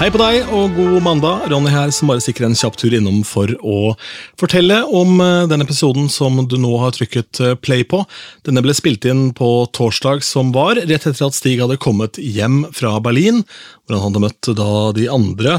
Hei 0.00 0.06
på 0.08 0.16
deg 0.16 0.46
og 0.56 0.78
god 0.78 1.02
mandag. 1.04 1.42
Ronny 1.52 1.68
her 1.68 1.90
som 1.92 2.08
bare 2.08 2.22
sikrer 2.24 2.46
en 2.46 2.54
kjapp 2.56 2.78
tur 2.80 2.94
innom 2.96 3.18
for 3.28 3.50
å 3.60 3.90
fortelle 4.40 4.78
om 4.96 5.20
eh, 5.20 5.42
den 5.50 5.60
episoden 5.60 6.06
som 6.08 6.38
du 6.48 6.54
nå 6.56 6.70
har 6.80 6.94
trykket 6.96 7.40
eh, 7.44 7.52
play 7.60 7.84
på. 7.84 8.00
Denne 8.48 8.62
ble 8.64 8.72
spilt 8.72 9.04
inn 9.04 9.26
på 9.36 9.50
torsdag 9.76 10.24
som 10.24 10.54
var, 10.56 10.80
rett 10.80 11.04
etter 11.04 11.26
at 11.26 11.36
Stig 11.36 11.60
hadde 11.60 11.76
kommet 11.84 12.16
hjem 12.16 12.62
fra 12.72 12.94
Berlin, 13.04 13.42
hvor 13.84 13.98
han 13.98 14.06
hadde 14.06 14.24
møtt 14.24 14.50
da 14.56 14.70
de 14.96 15.04
andre 15.12 15.58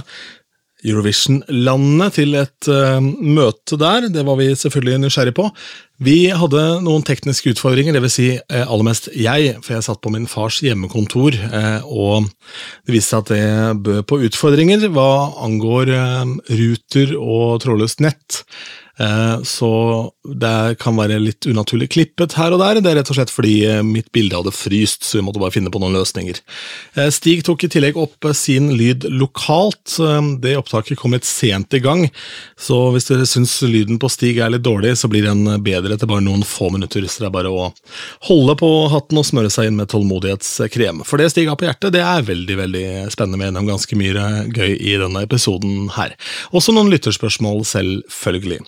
Eurovision-landene 0.88 2.07
til 2.16 2.36
et 2.39 2.70
uh, 2.71 2.98
møte 3.02 3.77
der. 3.80 4.07
Det 4.13 4.25
var 4.27 4.39
vi 4.39 4.50
selvfølgelig 4.57 5.04
nysgjerrig 5.04 5.36
på. 5.38 5.48
Vi 6.02 6.31
hadde 6.34 6.63
noen 6.81 7.05
tekniske 7.05 7.53
utfordringer, 7.53 7.94
dvs. 7.94 8.16
Si, 8.17 8.27
uh, 8.39 8.63
aller 8.63 8.88
mest 8.88 9.12
jeg, 9.13 9.55
for 9.62 9.77
jeg 9.77 9.86
satt 9.86 10.02
på 10.02 10.13
min 10.13 10.27
fars 10.31 10.62
hjemmekontor, 10.66 11.38
uh, 11.53 11.86
og 11.86 12.30
det 12.88 12.98
viste 12.98 13.13
seg 13.13 13.23
at 13.23 13.34
det 13.34 13.81
bød 13.86 14.05
på 14.09 14.22
utfordringer 14.27 14.88
hva 14.94 15.12
angår 15.45 15.94
ruter 16.49 17.17
og 17.20 17.61
trådløst 17.63 18.02
nett. 18.03 18.44
Så 19.48 19.70
det 20.21 20.77
kan 20.81 20.98
være 20.99 21.17
litt 21.17 21.48
unaturlig 21.49 21.88
klippet 21.95 22.35
her 22.38 22.53
og 22.53 22.61
der. 22.61 22.77
Det 22.77 22.91
er 22.91 22.99
rett 22.99 23.09
og 23.09 23.17
slett 23.17 23.34
fordi 23.34 23.55
eh, 23.66 23.81
mitt 23.85 24.11
bilde 24.13 24.38
hadde 24.38 24.53
fryst, 24.53 25.05
så 25.07 25.17
vi 25.17 25.23
måtte 25.25 25.41
bare 25.41 25.53
finne 25.55 25.71
på 25.73 25.81
noen 25.81 25.95
løsninger. 25.97 26.41
Eh, 26.94 27.09
Stig 27.13 27.41
tok 27.47 27.66
i 27.66 27.71
tillegg 27.73 27.97
opp 27.97 28.30
sin 28.38 28.70
lyd 28.77 29.07
lokalt. 29.09 29.97
Det 30.44 30.53
opptaket 30.59 30.99
kom 30.99 31.16
litt 31.16 31.25
sent 31.25 31.73
i 31.73 31.81
gang, 31.81 32.05
så 32.59 32.77
hvis 32.94 33.09
dere 33.09 33.25
syns 33.30 33.55
lyden 33.66 33.97
på 34.02 34.11
Stig 34.13 34.38
er 34.38 34.53
litt 34.53 34.66
dårlig, 34.66 34.94
så 35.02 35.09
blir 35.11 35.25
den 35.25 35.45
bedre 35.66 35.97
etter 35.97 36.09
bare 36.09 36.25
noen 36.25 36.45
få 36.45 36.69
minutter. 36.73 37.08
Så 37.09 37.23
det 37.23 37.31
er 37.31 37.35
bare 37.35 37.52
å 37.52 37.72
holde 38.30 38.58
på 38.61 38.72
hatten 38.94 39.22
og 39.22 39.27
smøre 39.27 39.49
seg 39.53 39.72
inn 39.72 39.80
med 39.80 39.89
tålmodighetskrem. 39.89 41.02
For 41.08 41.22
det 41.22 41.31
Stig 41.33 41.49
har 41.49 41.58
på 41.58 41.66
hjertet, 41.66 41.95
det 41.97 42.05
er 42.05 42.30
veldig 42.30 42.59
veldig 42.61 42.86
spennende 43.14 43.42
med 43.42 43.49
gjennom 43.49 43.73
ganske 43.73 43.97
mye 43.97 44.30
gøy 44.53 44.77
i 44.77 44.95
denne 45.02 45.25
episoden 45.25 45.89
her. 45.97 46.14
Også 46.53 46.75
noen 46.75 46.94
lytterspørsmål, 46.94 47.66
selvfølgelig. 47.66 48.61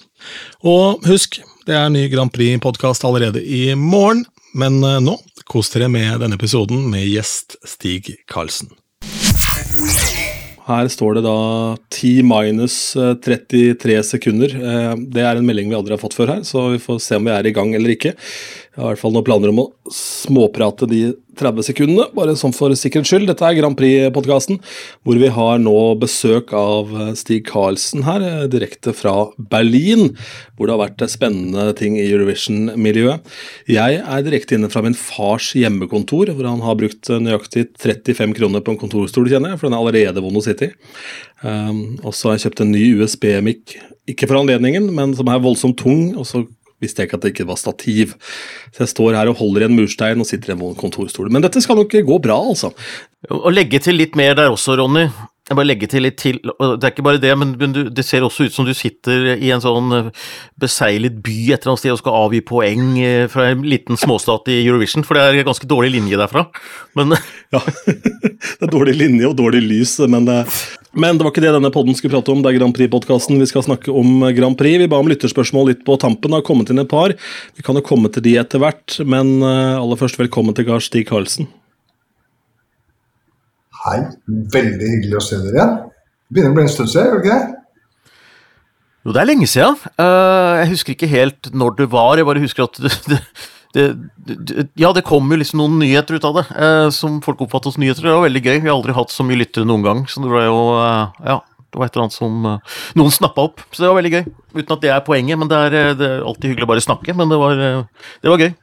Og 0.68 1.04
husk, 1.08 1.42
det 1.68 1.76
er 1.78 1.92
ny 1.92 2.08
Grand 2.12 2.32
Prix-podkast 2.34 3.06
allerede 3.08 3.40
i 3.40 3.72
morgen, 3.80 4.26
men 4.58 4.82
eh, 4.84 5.00
nå 5.04 5.16
kos 5.48 5.72
dere 5.74 5.90
med 5.92 6.20
denne 6.24 6.36
episoden 6.36 6.86
med 6.92 7.06
gjest 7.08 7.56
Stig 7.68 8.10
Karlsen. 8.32 8.74
Her 10.64 10.88
står 10.88 11.18
det 11.18 11.24
da 11.26 11.38
10 11.92 12.24
minus 12.28 12.76
33 12.96 13.96
eh, 13.96 14.04
sekunder. 14.08 14.56
Eh, 14.56 14.92
det 15.16 15.24
er 15.24 15.40
en 15.40 15.48
melding 15.48 15.72
vi 15.72 15.78
aldri 15.80 15.96
har 15.96 16.04
fått 16.04 16.16
før 16.18 16.36
her, 16.36 16.44
så 16.48 16.70
vi 16.74 16.82
får 16.84 17.02
se 17.04 17.20
om 17.20 17.28
vi 17.28 17.36
er 17.36 17.48
i 17.48 17.56
gang 17.56 17.74
eller 17.76 17.96
ikke. 17.96 18.14
Jeg 18.16 18.80
har 18.80 18.90
i 18.90 18.94
hvert 18.94 19.04
fall 19.04 19.16
noen 19.16 19.28
planer 19.28 19.54
om 19.54 19.64
å 19.64 19.70
småprate 19.92 20.90
de 20.92 21.02
30 21.40 21.68
sekundene, 21.70 22.08
bare 22.16 22.36
sånn 22.40 22.56
for 22.56 22.74
sikkerhets 22.78 23.12
skyld. 23.12 23.28
Dette 23.30 23.46
er 23.48 23.58
Grand 23.58 23.78
Prix-podkasten, 23.80 24.60
hvor 25.04 25.20
vi 25.22 25.32
har 25.34 25.62
nå 25.62 25.76
besøk 26.02 26.54
av 26.58 26.92
Stig 27.20 27.46
Karlsen 27.50 28.06
her, 28.08 28.26
direkte 28.52 28.94
fra 28.96 29.30
Berlin, 29.38 30.14
hvor 30.56 30.70
det 30.70 30.76
har 30.76 30.84
vært 30.86 31.06
spennende 31.12 31.70
ting 31.78 31.98
i 32.00 32.08
Eurovision-miljøet. 32.10 33.28
Jeg 33.72 34.02
er 34.02 34.26
direkte 34.26 34.58
inne 34.58 34.72
fra 34.74 34.84
min 34.86 34.98
fars 34.98 35.52
hjemmekontor, 35.58 36.34
hvor 36.34 36.50
han 36.50 36.64
har 36.66 36.80
brukt 36.80 37.12
nøyaktig 37.12 37.70
35 37.82 38.38
kroner 38.40 38.64
på 38.64 38.76
en 38.76 38.82
kontorstol, 38.82 39.30
kjenner 39.32 39.54
jeg, 39.54 39.62
for 39.62 39.70
den 39.70 39.78
er 39.78 39.84
allerede 39.84 40.24
vond 40.26 40.40
å 40.40 40.46
sitte 40.46 40.72
i. 40.72 40.76
Um, 41.44 42.00
og 42.04 42.14
så 42.16 42.32
har 42.32 42.38
jeg 42.38 42.48
kjøpt 42.48 42.64
en 42.64 42.74
ny 42.74 42.86
USB-mic, 43.02 43.78
ikke 44.10 44.28
for 44.30 44.42
anledningen, 44.42 44.90
men 44.96 45.16
som 45.18 45.30
er 45.32 45.42
voldsomt 45.44 45.80
tung. 45.80 46.14
og 46.18 46.28
så 46.28 46.46
visste 46.84 47.04
jeg 47.04 47.10
ikke 47.10 47.20
at 47.20 47.26
det 47.26 47.34
ikke 47.34 47.50
var 47.50 47.60
stativ. 47.62 48.16
Så 48.74 48.86
jeg 48.86 48.94
står 48.94 49.20
her 49.20 49.32
og 49.32 49.40
holder 49.42 49.66
i 49.66 49.70
en 49.72 49.78
murstein 49.80 50.24
og 50.24 50.30
sitter 50.30 50.54
i 50.54 50.58
en 50.58 50.80
kontorstol. 50.80 51.32
Men 51.34 51.46
dette 51.46 51.64
skal 51.64 51.80
nok 51.80 51.96
gå 52.06 52.24
bra, 52.24 52.40
altså. 52.54 52.74
Og 53.32 53.54
legge 53.56 53.80
til 53.84 53.98
litt 54.00 54.18
mer 54.20 54.36
der 54.38 54.52
også, 54.52 54.76
Ronny. 54.80 55.08
Jeg 55.44 55.58
bare 55.60 55.68
legger 55.68 55.90
til 55.92 56.06
litt 56.06 56.16
til, 56.22 56.38
Det 56.40 56.86
er 56.88 56.94
ikke 56.94 57.04
bare 57.04 57.20
det, 57.20 57.34
men 57.36 57.50
du, 57.60 57.82
det 57.92 58.06
ser 58.08 58.24
også 58.24 58.46
ut 58.48 58.54
som 58.56 58.68
du 58.68 58.72
sitter 58.78 59.34
i 59.36 59.50
en 59.52 59.64
sånn 59.64 59.92
eh, 59.92 60.22
beseglet 60.60 61.18
by 61.24 61.36
et 61.52 61.58
eller 61.58 61.74
annet 61.74 61.82
sted 61.82 61.92
og 61.92 62.00
skal 62.00 62.16
avgi 62.16 62.40
poeng 62.48 62.94
eh, 63.04 63.26
fra 63.32 63.50
en 63.52 63.66
liten 63.68 64.00
småstat 64.00 64.48
i 64.54 64.62
Eurovision, 64.62 65.04
for 65.04 65.20
det 65.20 65.26
er 65.26 65.48
ganske 65.50 65.68
dårlig 65.68 65.98
linje 65.98 66.20
derfra. 66.20 66.46
Men 66.96 67.18
Ja, 67.54 67.60
det 67.90 68.64
er 68.64 68.72
dårlig 68.72 68.96
linje 69.02 69.28
og 69.28 69.36
dårlig 69.42 69.66
lys, 69.68 69.98
men 70.08 70.30
det, 70.32 70.40
men 70.94 71.18
det 71.18 71.26
var 71.26 71.34
ikke 71.34 71.42
det 71.42 71.54
denne 71.56 71.72
podden 71.74 71.96
skulle 71.98 72.14
prate 72.14 72.30
om. 72.34 72.44
Det 72.44 72.52
er 72.52 72.60
Grand 72.60 72.76
Prix-podkasten. 72.78 73.40
Vi 73.42 73.50
skal 73.50 73.66
snakke 73.66 73.94
om 73.94 74.22
Grand 74.38 74.58
Prix. 74.60 74.78
Vi 74.82 74.90
ba 74.92 75.00
om 75.02 75.10
lytterspørsmål 75.10 75.72
litt 75.72 75.82
på 75.88 75.98
tampen. 76.02 76.30
Det 76.30 76.38
har 76.38 76.46
kommet 76.46 76.70
inn 76.70 76.84
et 76.84 76.92
par. 76.92 77.16
Vi 77.58 77.66
kan 77.66 77.80
jo 77.80 77.86
komme 77.86 78.12
til 78.14 78.26
de 78.26 78.36
etter 78.38 78.62
hvert, 78.62 79.00
men 79.02 79.40
eh, 79.42 79.80
aller 79.80 80.00
først 80.00 80.22
velkommen 80.22 80.54
til 80.54 80.68
Gard 80.70 80.86
Stig 80.86 81.08
Karlsen. 81.10 81.50
Hei, 83.84 83.98
veldig 84.54 84.92
hyggelig 84.94 85.18
å 85.18 85.26
se 85.26 85.42
dere 85.42 85.58
igjen. 85.58 85.74
Det 85.82 86.38
begynner 86.38 86.54
å 86.54 86.60
bli 86.60 86.68
en 86.68 86.72
stund 86.72 86.94
siden, 86.94 87.10
gjør 87.10 87.18
det 87.18 87.26
ikke 87.26 87.40
det? 87.42 87.60
Jo, 89.04 89.12
det 89.12 89.20
er 89.20 89.28
lenge 89.28 89.50
siden. 89.52 89.82
Uh, 90.00 90.54
jeg 90.62 90.70
husker 90.76 90.96
ikke 90.96 91.12
helt 91.12 91.50
når 91.52 91.76
det 91.82 91.90
var, 91.92 92.16
jeg 92.16 92.30
bare 92.30 92.44
husker 92.46 92.70
at 92.70 92.80
det, 92.86 92.94
det, 93.10 93.20
det, 93.74 93.86
ja, 94.80 94.92
det 94.94 95.06
kom 95.08 95.32
jo 95.34 95.40
liksom 95.40 95.62
noen 95.62 95.80
nyheter 95.82 96.20
ut 96.20 96.28
av 96.30 96.38
det, 96.40 96.46
eh, 96.54 96.90
som 96.94 97.22
folk 97.26 97.42
oppfattet 97.46 97.76
som 97.76 97.84
nyheter. 97.84 98.06
Det 98.06 98.14
var 98.14 98.28
veldig 98.28 98.44
gøy. 98.44 98.58
Vi 98.60 98.70
har 98.70 98.76
aldri 98.76 98.96
hatt 98.98 99.14
så 99.14 99.26
mye 99.26 99.40
lyttere 99.42 99.68
noen 99.70 99.86
gang, 99.86 100.04
så 100.10 100.24
det 100.24 100.32
var 100.34 100.46
jo 100.46 100.60
eh, 100.78 101.30
Ja, 101.32 101.38
det 101.74 101.82
var 101.82 101.90
et 101.90 101.96
eller 101.96 102.06
annet 102.06 102.18
som 102.18 102.44
noen 103.00 103.14
snappa 103.14 103.48
opp, 103.50 103.64
så 103.72 103.82
det 103.82 103.90
var 103.90 103.98
veldig 103.98 104.14
gøy. 104.14 104.28
Uten 104.60 104.76
at 104.76 104.84
det 104.84 104.92
er 104.94 105.08
poenget, 105.08 105.40
men 105.42 105.50
det 105.50 105.62
er, 105.70 105.96
det 105.98 106.10
er 106.10 106.28
alltid 106.28 106.52
hyggelig 106.52 106.68
å 106.68 106.74
bare 106.76 106.86
snakke. 106.86 107.16
Men 107.18 107.34
det 107.34 107.40
var, 107.42 107.64
det 108.22 108.30
var 108.30 108.44
gøy. 108.46 108.54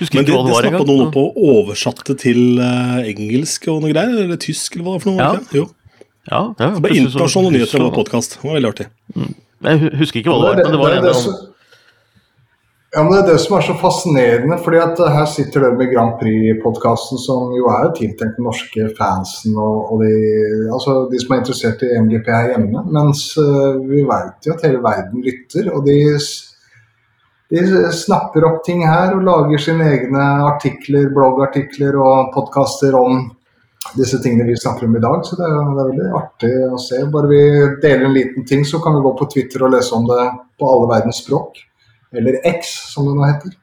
Husker 0.00 0.18
Men 0.18 0.26
det, 0.26 0.32
det, 0.32 0.42
det 0.48 0.58
snappa 0.64 0.88
noen 0.88 1.04
opp 1.06 1.20
og 1.20 1.38
oversatte 1.52 2.16
til 2.18 2.58
uh, 2.58 2.98
engelsk 3.04 3.68
og 3.70 3.84
noe 3.84 3.92
greier? 3.92 4.24
Eller 4.24 4.40
tysk, 4.40 4.74
eller 4.74 4.88
hva 4.88 4.96
det 4.96 4.98
var 4.98 5.04
for 5.04 5.12
noe? 5.12 5.22
Ja. 5.22 5.60
Jo. 5.60 5.68
Ja, 6.30 6.42
det 6.58 6.68
det 6.76 6.82
ble 6.84 6.98
internasjonale 7.02 7.56
nyheter 7.56 7.84
og 7.86 7.96
podkast. 7.96 8.38
Det 8.38 8.48
var 8.48 8.58
veldig 8.58 8.70
artig. 8.72 8.86
Mm. 9.14 9.32
Jeg 9.62 9.92
husker 10.00 10.22
ikke 10.22 10.32
hva 10.32 10.38
det 10.40 10.48
var, 10.48 10.60
men 10.62 10.74
det 10.74 10.80
var 10.80 10.96
en 10.96 11.04
eller 11.04 11.51
ja, 12.94 13.02
men 13.02 13.12
Det 13.12 13.18
er 13.22 13.26
det 13.32 13.40
som 13.40 13.56
er 13.56 13.64
så 13.66 13.74
fascinerende. 13.80 14.58
fordi 14.64 14.78
at 14.78 15.00
eh, 15.00 15.14
Her 15.16 15.26
sitter 15.26 15.60
dere 15.60 15.78
med 15.78 15.92
Grand 15.92 16.14
Prix-podkasten, 16.20 17.18
som 17.18 17.52
jo 17.56 17.66
er 17.72 17.90
tiltenkt 17.96 18.36
den 18.36 18.44
norske 18.44 18.88
fansen 18.98 19.56
og, 19.56 19.92
og 19.92 20.04
de, 20.04 20.14
altså 20.68 21.08
de, 21.10 21.20
som 21.20 21.34
er 21.34 21.42
interessert 21.42 21.82
i 21.82 21.92
MGP 22.04 22.30
her 22.30 22.54
hjemme. 22.54 22.84
Mens 22.92 23.26
uh, 23.40 23.80
vi 23.88 24.04
vet 24.08 24.46
jo 24.46 24.54
at 24.54 24.64
hele 24.66 24.82
verden 24.84 25.24
lytter. 25.24 25.72
og 25.72 25.86
de 25.86 25.98
de 27.52 27.92
snapper 27.92 28.46
opp 28.48 28.62
ting 28.64 28.80
her 28.86 29.10
og 29.12 29.26
lager 29.26 29.60
sine 29.60 29.84
egne 29.92 30.22
artikler, 30.46 31.10
bloggartikler 31.12 31.98
og 32.00 32.30
podkaster 32.32 32.96
om 32.96 33.26
disse 33.98 34.22
tingene 34.24 34.46
vi 34.48 34.56
snakker 34.56 34.88
om 34.88 34.96
i 34.96 35.02
dag. 35.02 35.26
Så 35.26 35.36
det 35.36 35.48
er, 35.50 35.58
det 35.58 35.82
er, 35.82 35.90
veldig 35.90 36.06
artig 36.16 36.52
å 36.70 36.80
se. 36.80 37.02
Bare 37.12 37.28
vi 37.28 37.42
deler 37.82 38.06
en 38.08 38.16
liten 38.16 38.48
ting, 38.48 38.64
så 38.64 38.80
kan 38.80 38.96
vi 38.96 39.04
gå 39.04 39.12
på 39.18 39.28
Twitter 39.34 39.66
og 39.66 39.74
lese 39.74 39.92
om 39.98 40.08
det 40.08 40.24
på 40.56 40.70
alle 40.70 40.88
verdens 40.94 41.20
språk. 41.20 41.60
Eller 42.12 42.40
X, 42.44 42.76
som 42.92 43.08
det 43.08 43.16
nå 43.16 43.26
heter. 43.26 43.56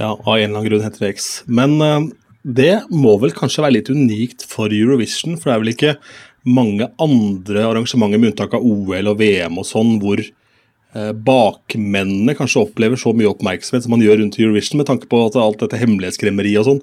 Ja, 0.00 0.10
av 0.24 0.34
en 0.34 0.42
eller 0.42 0.58
annen 0.58 0.66
grunn 0.66 0.82
heter 0.82 1.04
det 1.04 1.14
X. 1.14 1.30
Men 1.46 1.78
uh, 1.78 2.10
det 2.42 2.82
må 2.90 3.14
vel 3.22 3.34
kanskje 3.36 3.62
være 3.62 3.78
litt 3.78 3.90
unikt 3.92 4.46
for 4.50 4.72
Eurovision, 4.74 5.38
for 5.38 5.50
det 5.50 5.54
er 5.54 5.62
vel 5.62 5.74
ikke 5.76 5.96
mange 6.42 6.88
andre 7.02 7.66
arrangementer, 7.68 8.18
med 8.18 8.32
unntak 8.32 8.56
av 8.58 8.64
OL 8.66 9.12
og 9.12 9.20
VM 9.20 9.60
og 9.62 9.68
sånn, 9.68 9.94
hvor 10.02 10.18
uh, 10.24 11.12
bakmennene 11.14 12.34
kanskje 12.34 12.64
opplever 12.64 12.98
så 12.98 13.14
mye 13.14 13.30
oppmerksomhet 13.30 13.86
som 13.86 13.94
man 13.94 14.02
gjør 14.02 14.24
rundt 14.24 14.40
Eurovision, 14.42 14.82
med 14.82 14.90
tanke 14.90 15.06
på 15.10 15.22
at 15.28 15.38
alt 15.38 15.62
dette 15.62 15.78
hemmelighetskremmeriet 15.84 16.64
og 16.64 16.70
sånn. 16.72 16.82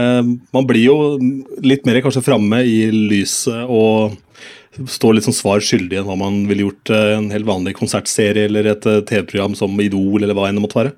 Uh, 0.00 0.36
man 0.56 0.70
blir 0.70 0.86
jo 0.88 0.98
litt 1.60 1.84
mer 1.84 2.00
kanskje 2.06 2.24
framme 2.24 2.64
i 2.64 2.86
lyset 3.12 3.68
og 3.68 4.16
står 4.90 5.12
litt 5.16 5.26
sånn 5.26 5.36
svar 5.36 5.58
skyldig 5.64 5.96
enn 6.00 6.08
hva 6.08 6.16
man 6.18 6.34
ville 6.50 6.66
gjort 6.66 6.86
eh, 6.94 7.12
en 7.18 7.28
helt 7.34 7.48
vanlig 7.48 7.72
konsertserie 7.78 8.44
eller 8.48 8.64
et 8.72 8.84
TV-program 8.84 9.54
som 9.58 9.80
Idol 9.80 10.20
eller 10.22 10.36
hva 10.36 10.44
enn 10.48 10.56
det 10.58 10.64
måtte 10.64 10.80
være. 10.82 10.92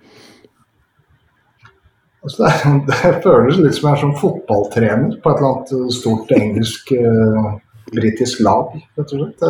Altså 2.26 2.38
det, 2.42 2.48
er, 2.50 2.56
det, 2.90 2.98
føles 3.22 3.56
litt 3.62 3.76
som 3.78 3.86
jeg 3.88 3.94
er 3.94 4.02
som 4.02 4.18
fotballtrener 4.18 5.10
på 5.22 5.26
et 5.30 5.36
eller 5.38 5.52
annet 5.52 5.70
stort 5.94 6.28
engelsk-britisk 6.34 8.36
lag, 8.46 8.66
rett 8.98 9.10
og 9.14 9.18
slett. 9.20 9.40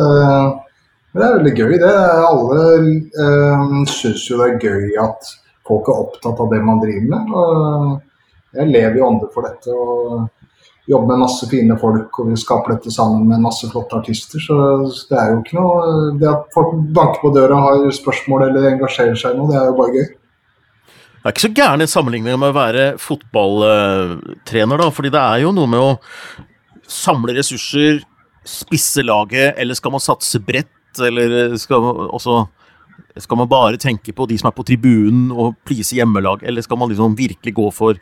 Men 1.17 1.23
det 1.23 1.27
er 1.27 1.37
veldig 1.39 1.55
gøy. 1.57 1.71
det. 1.81 1.95
Alle 2.29 2.63
øh, 3.23 3.61
syns 3.89 4.27
jo 4.29 4.37
det 4.37 4.47
er 4.51 4.61
gøy 4.61 4.83
at 5.01 5.21
folk 5.67 5.85
er 5.89 6.01
opptatt 6.03 6.41
av 6.43 6.51
det 6.51 6.59
man 6.61 6.81
driver 6.83 7.07
med. 7.13 7.23
Og 7.33 8.59
jeg 8.59 8.73
lever 8.75 8.95
jo 8.99 9.07
ånde 9.07 9.27
for 9.33 9.41
dette 9.47 9.69
og 9.73 9.87
jobber 10.87 11.11
med 11.11 11.23
masse 11.25 11.47
fine 11.51 11.75
folk, 11.79 12.19
og 12.21 12.29
vi 12.31 12.37
skaper 12.39 12.75
dette 12.75 12.93
sammen 12.93 13.25
med 13.27 13.43
masse 13.43 13.67
flotte 13.71 13.97
artister. 13.99 14.39
Så 14.43 14.57
det 15.09 15.17
er 15.19 15.33
jo 15.33 15.41
ikke 15.41 15.57
noe 15.57 16.13
Det 16.19 16.29
at 16.31 16.47
folk 16.55 16.77
banker 16.95 17.23
på 17.23 17.33
døra, 17.35 17.59
har 17.65 17.89
spørsmål 17.95 18.47
eller 18.47 18.69
engasjerer 18.71 19.19
seg 19.19 19.35
i 19.35 19.39
noe, 19.41 19.51
det 19.51 19.59
er 19.59 19.67
jo 19.71 19.77
bare 19.79 19.95
gøy. 19.97 20.07
Det 21.17 21.25
er 21.25 21.35
ikke 21.35 21.43
så 21.43 21.55
gærne 21.59 21.89
sammenligninger 21.91 22.39
med 22.39 22.53
å 22.53 22.55
være 22.55 22.85
fotballtrener, 23.03 24.79
da. 24.79 24.91
fordi 24.95 25.11
det 25.11 25.23
er 25.23 25.43
jo 25.43 25.51
noe 25.55 25.71
med 25.73 25.83
å 25.83 25.91
samle 26.87 27.35
ressurser, 27.35 27.99
spisse 28.47 29.03
laget, 29.03 29.57
eller 29.59 29.75
skal 29.75 29.97
man 29.97 30.03
satse 30.03 30.39
bredt? 30.39 30.71
eller 31.03 31.57
skal 31.61 31.83
man, 31.83 32.07
også, 32.15 32.45
skal 33.17 33.37
man 33.39 33.49
bare 33.49 33.77
tenke 33.81 34.13
på 34.13 34.27
de 34.29 34.37
som 34.37 34.49
er 34.51 34.55
på 34.57 34.65
tribunen 34.67 35.31
og 35.33 35.55
please 35.65 35.95
hjemmelag, 35.97 36.43
eller 36.45 36.61
skal 36.65 36.77
man 36.77 36.89
liksom 36.91 37.15
virkelig 37.17 37.53
gå 37.57 37.69
for 37.73 37.97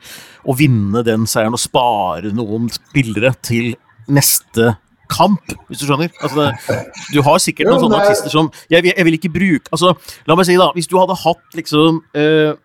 å 0.45 0.55
vinne 0.59 1.03
den 1.07 1.23
seieren 1.29 1.55
og 1.55 1.61
spare 1.61 2.33
noen 2.35 2.67
spillere 2.73 3.31
til 3.45 3.73
neste 4.11 4.73
kamp, 5.11 5.53
hvis 5.69 5.79
du 5.83 5.85
skjønner. 5.85 6.09
Altså 6.19 6.41
det, 6.41 6.83
du 7.13 7.21
har 7.21 7.37
sikkert 7.41 7.69
noen 7.69 7.83
sånne 7.85 7.99
er- 8.01 8.07
artister 8.09 8.33
som 8.33 8.49
jeg, 8.73 8.87
jeg 8.89 9.05
vil 9.05 9.17
ikke 9.19 9.29
bruke 9.35 9.69
Altså, 9.71 9.91
la 10.25 10.35
meg 10.35 10.47
si, 10.49 10.55
da, 10.57 10.71
hvis 10.73 10.89
du 10.89 10.95
hadde 10.97 11.15
hatt 11.21 11.57
liksom 11.59 11.99
øh, 12.17 12.55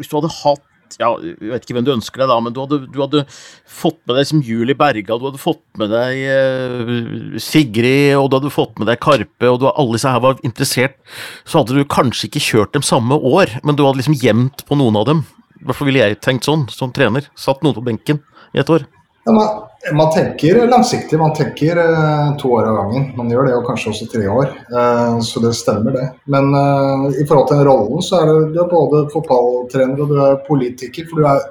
Hvis 0.00 0.08
du 0.08 0.16
hadde 0.16 0.30
hatt 0.32 0.62
ja, 1.00 1.10
Jeg 1.22 1.50
vet 1.52 1.66
ikke 1.66 1.76
hvem 1.78 1.86
du 1.86 1.92
ønsker 1.94 2.22
deg, 2.22 2.30
da, 2.30 2.38
men 2.44 2.54
du 2.54 2.60
hadde, 2.62 2.78
du 2.92 2.98
hadde 3.02 3.24
fått 3.68 4.00
med 4.08 4.18
deg 4.18 4.28
som 4.28 4.42
Julie 4.44 4.78
Berga, 4.78 5.18
du 5.18 5.28
hadde 5.28 5.42
fått 5.42 5.62
med 5.80 5.92
deg 5.92 6.22
eh, 6.32 7.36
Sigrid, 7.42 8.16
og 8.18 8.30
du 8.30 8.38
hadde 8.38 8.54
fått 8.54 8.80
med 8.80 8.90
deg 8.90 9.00
Karpe, 9.02 9.50
og 9.50 9.60
du, 9.62 9.68
alle 9.70 9.98
disse 9.98 10.12
her 10.12 10.24
var 10.24 10.40
interessert, 10.46 10.98
så 11.44 11.62
hadde 11.62 11.78
du 11.78 11.84
kanskje 11.88 12.28
ikke 12.28 12.46
kjørt 12.46 12.74
dem 12.76 12.86
samme 12.86 13.16
år, 13.16 13.58
men 13.62 13.78
du 13.78 13.84
hadde 13.86 14.02
liksom 14.02 14.18
gjemt 14.18 14.66
på 14.68 14.78
noen 14.80 15.00
av 15.00 15.08
dem. 15.10 15.24
Fall 15.70 15.86
ville 15.88 16.02
jeg 16.02 16.18
tenkt 16.24 16.48
sånn, 16.48 16.66
som 16.72 16.90
trener. 16.94 17.28
Satt 17.38 17.62
noen 17.62 17.76
på 17.76 17.84
benken 17.86 18.18
i 18.52 18.62
et 18.62 18.72
år. 18.72 18.88
Ja, 19.24 19.32
man, 19.32 19.48
man 19.92 20.10
tenker 20.10 20.66
langsiktig, 20.66 21.18
man 21.18 21.34
tenker 21.34 21.76
eh, 21.76 22.36
to 22.36 22.52
år 22.52 22.68
av 22.68 22.76
gangen. 22.76 23.04
Man 23.16 23.30
gjør 23.30 23.46
det, 23.46 23.54
og 23.54 23.68
kanskje 23.68 23.92
også 23.92 24.08
tre 24.10 24.26
år. 24.30 24.50
Eh, 24.50 25.20
så 25.26 25.42
det 25.44 25.52
stemmer, 25.58 25.94
det. 25.94 26.08
Men 26.34 26.50
eh, 26.58 27.20
i 27.22 27.26
forhold 27.28 27.48
til 27.48 27.60
den 27.60 27.68
rollen, 27.70 28.02
så 28.02 28.18
er 28.18 28.30
det, 28.30 28.38
du 28.54 28.60
er 28.64 28.70
både 28.72 29.04
fotballtrener 29.14 30.02
og 30.02 30.10
du 30.10 30.18
er 30.26 30.40
politiker. 30.48 31.06
For 31.10 31.22
du 31.22 31.28
er, 31.30 31.44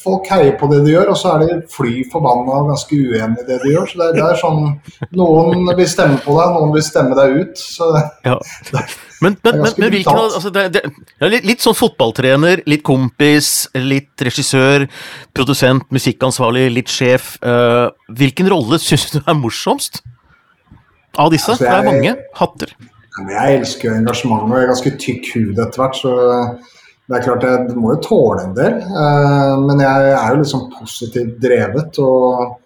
folk 0.00 0.28
heier 0.32 0.54
på 0.56 0.64
det 0.70 0.78
du 0.86 0.90
gjør, 0.94 1.10
og 1.12 1.16
så 1.20 1.34
er 1.34 1.42
de 1.44 1.56
fly 1.68 1.98
forbanna 2.12 2.54
og 2.62 2.70
ganske 2.70 2.96
uenig 2.96 3.42
i 3.42 3.46
det 3.50 3.58
du 3.60 3.66
gjør. 3.68 3.90
Så 3.90 3.98
det, 4.00 4.06
er- 4.06 4.14
det 4.16 4.22
er 4.30 4.38
sånn 4.40 4.62
Noen 5.20 5.66
vil 5.76 5.90
stemme 5.90 6.16
på 6.24 6.36
deg, 6.38 6.54
noen 6.56 6.72
vil 6.72 6.86
stemme 6.86 7.18
deg 7.18 7.34
ut. 7.42 7.60
Så 7.60 7.90
Ja. 8.24 8.38
Men, 8.72 8.86
men, 9.22 9.36
men, 9.44 9.60
ganske 9.62 9.80
men 9.80 9.92
hvilken 9.94 10.18
altså 10.24 10.50
det, 10.52 10.64
det, 10.74 10.82
ja, 11.20 11.28
litt, 11.32 11.44
litt 11.48 11.62
sånn 11.64 11.76
fotballtrener, 11.78 12.64
litt 12.68 12.82
kompis, 12.84 13.68
litt 13.76 14.24
regissør, 14.26 14.84
produsent, 15.36 15.86
musikkansvarlig, 15.94 16.66
litt 16.74 16.92
sjef. 16.92 17.34
Uh, 17.44 17.88
hvilken 18.08 18.50
rolle 18.52 18.80
syns 18.82 19.06
du 19.14 19.20
er 19.22 19.36
morsomst 19.38 20.02
av 21.16 21.30
disse? 21.32 21.52
Altså, 21.54 21.64
jeg, 21.64 21.72
det 21.72 21.78
er 21.78 21.88
mange 21.92 22.16
hatter. 22.40 22.74
Men 23.20 23.30
jeg 23.36 23.60
elsker 23.60 23.94
engasjementet, 23.94 24.02
engasjement 24.02 24.50
og 24.50 24.56
jeg 24.58 24.64
er 24.66 24.72
ganske 24.72 24.94
tykk 25.06 25.28
hud 25.36 25.60
etter 25.68 25.84
hvert, 25.84 26.00
så 26.00 26.14
det 27.08 27.16
er 27.18 27.24
klart 27.26 27.42
jeg 27.44 27.74
må 27.76 27.94
jo 27.94 28.02
tåle 28.04 28.44
en 28.46 28.54
del. 28.56 28.78
Eh, 28.80 29.54
Men 29.68 29.82
jeg 29.84 30.12
er 30.16 30.28
jo 30.32 30.40
liksom 30.42 30.68
positivt 30.78 31.40
drevet. 31.42 31.98
og 31.98 32.60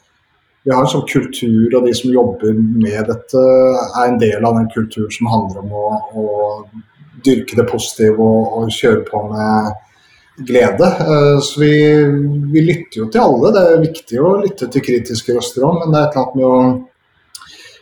vi 0.64 0.75
har 0.75 0.82
en 0.85 0.90
sånn 0.90 1.06
kultur, 1.08 1.75
og 1.79 1.87
de 1.87 1.94
som 1.96 2.11
jobber 2.12 2.52
med 2.58 3.06
dette, 3.08 3.40
er 3.40 4.08
en 4.11 4.19
del 4.20 4.44
av 4.44 4.56
den 4.58 4.67
kulturen 4.75 5.11
som 5.14 5.31
handler 5.32 5.62
om 5.62 5.70
å, 5.73 5.85
å 6.12 6.25
dyrke 7.25 7.56
det 7.56 7.64
positive 7.70 8.20
og, 8.20 8.50
og 8.58 8.75
kjøre 8.75 9.05
på 9.06 9.23
med 9.31 9.70
glede. 10.50 10.91
Eh, 11.06 11.38
Så 11.41 11.62
vi, 11.62 11.73
vi 12.52 12.67
lytter 12.67 13.00
jo 13.02 13.08
til 13.11 13.25
alle. 13.25 13.55
Det 13.55 13.62
er 13.64 13.87
viktig 13.87 14.20
å 14.20 14.37
lytte 14.43 14.69
til 14.70 14.84
kritiske 14.84 15.34
røster 15.38 15.64
òg, 15.67 15.81
men 15.81 15.94
det 15.94 16.02
er 16.02 16.11
et 16.11 16.19
eller 16.19 16.26
annet 16.26 16.37
med 16.37 16.46
å 16.52 16.84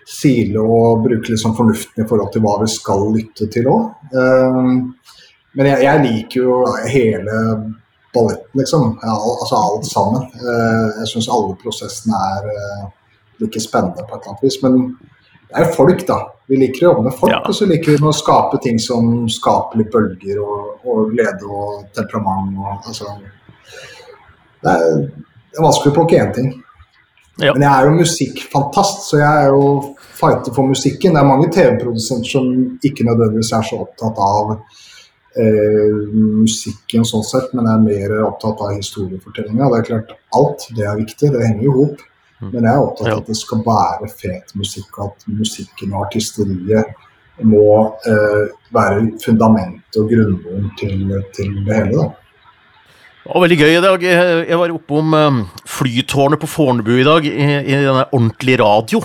sile 0.07 0.63
og 0.63 1.03
bruke 1.03 1.33
litt 1.33 1.43
sånn 1.43 1.57
fornuften 1.59 2.05
i 2.05 2.07
forhold 2.09 2.31
til 2.33 2.45
hva 2.45 2.55
vi 2.63 2.69
skal 2.71 3.09
lytte 3.17 3.49
til 3.53 3.67
òg. 3.73 3.89
Men 5.57 5.67
jeg, 5.71 5.83
jeg 5.87 6.05
liker 6.05 6.43
jo 6.43 6.57
hele 6.87 7.37
balletten, 8.15 8.61
liksom. 8.61 8.87
Al- 9.03 9.37
altså 9.41 9.57
alt 9.57 9.87
sammen. 9.89 10.23
Eh, 10.37 10.87
Jeg 11.03 11.11
syns 11.15 11.29
alle 11.33 11.57
prosessene 11.63 12.19
er 12.37 12.49
eh, 12.53 12.87
like 13.41 13.61
spennende 13.61 14.05
på 14.07 14.17
et 14.17 14.23
eller 14.23 14.35
annet 14.35 14.45
vis. 14.47 14.59
Men 14.63 14.79
det 15.47 15.57
er 15.57 15.67
jo 15.67 15.75
folk, 15.79 16.05
da. 16.09 16.19
Vi 16.47 16.57
liker 16.61 16.85
å 16.85 16.91
jobbe 16.91 17.03
med 17.09 17.17
folk, 17.19 17.33
Ja. 17.33 17.41
og 17.49 17.55
så 17.59 17.67
liker 17.67 17.97
vi 17.97 18.07
å 18.07 18.13
skape 18.15 18.61
ting 18.63 18.79
som 18.79 19.27
skaper 19.33 19.81
litt 19.81 19.91
bølger 19.93 20.39
og, 20.45 20.85
og 20.87 21.11
glede 21.15 21.49
og 21.49 21.89
temperament. 21.97 22.53
Og, 22.61 22.87
altså, 22.87 23.17
det, 24.63 24.71
er, 24.71 25.01
det 25.11 25.59
er 25.59 25.67
vanskelig 25.67 25.93
å 25.93 25.97
plukke 25.99 26.21
én 26.21 26.33
ting. 26.37 26.53
Ja. 27.43 27.53
Men 27.53 27.67
jeg 27.67 27.73
er 27.73 27.89
jo 27.91 27.97
musikkfantast, 27.99 29.03
så 29.11 29.19
jeg 29.21 29.43
er 29.47 29.51
jo 29.53 29.65
fighter 30.17 30.55
for 30.57 30.65
musikken. 30.71 31.13
Det 31.17 31.21
er 31.21 31.29
mange 31.29 31.51
TV-produsenter 31.53 32.31
som 32.31 32.47
ikke 32.87 33.05
nødvendigvis 33.09 33.51
er 33.59 33.67
så 33.69 33.81
opptatt 33.85 34.21
av 34.25 34.55
eh, 35.41 35.97
musikken 36.43 37.07
sånn 37.09 37.25
sett, 37.27 37.55
men 37.57 37.69
er 37.71 37.83
mer 37.83 38.15
opptatt 38.27 38.61
av 38.65 38.75
historiefortellinga. 38.77 39.71
Det 39.73 39.81
er 39.81 39.89
klart, 39.91 40.15
alt 40.37 40.69
det 40.77 40.87
er 40.87 41.01
viktig, 41.01 41.33
det 41.35 41.47
henger 41.47 41.67
jo 41.69 41.75
opp, 41.87 42.05
hop. 42.37 42.53
Men 42.53 42.67
jeg 42.67 42.73
er 42.73 42.85
opptatt 42.85 43.11
av 43.11 43.23
at 43.23 43.31
det 43.31 43.39
skal 43.39 43.65
være 43.67 44.11
fet 44.13 44.55
musikk, 44.59 44.91
og 44.99 45.11
at 45.11 45.27
musikken 45.31 45.95
og 45.95 46.07
artisteriet 46.07 46.95
må 47.45 47.67
eh, 48.09 48.45
være 48.73 49.11
fundamentet 49.25 49.99
og 50.01 50.13
grunnmuren 50.13 50.71
til, 50.81 51.03
til 51.37 51.59
det 51.67 51.81
hele. 51.81 51.97
da. 52.03 52.26
Det 53.27 53.35
var 53.35 53.43
veldig 53.43 53.57
gøy 53.59 53.73
i 53.75 53.83
dag. 53.83 54.05
Jeg 54.07 54.57
var 54.61 54.71
oppe 54.71 54.99
om 55.01 55.15
eh, 55.19 55.39
flytårnet 55.67 56.39
på 56.39 56.47
Fornebu 56.47 56.93
i 56.95 57.07
dag, 57.07 57.25
i, 57.27 57.47
i 57.59 57.75
denne 57.75 58.05
ordentlig 58.15 58.55
radio. 58.61 59.01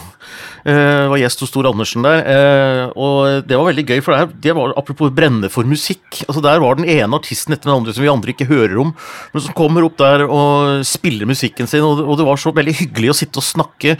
Jeg 0.61 1.07
var 1.09 1.17
gjest 1.17 1.39
hos 1.41 1.49
Stor 1.49 1.65
Andersen 1.71 2.05
der, 2.05 2.19
eh, 2.29 2.81
og 2.93 3.47
det 3.49 3.57
var 3.57 3.65
veldig 3.71 3.85
gøy. 3.89 4.01
For 4.05 4.13
det, 4.13 4.37
det 4.43 4.53
var 4.53 4.75
apropos 4.77 5.09
brenne 5.17 5.49
for 5.49 5.65
musikk. 5.65 6.19
Altså 6.27 6.43
Der 6.45 6.61
var 6.61 6.77
den 6.77 6.85
ene 6.85 7.17
artisten 7.17 7.55
etter 7.55 7.71
den 7.71 7.79
andre 7.79 7.95
som 7.97 8.05
vi 8.05 8.11
andre 8.13 8.35
ikke 8.35 8.45
hører 8.51 8.77
om, 8.83 8.91
men 9.33 9.43
som 9.47 9.57
kommer 9.57 9.87
opp 9.87 9.97
der 9.97 10.27
og 10.27 10.85
spiller 10.85 11.25
musikken 11.29 11.69
sin, 11.71 11.81
og, 11.87 12.03
og 12.05 12.19
det 12.21 12.27
var 12.27 12.37
så 12.43 12.53
veldig 12.53 12.75
hyggelig 12.77 13.09
å 13.15 13.17
sitte 13.23 13.41
og 13.41 13.47
snakke 13.47 13.95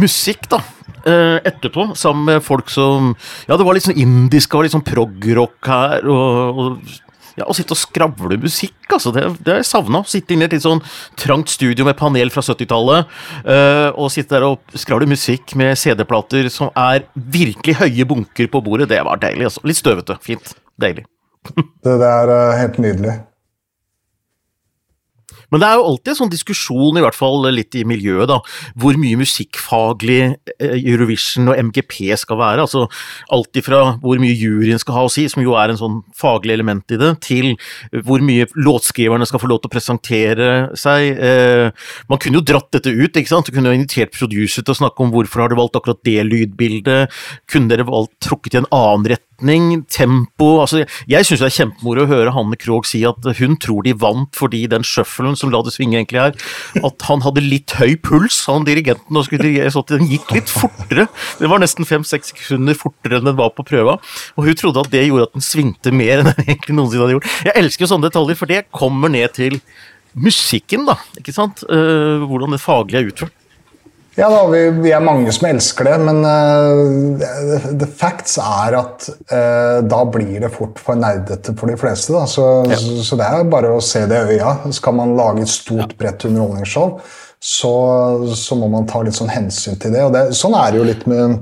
musikk, 0.00 0.48
da. 0.48 0.62
eh, 1.04 1.42
Etterpå, 1.52 1.90
sammen 1.98 2.24
med 2.30 2.46
folk 2.46 2.72
som 2.72 3.12
Ja, 3.44 3.58
det 3.60 3.68
var 3.68 3.76
litt 3.76 3.84
sånn 3.84 4.00
indisk 4.00 4.56
og 4.56 4.64
litt 4.64 4.72
sånn 4.78 4.86
prog-rock 4.88 5.68
her, 5.74 6.08
og, 6.08 6.64
og 6.64 6.96
ja, 7.38 7.46
Å 7.48 7.56
sitte 7.56 7.74
og 7.76 7.80
skravle 7.80 8.38
musikk, 8.42 8.76
altså. 8.90 9.12
Det, 9.14 9.24
har 9.46 9.60
jeg 9.60 9.68
savna. 9.68 10.02
Sitte 10.08 10.34
inne 10.34 10.46
i 10.46 10.50
et 10.50 10.56
litt 10.56 10.66
sånn 10.66 10.82
trangt 11.18 11.52
studio 11.52 11.86
med 11.88 11.98
panel 11.98 12.32
fra 12.34 12.44
70-tallet, 12.44 13.16
Uh, 13.48 13.90
og 13.98 14.10
sitte 14.12 14.34
der 14.34 14.44
og 14.46 14.76
skravle 14.78 15.06
musikk 15.08 15.54
med 15.58 15.76
CD-plater 15.78 16.48
som 16.52 16.72
er 16.76 17.04
virkelig 17.14 17.76
høye 17.80 18.06
bunker 18.08 18.50
på 18.50 18.60
bordet. 18.64 18.88
Det 18.90 19.00
var 19.06 19.20
deilig, 19.22 19.48
altså. 19.48 19.62
Litt 19.68 19.80
støvete. 19.80 20.18
Fint. 20.24 20.52
Deilig. 20.80 21.06
Det, 21.54 21.94
det 22.02 22.08
er 22.08 22.32
eh, 22.34 22.56
helt 22.60 22.78
nydelig. 22.82 23.14
Men 25.52 25.62
det 25.62 25.68
er 25.68 25.78
jo 25.78 25.86
alltid 25.90 26.12
en 26.12 26.18
sånn 26.22 26.32
diskusjon, 26.32 26.98
i 26.98 27.04
hvert 27.04 27.16
fall 27.16 27.46
litt 27.54 27.76
i 27.78 27.84
miljøet, 27.88 28.28
da, 28.30 28.38
hvor 28.78 28.98
mye 29.00 29.18
musikkfaglig 29.20 30.20
eh, 30.26 30.76
Eurovision 30.78 31.52
og 31.52 31.60
MGP 31.68 32.00
skal 32.20 32.40
være. 32.40 32.66
Altså 32.66 32.86
alt 33.34 33.60
ifra 33.60 33.82
hvor 34.02 34.20
mye 34.20 34.36
juryen 34.36 34.80
skal 34.80 34.98
ha 34.98 35.06
å 35.06 35.12
si, 35.12 35.26
som 35.30 35.42
jo 35.44 35.56
er 35.58 35.72
en 35.72 35.80
sånn 35.80 36.00
faglig 36.16 36.56
element 36.58 36.94
i 36.94 37.00
det, 37.00 37.12
til 37.24 37.54
hvor 38.04 38.24
mye 38.24 38.48
låtskriverne 38.58 39.28
skal 39.28 39.42
få 39.42 39.50
lov 39.50 39.62
til 39.62 39.72
å 39.72 39.76
presentere 39.76 40.50
seg. 40.78 41.22
Eh, 41.28 41.88
man 42.12 42.20
kunne 42.22 42.40
jo 42.40 42.46
dratt 42.52 42.70
dette 42.76 42.92
ut, 42.92 43.12
ikke 43.12 43.32
sant. 43.32 43.48
Du 43.48 43.56
kunne 43.56 43.72
jo 43.72 43.80
invitert 43.80 44.16
producer 44.16 44.64
til 44.64 44.74
å 44.74 44.80
snakke 44.82 45.04
om 45.04 45.14
hvorfor 45.14 45.44
har 45.44 45.52
du 45.52 45.58
valgt 45.58 45.78
akkurat 45.78 46.04
det 46.06 46.20
lydbildet. 46.28 47.16
Kunne 47.48 47.72
dere 47.72 47.88
valgt 47.88 48.18
trukket 48.24 48.58
i 48.58 48.62
en 48.62 48.70
annen 48.74 49.08
retning? 49.14 49.27
Tempo 49.38 50.48
altså 50.60 50.80
Jeg 51.06 51.26
syns 51.26 51.38
det 51.38 51.46
er 51.46 51.54
kjempemoro 51.54 52.02
å 52.04 52.10
høre 52.10 52.32
Hanne 52.34 52.58
Krogh 52.58 52.86
si 52.88 53.04
at 53.06 53.22
hun 53.38 53.54
tror 53.62 53.84
de 53.86 53.94
vant 53.94 54.34
fordi 54.34 54.64
den 54.66 54.82
shuffelen 54.82 55.36
som 55.38 55.52
la 55.52 55.60
det 55.62 55.74
svinge 55.74 55.98
egentlig 55.98 56.18
her, 56.18 56.34
at 56.82 57.06
han 57.06 57.22
hadde 57.22 57.44
litt 57.44 57.76
høy 57.78 57.94
puls, 58.02 58.40
han 58.50 58.66
dirigenten, 58.66 59.14
og 59.14 59.88
den 59.88 60.08
gikk 60.10 60.32
litt 60.34 60.50
fortere. 60.50 61.06
Den 61.38 61.52
var 61.52 61.62
nesten 61.62 61.86
fem-seks 61.86 62.32
sekunder 62.34 62.76
fortere 62.78 63.20
enn 63.20 63.28
den 63.30 63.38
var 63.38 63.54
på 63.54 63.66
prøva, 63.66 63.98
og 64.34 64.48
hun 64.48 64.58
trodde 64.58 64.82
at 64.82 64.90
det 64.92 65.06
gjorde 65.06 65.28
at 65.28 65.38
den 65.38 65.46
svingte 65.46 65.94
mer 65.94 66.22
enn 66.22 66.30
den 66.32 66.44
egentlig 66.44 66.78
noensinne 66.78 67.06
hadde 67.06 67.18
gjort. 67.18 67.30
Jeg 67.46 67.58
elsker 67.62 67.90
sånne 67.92 68.10
detaljer, 68.10 68.38
for 68.38 68.50
det 68.50 68.64
kommer 68.74 69.12
ned 69.12 69.36
til 69.38 69.60
musikken, 70.18 70.86
da, 70.88 70.98
ikke 71.20 71.34
sant? 71.36 71.62
Eh, 71.68 72.26
hvordan 72.26 72.56
det 72.56 72.62
faglige 72.64 73.04
er 73.04 73.12
utført. 73.12 73.37
Ja 74.18 74.26
da, 74.32 74.40
vi, 74.50 74.64
vi 74.82 74.90
er 74.90 75.02
mange 75.04 75.30
som 75.30 75.46
elsker 75.46 75.86
det, 75.86 75.94
men 76.02 76.24
uh, 76.26 77.20
the 77.78 77.86
facts 77.86 78.34
er 78.42 78.74
at 78.74 79.06
uh, 79.30 79.78
da 79.86 80.00
blir 80.10 80.40
det 80.42 80.50
fort 80.56 80.80
for 80.82 80.98
nerdete 80.98 81.54
for 81.58 81.70
de 81.70 81.76
fleste. 81.78 82.10
Da. 82.16 82.24
Så, 82.26 82.46
så, 82.72 82.96
så 83.06 83.18
det 83.20 83.28
er 83.28 83.46
bare 83.52 83.70
å 83.76 83.84
se 83.84 84.02
det 84.10 84.18
i 84.18 84.40
øya. 84.40 84.56
Skal 84.74 84.96
man 84.98 85.14
lage 85.18 85.46
et 85.46 85.52
stort, 85.52 85.94
bredt 86.00 86.26
underholdningsshow, 86.26 86.96
så, 87.38 87.72
så 88.34 88.58
må 88.58 88.72
man 88.74 88.90
ta 88.90 89.04
litt 89.06 89.14
sånn 89.14 89.30
hensyn 89.30 89.78
til 89.78 89.94
det. 89.94 90.02
Og 90.08 90.16
det, 90.16 90.24
sånn 90.34 90.58
er 90.58 90.74
det 90.74 90.82
jo 90.82 90.88
litt 90.90 91.06
med 91.06 91.38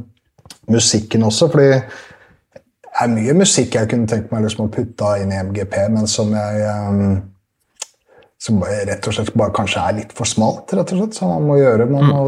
musikken 0.69 1.25
også, 1.25 1.49
fordi 1.55 1.71
det 1.73 3.05
er 3.07 3.13
mye 3.13 3.41
musikk 3.41 3.77
jeg 3.77 3.89
kunne 3.89 4.09
tenkt 4.09 4.29
meg 4.33 4.45
liksom 4.45 4.67
å 4.67 4.73
putte 4.73 5.17
inn 5.23 5.33
i 5.33 5.41
MGP, 5.49 5.81
men 5.97 6.09
som 6.09 6.29
jeg 6.37 6.69
um, 6.69 7.17
som 8.41 8.61
rett 8.61 9.09
og 9.09 9.17
slett 9.17 9.33
bare 9.37 9.55
kanskje 9.57 9.83
er 9.83 10.03
litt 10.03 10.13
for 10.17 10.29
smalt, 10.29 10.73
rett 10.77 10.93
og 10.93 11.01
slett. 11.01 11.17
Så 11.17 11.29
man 11.29 11.49
må 11.49 11.57
gjøre 11.57 11.89
man 11.89 12.13
må, 12.13 12.27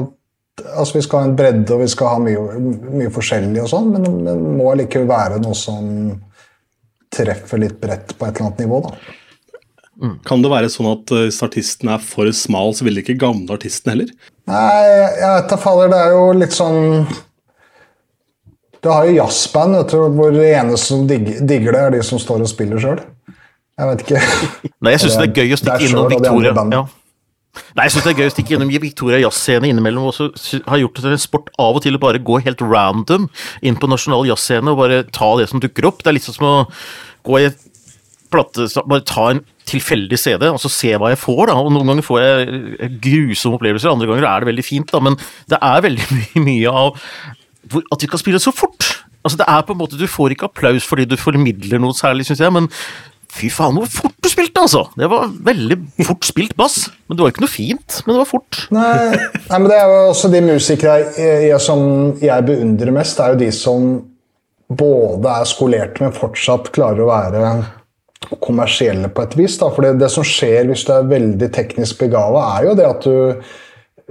altså 0.67 0.99
Vi 0.99 1.05
skal 1.07 1.23
ha 1.23 1.29
en 1.29 1.37
bredde 1.39 1.75
og 1.75 1.83
vi 1.83 1.91
skal 1.93 2.13
ha 2.15 2.19
mye, 2.23 2.59
mye 2.99 3.13
forskjellig, 3.15 3.61
og 3.65 3.71
sånn, 3.71 3.93
men 3.95 4.25
det 4.27 4.35
må 4.39 4.73
allikevel 4.73 5.09
være 5.11 5.41
noe 5.43 5.57
som 5.59 5.89
treffer 7.15 7.63
litt 7.63 7.79
bredt 7.81 8.15
på 8.19 8.27
et 8.27 8.37
eller 8.37 8.51
annet 8.51 8.67
nivå. 8.67 8.83
da. 8.85 9.17
Kan 10.29 10.45
det 10.45 10.51
være 10.53 10.69
sånn 10.71 10.87
at 10.93 11.11
eh, 11.11 11.25
hvis 11.27 11.41
artisten 11.43 11.91
er 11.91 12.03
for 12.03 12.31
smal, 12.37 12.71
så 12.77 12.87
vil 12.87 12.99
det 12.99 13.03
ikke 13.07 13.19
gagne 13.25 13.51
artisten 13.55 13.95
heller? 13.95 14.13
Nei, 14.49 14.85
jeg 15.19 15.33
vet 15.33 15.49
da 15.51 15.59
fader. 15.61 15.91
Det 15.91 15.99
er 15.99 16.13
jo 16.15 16.27
litt 16.39 16.55
sånn 16.57 16.79
Du 18.79 18.89
har 18.93 19.09
jo 19.09 19.17
jazzband 19.17 19.75
vet 19.81 19.95
du, 19.97 20.05
hvor 20.15 20.31
det 20.37 20.53
eneste 20.55 20.93
som 20.93 21.03
digger, 21.11 21.41
digger 21.43 21.75
det, 21.75 21.81
er 21.81 21.97
de 21.97 22.05
som 22.07 22.23
står 22.23 22.47
og 22.47 22.51
spiller 22.51 22.83
sjøl. 22.83 23.03
Jeg 23.79 23.91
vet 23.91 24.05
ikke. 24.07 24.23
Nei, 24.83 24.95
jeg 24.95 25.03
syns 25.03 25.19
det 25.19 25.27
er 25.27 25.43
gøy 25.43 25.57
å 25.57 25.61
stikke 25.65 25.89
innom 25.89 26.09
de 26.13 26.21
Victoria. 26.21 26.55
Ja. 26.75 26.85
Nei, 27.77 27.87
jeg 27.87 27.95
syns 27.95 28.07
det 28.07 28.13
er 28.13 28.21
gøy 28.23 28.31
å 28.31 28.35
stikke 28.35 28.55
gjennom 28.55 28.73
Victoria 28.83 29.21
Jazzscene 29.23 29.71
innimellom. 29.71 30.09
og 30.11 30.15
så 30.15 30.61
har 30.67 30.83
gjort 30.83 30.99
det 30.99 31.07
til 31.07 31.17
en 31.17 31.23
sport 31.23 31.53
av 31.59 31.79
og 31.79 31.85
til 31.85 31.99
å 31.99 32.03
bare 32.03 32.23
gå 32.23 32.41
helt 32.45 32.65
random 32.65 33.29
inn 33.63 33.79
på 33.79 33.91
nasjonal 33.91 34.27
jazzscene 34.31 34.73
og 34.73 34.83
bare 34.83 35.03
ta 35.15 35.31
det 35.41 35.49
som 35.51 35.63
dukker 35.63 35.89
opp. 35.91 36.03
Det 36.03 36.13
er 36.13 36.19
litt 36.19 36.29
sånn 36.29 36.39
som 36.41 36.49
å 36.49 36.59
gå 37.29 37.41
i 37.45 37.49
plate, 38.33 38.69
bare 38.85 39.07
ta 39.09 39.31
en 39.33 39.43
tilfeldig 39.69 40.19
CD 40.21 40.47
og 40.49 40.61
så 40.63 40.71
se 40.73 40.95
hva 40.97 41.13
jeg 41.13 41.21
får. 41.21 41.49
da, 41.51 41.59
og 41.61 41.73
Noen 41.75 41.93
ganger 41.93 42.07
får 42.07 42.23
jeg 42.23 42.93
grusomme 43.05 43.59
opplevelser, 43.59 43.93
andre 43.93 44.09
ganger 44.11 44.29
er 44.29 44.41
det 44.45 44.51
veldig 44.53 44.65
fint. 44.67 44.93
da, 44.93 45.01
Men 45.05 45.19
det 45.49 45.61
er 45.61 45.85
veldig 45.85 46.09
mye, 46.17 46.45
mye 46.45 46.73
av 46.85 47.03
at 47.93 48.01
vi 48.03 48.09
kan 48.09 48.21
spille 48.21 48.41
så 48.41 48.55
fort. 48.55 48.95
Altså 49.27 49.41
det 49.41 49.49
er 49.51 49.65
på 49.67 49.75
en 49.75 49.81
måte, 49.81 49.99
Du 49.99 50.07
får 50.07 50.33
ikke 50.33 50.49
applaus 50.49 50.87
fordi 50.87 51.05
du 51.05 51.17
formidler 51.21 51.81
noe 51.83 51.97
særlig, 51.97 52.25
syns 52.29 52.41
jeg, 52.41 52.55
men 52.55 52.69
Fy 53.29 53.51
faen, 53.53 53.77
hvor 53.77 53.91
fort 53.93 54.17
du 54.25 54.31
spilte, 54.31 54.63
altså! 54.63 54.87
Det 54.97 55.09
var 55.11 55.29
veldig 55.45 55.77
fort 56.07 56.25
spilt 56.27 56.55
bass. 56.59 56.87
Men 57.07 57.19
det 57.19 57.25
var 57.25 57.35
ikke 57.35 57.45
noe 57.45 57.53
fint, 57.53 57.99
men 58.05 58.15
det 58.15 58.21
var 58.23 58.31
fort. 58.31 58.61
Nei, 58.75 58.93
nei 59.51 59.59
men 59.59 59.69
det 59.69 59.77
er 59.77 59.91
jo 59.93 59.99
også 60.13 60.31
de 60.33 60.45
musikere 60.47 61.59
som 61.63 61.83
jeg 62.23 62.47
beundrer 62.49 62.95
mest, 62.97 63.21
er 63.21 63.35
jo 63.35 63.43
de 63.43 63.51
som 63.55 63.91
både 64.69 65.35
er 65.41 65.49
skolerte, 65.49 66.05
men 66.05 66.17
fortsatt 66.17 66.73
klarer 66.75 67.05
å 67.05 67.11
være 67.11 67.53
kommersielle 68.45 69.09
på 69.15 69.25
et 69.25 69.37
vis. 69.39 69.57
Da. 69.61 69.71
For 69.73 69.85
det, 69.85 69.97
det 70.03 70.11
som 70.13 70.27
skjer 70.27 70.69
hvis 70.69 70.85
du 70.89 70.93
er 70.97 71.09
veldig 71.09 71.49
teknisk 71.55 72.03
begava, 72.03 72.45
er 72.57 72.69
jo 72.69 72.77
det 72.79 72.89
at 72.89 73.07
du 73.07 73.17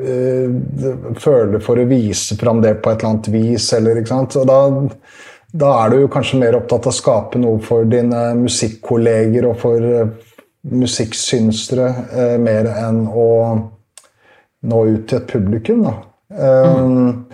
øh, 0.07 1.13
føler 1.21 1.61
for 1.63 1.77
å 1.77 1.89
vise 1.89 2.37
fram 2.39 2.61
det 2.63 2.77
på 2.81 2.93
et 2.93 3.01
eller 3.01 3.13
annet 3.13 3.31
vis, 3.33 3.69
eller 3.77 4.01
ikke 4.01 4.13
sant. 4.13 4.39
Og 4.41 4.49
da 4.49 4.59
da 5.53 5.69
er 5.83 5.93
du 5.93 6.07
kanskje 6.11 6.41
mer 6.41 6.57
opptatt 6.57 6.89
av 6.89 6.91
å 6.91 6.97
skape 6.97 7.39
noe 7.39 7.61
for 7.63 7.87
dine 7.87 8.31
musikkolleger 8.39 9.47
og 9.47 9.61
for 9.61 9.77
musikksynstre 9.77 10.25
musikksynsere 10.67 11.87
uh, 11.87 12.35
mer 12.41 12.69
enn 12.73 13.05
å 13.07 13.29
nå 14.67 14.83
ut 14.89 15.07
til 15.07 15.19
et 15.19 15.27
publikum. 15.29 15.85
Da. 15.85 15.93
Um, 16.37 17.27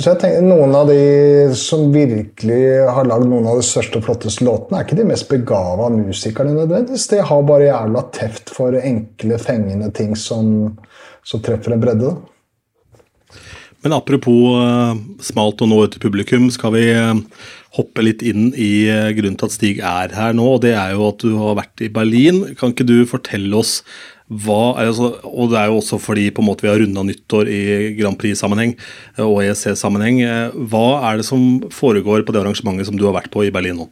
så 0.00 0.12
jeg 0.12 0.20
tenker, 0.22 0.42
Noen 0.42 0.74
av 0.74 0.88
de 0.90 1.54
som 1.58 1.84
virkelig 1.94 2.60
har 2.90 3.06
lagd 3.06 3.28
noen 3.30 3.46
av 3.46 3.60
de 3.60 3.66
største 3.66 4.00
og 4.00 4.06
flotteste 4.08 4.46
låtene, 4.46 4.80
er 4.80 4.88
ikke 4.88 4.98
de 4.98 5.06
mest 5.06 5.28
begava 5.30 5.90
musikerne 5.92 6.56
nødvendigvis. 6.56 7.06
De 7.12 7.20
har 7.28 7.44
bare 7.46 7.68
jævla 7.68 8.06
teft 8.16 8.50
for 8.56 8.78
enkle, 8.80 9.38
fengende 9.42 9.92
ting 9.94 10.16
som, 10.18 10.72
som 11.26 11.44
treffer 11.44 11.76
en 11.76 11.84
bredde. 11.84 12.10
Da. 12.10 12.16
Men 13.86 13.94
apropos 13.94 14.56
uh, 14.58 14.98
smalt 15.22 15.62
å 15.62 15.66
nå 15.70 15.76
ut 15.84 15.92
til 15.94 16.02
publikum, 16.02 16.48
skal 16.50 16.72
vi 16.74 16.88
uh, 16.90 17.14
hoppe 17.76 18.02
litt 18.02 18.24
inn 18.26 18.48
i 18.58 18.88
uh, 18.90 19.12
grunnen 19.14 19.36
til 19.38 19.46
at 19.46 19.54
Stig 19.54 19.78
er 19.78 20.10
her 20.16 20.34
nå. 20.34 20.42
og 20.56 20.64
Det 20.64 20.72
er 20.74 20.96
jo 20.96 21.04
at 21.06 21.22
du 21.22 21.36
har 21.38 21.54
vært 21.60 21.84
i 21.86 21.90
Berlin. 21.94 22.40
Kan 22.58 22.74
ikke 22.74 22.88
du 22.88 22.96
fortelle 23.06 23.54
oss 23.54 23.78
hva 24.26 24.74
altså, 24.82 25.12
Og 25.22 25.52
det 25.52 25.60
er 25.60 25.70
jo 25.70 25.76
også 25.78 26.00
fordi 26.02 26.24
på 26.34 26.42
en 26.42 26.48
måte 26.48 26.66
vi 26.66 26.72
har 26.72 26.80
runda 26.82 27.04
nyttår 27.06 27.46
i 27.46 27.60
Grand 27.94 28.18
Prix-sammenheng 28.18 28.74
og 29.22 29.36
EEC-sammenheng. 29.44 30.18
Hva 30.66 30.86
er 31.12 31.20
det 31.20 31.28
som 31.28 31.44
foregår 31.70 32.26
på 32.26 32.34
det 32.34 32.42
arrangementet 32.42 32.90
som 32.90 32.98
du 32.98 33.06
har 33.06 33.14
vært 33.14 33.30
på 33.30 33.46
i 33.46 33.54
Berlin 33.54 33.78
nå? 33.84 33.86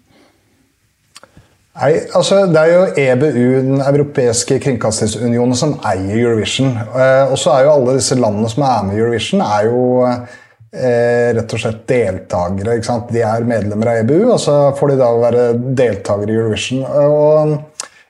Nei, 1.74 1.94
altså 2.14 2.44
Det 2.46 2.60
er 2.60 2.70
jo 2.70 2.82
EBU, 3.02 3.38
den 3.66 3.80
europeiske 3.82 4.60
kringkastingsunionen, 4.62 5.56
som 5.58 5.74
eier 5.82 6.20
Eurovision. 6.20 6.70
Eh, 6.76 7.32
og 7.32 7.38
så 7.40 7.50
er 7.50 7.66
jo 7.66 7.72
alle 7.74 7.96
disse 7.98 8.18
landene 8.18 8.50
som 8.52 8.62
er 8.68 8.84
med 8.86 8.94
i 8.94 9.02
Eurovision, 9.02 9.42
er 9.42 9.66
jo 9.66 9.80
eh, 10.06 11.32
rett 11.34 11.56
og 11.56 11.62
slett 11.64 11.82
deltakere. 11.90 12.76
ikke 12.76 12.90
sant? 12.92 13.10
De 13.10 13.24
er 13.26 13.48
medlemmer 13.48 13.90
av 13.90 14.04
EBU, 14.04 14.20
og 14.36 14.38
så 14.42 14.56
får 14.78 14.92
de 14.92 15.00
da 15.02 15.10
være 15.18 15.48
deltakere 15.82 16.30
i 16.30 16.38
Eurovision. 16.38 16.86
Og 16.86 17.56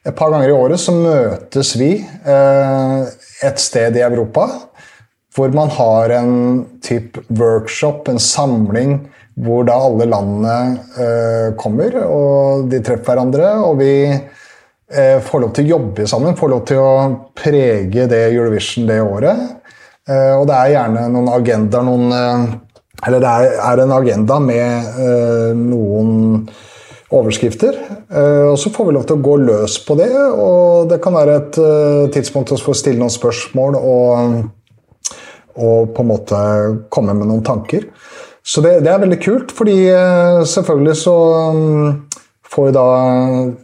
et 0.05 0.13
par 0.19 0.35
ganger 0.35 0.53
i 0.53 0.59
året 0.59 0.85
så 0.85 0.93
møtes 0.93 1.73
vi 1.81 1.95
eh, 2.05 3.01
et 3.49 3.65
sted 3.65 3.97
i 3.97 4.05
Europa 4.05 4.49
hvor 5.35 5.51
man 5.51 5.73
har 5.75 6.13
en 6.15 6.35
type 6.85 7.25
workshop, 7.41 8.07
en 8.07 8.21
samling 8.23 9.01
hvor 9.35 9.65
da 9.67 9.77
alle 9.89 10.07
landene 10.07 10.57
eh, 10.95 11.49
kommer, 11.59 11.97
og 12.07 12.69
de 12.71 12.81
treffer 12.85 13.15
hverandre. 13.15 13.51
Og 13.67 13.79
vi 13.81 13.95
eh, 14.15 15.19
får 15.25 15.43
lov 15.43 15.55
til 15.57 15.67
å 15.67 15.73
jobbe 15.75 16.07
sammen, 16.11 16.37
får 16.39 16.53
lov 16.53 16.63
til 16.71 16.83
å 16.83 16.93
prege 17.37 18.07
det 18.11 18.23
Eurovision 18.31 18.87
det 18.91 19.01
året. 19.03 19.43
Eh, 20.07 20.35
og 20.37 20.47
det 20.51 20.59
er 20.59 20.77
gjerne 20.77 21.09
noen 21.13 21.33
agendaer, 21.35 21.89
noen 21.89 22.61
Eller 23.05 23.21
det 23.21 23.31
er, 23.61 23.81
en 23.83 23.91
agenda 23.93 24.39
med 24.41 25.57
noen 25.59 26.47
overskrifter. 27.13 27.75
Og 28.49 28.55
så 28.57 28.71
får 28.73 28.87
vi 28.87 28.95
lov 28.95 29.05
til 29.05 29.19
å 29.19 29.25
gå 29.27 29.35
løs 29.43 29.75
på 29.85 29.97
det, 29.99 30.09
og 30.15 30.87
det 30.89 31.01
kan 31.05 31.13
være 31.13 31.35
et 31.37 31.59
tidspunkt 32.15 32.55
for 32.55 32.73
å 32.73 32.79
stille 32.79 33.03
noen 33.03 33.13
spørsmål 33.13 33.77
og, 33.77 34.39
og 35.59 35.93
på 35.93 36.07
en 36.07 36.11
måte 36.15 36.41
komme 36.89 37.19
med 37.19 37.29
noen 37.29 37.45
tanker. 37.45 37.85
Så 38.45 38.61
det, 38.61 38.79
det, 38.85 38.93
er 38.93 39.01
veldig 39.01 39.21
kult, 39.25 39.55
fordi 39.57 39.79
eh, 39.89 40.43
selvfølgelig 40.45 40.97
så 41.01 41.15
får 41.25 42.15
får 42.55 42.71
da 42.75 42.89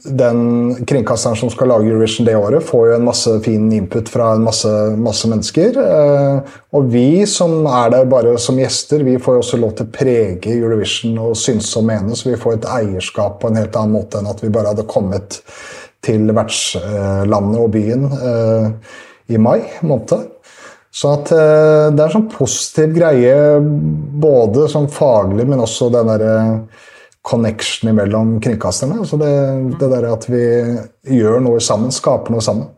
den 0.05 0.41
kringkasteren 0.89 1.39
som 1.39 1.51
skal 1.53 1.71
lage 1.71 1.91
Eurovision 1.91 2.27
det 2.27 2.37
året, 2.37 2.65
får 2.67 2.89
jo 2.89 2.95
en 2.97 3.07
masse 3.07 3.35
fin 3.45 3.69
input 3.73 4.09
fra 4.11 4.33
en 4.35 4.45
masse, 4.45 4.71
masse 4.99 5.29
mennesker. 5.31 5.79
Eh, 5.85 6.57
og 6.77 6.89
vi 6.93 7.27
som 7.31 7.67
er 7.71 7.93
der 7.95 8.09
bare 8.11 8.37
som 8.43 8.59
gjester, 8.59 9.05
vi 9.07 9.19
får 9.23 9.41
også 9.41 9.61
lov 9.61 9.77
til 9.79 9.87
å 9.87 9.95
prege 9.95 10.57
Eurovision 10.57 11.19
og 11.23 11.37
synse 11.39 11.77
og 11.79 11.87
mene, 11.91 12.17
så 12.17 12.33
vi 12.33 12.41
får 12.41 12.59
et 12.59 12.71
eierskap 12.81 13.39
på 13.43 13.51
en 13.51 13.61
helt 13.61 13.79
annen 13.79 13.95
måte 14.01 14.21
enn 14.21 14.31
at 14.31 14.43
vi 14.43 14.53
bare 14.53 14.75
hadde 14.75 14.89
kommet 14.91 15.41
til 16.05 16.31
vertslandet 16.33 17.61
og 17.61 17.73
byen 17.77 18.09
eh, 18.17 18.69
i 19.31 19.39
mai 19.39 19.61
måned. 19.87 20.40
Så 20.91 21.13
at 21.15 21.31
eh, 21.35 21.89
det 21.95 22.03
er 22.03 22.13
sånn 22.13 22.31
positiv 22.33 22.95
greie, 22.97 23.35
både 23.61 24.67
som 24.73 24.89
faglig, 24.91 25.47
men 25.47 25.63
også 25.63 25.91
den 25.95 26.11
derre 26.11 26.35
connection 27.27 27.93
mellom 27.95 28.39
kringkasterne. 28.43 28.99
Altså 29.05 29.19
det, 29.21 29.33
det 29.79 29.91
der 29.93 30.09
at 30.11 30.27
vi 30.31 30.45
gjør 31.21 31.43
noe 31.45 31.63
sammen, 31.63 31.95
skaper 31.95 32.35
noe 32.35 32.45
sammen. 32.45 32.69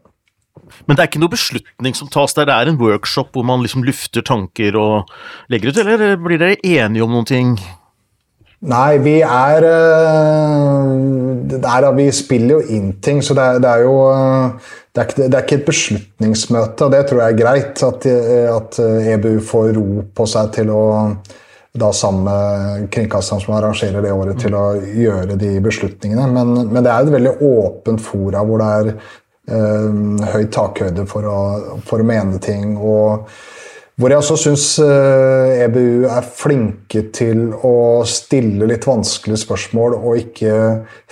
Men 0.87 0.97
det 0.97 1.05
er 1.05 1.11
ikke 1.11 1.23
noe 1.23 1.33
beslutning 1.33 1.97
som 1.97 2.11
tas 2.13 2.35
der, 2.37 2.49
det 2.49 2.57
er 2.57 2.71
en 2.71 2.81
workshop 2.81 3.33
hvor 3.37 3.45
man 3.47 3.63
liksom 3.65 3.85
lufter 3.87 4.25
tanker 4.25 4.77
og 4.79 5.13
legger 5.53 5.71
ut, 5.71 5.81
eller 5.85 6.17
blir 6.21 6.41
dere 6.41 6.59
enige 6.61 7.05
om 7.05 7.15
noen 7.15 7.29
ting? 7.29 7.55
Nei, 8.63 8.99
vi 9.03 9.17
er, 9.27 9.65
eh, 9.67 11.59
er 11.59 11.89
Vi 11.97 12.11
spiller 12.15 12.61
jo 12.61 12.77
inn 12.77 12.93
ting, 13.03 13.23
så 13.23 13.35
det 13.35 13.43
er, 13.43 13.59
det 13.59 13.71
er 13.71 13.81
jo 13.83 13.97
eh, 14.13 14.71
det 14.93 15.01
er, 15.01 15.07
ikke, 15.09 15.23
det 15.23 15.37
er, 15.37 15.45
ikke, 15.47 15.57
et 15.57 15.69
beslutningsmøte, 15.69 16.85
og 16.85 16.93
det 16.93 17.07
tror 17.09 17.23
jeg 17.23 17.33
er 17.33 17.39
greit. 17.39 17.85
At, 17.87 18.07
at 18.53 18.81
EBU 19.15 19.39
får 19.49 19.71
ro 19.79 19.87
på 20.13 20.27
seg 20.29 20.53
til 20.59 20.73
å 20.75 20.83
da 21.73 21.89
sammen 21.97 22.25
med 22.25 22.91
kringkasteren 22.93 23.41
som 23.41 23.55
arrangerer 23.57 24.05
det 24.05 24.13
året, 24.13 24.37
til 24.41 24.53
å 24.57 24.67
gjøre 24.77 25.39
de 25.41 25.55
beslutningene. 25.65 26.27
Men, 26.35 26.53
men 26.69 26.85
det 26.85 26.93
er 26.93 27.07
et 27.07 27.15
veldig 27.15 27.33
åpent 27.49 28.05
fora 28.05 28.43
hvor 28.45 28.61
det 28.61 28.69
er 28.77 28.91
øh, 29.57 30.27
høy 30.35 30.45
takhøyde 30.53 31.07
for 31.09 31.29
å, 31.29 31.39
for 31.89 32.05
å 32.05 32.09
mene 32.09 32.41
ting. 32.45 32.77
og 32.77 33.33
hvor 34.01 34.09
jeg 34.09 34.23
også 34.23 34.37
syns 34.41 34.67
EBU 34.81 35.79
eh, 35.79 36.07
e 36.09 36.13
er 36.17 36.25
flinke 36.25 37.05
til 37.13 37.51
å 37.53 38.03
stille 38.09 38.67
litt 38.71 38.87
vanskelige 38.89 39.43
spørsmål 39.45 39.99
og 39.99 40.17
ikke 40.17 40.55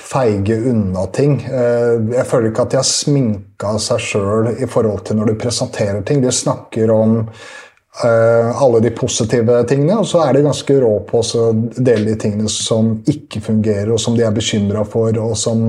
feige 0.01 0.57
unna 0.71 1.05
ting. 1.13 1.37
Eh, 1.45 2.01
jeg 2.17 2.27
føler 2.31 2.49
ikke 2.51 2.65
at 2.65 2.73
de 2.73 2.81
har 2.81 2.89
sminka 2.89 3.75
seg 3.85 4.01
sjøl 4.07 4.53
i 4.57 4.69
forhold 4.71 5.05
til 5.07 5.21
når 5.21 5.33
de 5.33 5.37
presenterer 5.45 6.01
ting. 6.09 6.25
De 6.25 6.33
snakker 6.33 6.93
om 6.95 7.19
eh, 7.21 8.49
alle 8.65 8.81
de 8.81 8.95
positive 8.97 9.61
tingene, 9.69 10.01
og 10.01 10.09
så 10.09 10.25
er 10.25 10.39
de 10.39 10.47
ganske 10.49 10.81
rå 10.81 10.97
på 11.11 11.21
å 11.21 11.47
dele 11.77 12.15
de 12.15 12.19
tingene 12.25 12.49
som 12.49 12.95
ikke 13.05 13.45
fungerer, 13.45 13.93
og 13.93 14.01
som 14.01 14.17
de 14.17 14.25
er 14.25 14.33
bekymra 14.33 14.89
for, 14.89 15.13
og 15.21 15.37
som, 15.37 15.69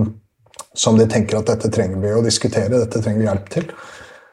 som 0.72 0.96
de 0.96 1.12
tenker 1.12 1.42
at 1.42 1.52
dette 1.52 1.76
trenger 1.76 2.00
vi 2.00 2.16
å 2.16 2.24
diskutere, 2.24 2.72
dette 2.78 3.04
trenger 3.04 3.20
vi 3.20 3.28
hjelp 3.34 3.58
til. 3.60 3.74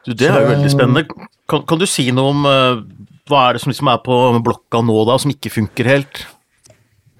Du, 0.07 0.13
det 0.13 0.29
er 0.29 0.41
jo 0.41 0.49
veldig 0.53 0.71
spennende. 0.71 1.05
Kan, 1.49 1.63
kan, 1.67 1.79
du 1.81 1.85
si 1.89 2.07
noe 2.15 2.33
om 2.33 2.45
uh, 2.47 2.81
hva 3.29 3.45
er 3.47 3.55
det 3.55 3.63
som 3.63 3.71
liksom 3.71 3.89
er 3.91 4.01
på 4.05 4.17
blokka 4.45 4.81
nå, 4.85 4.97
da, 5.09 5.17
som 5.21 5.33
ikke 5.33 5.51
funker 5.53 5.89
helt? 5.89 6.21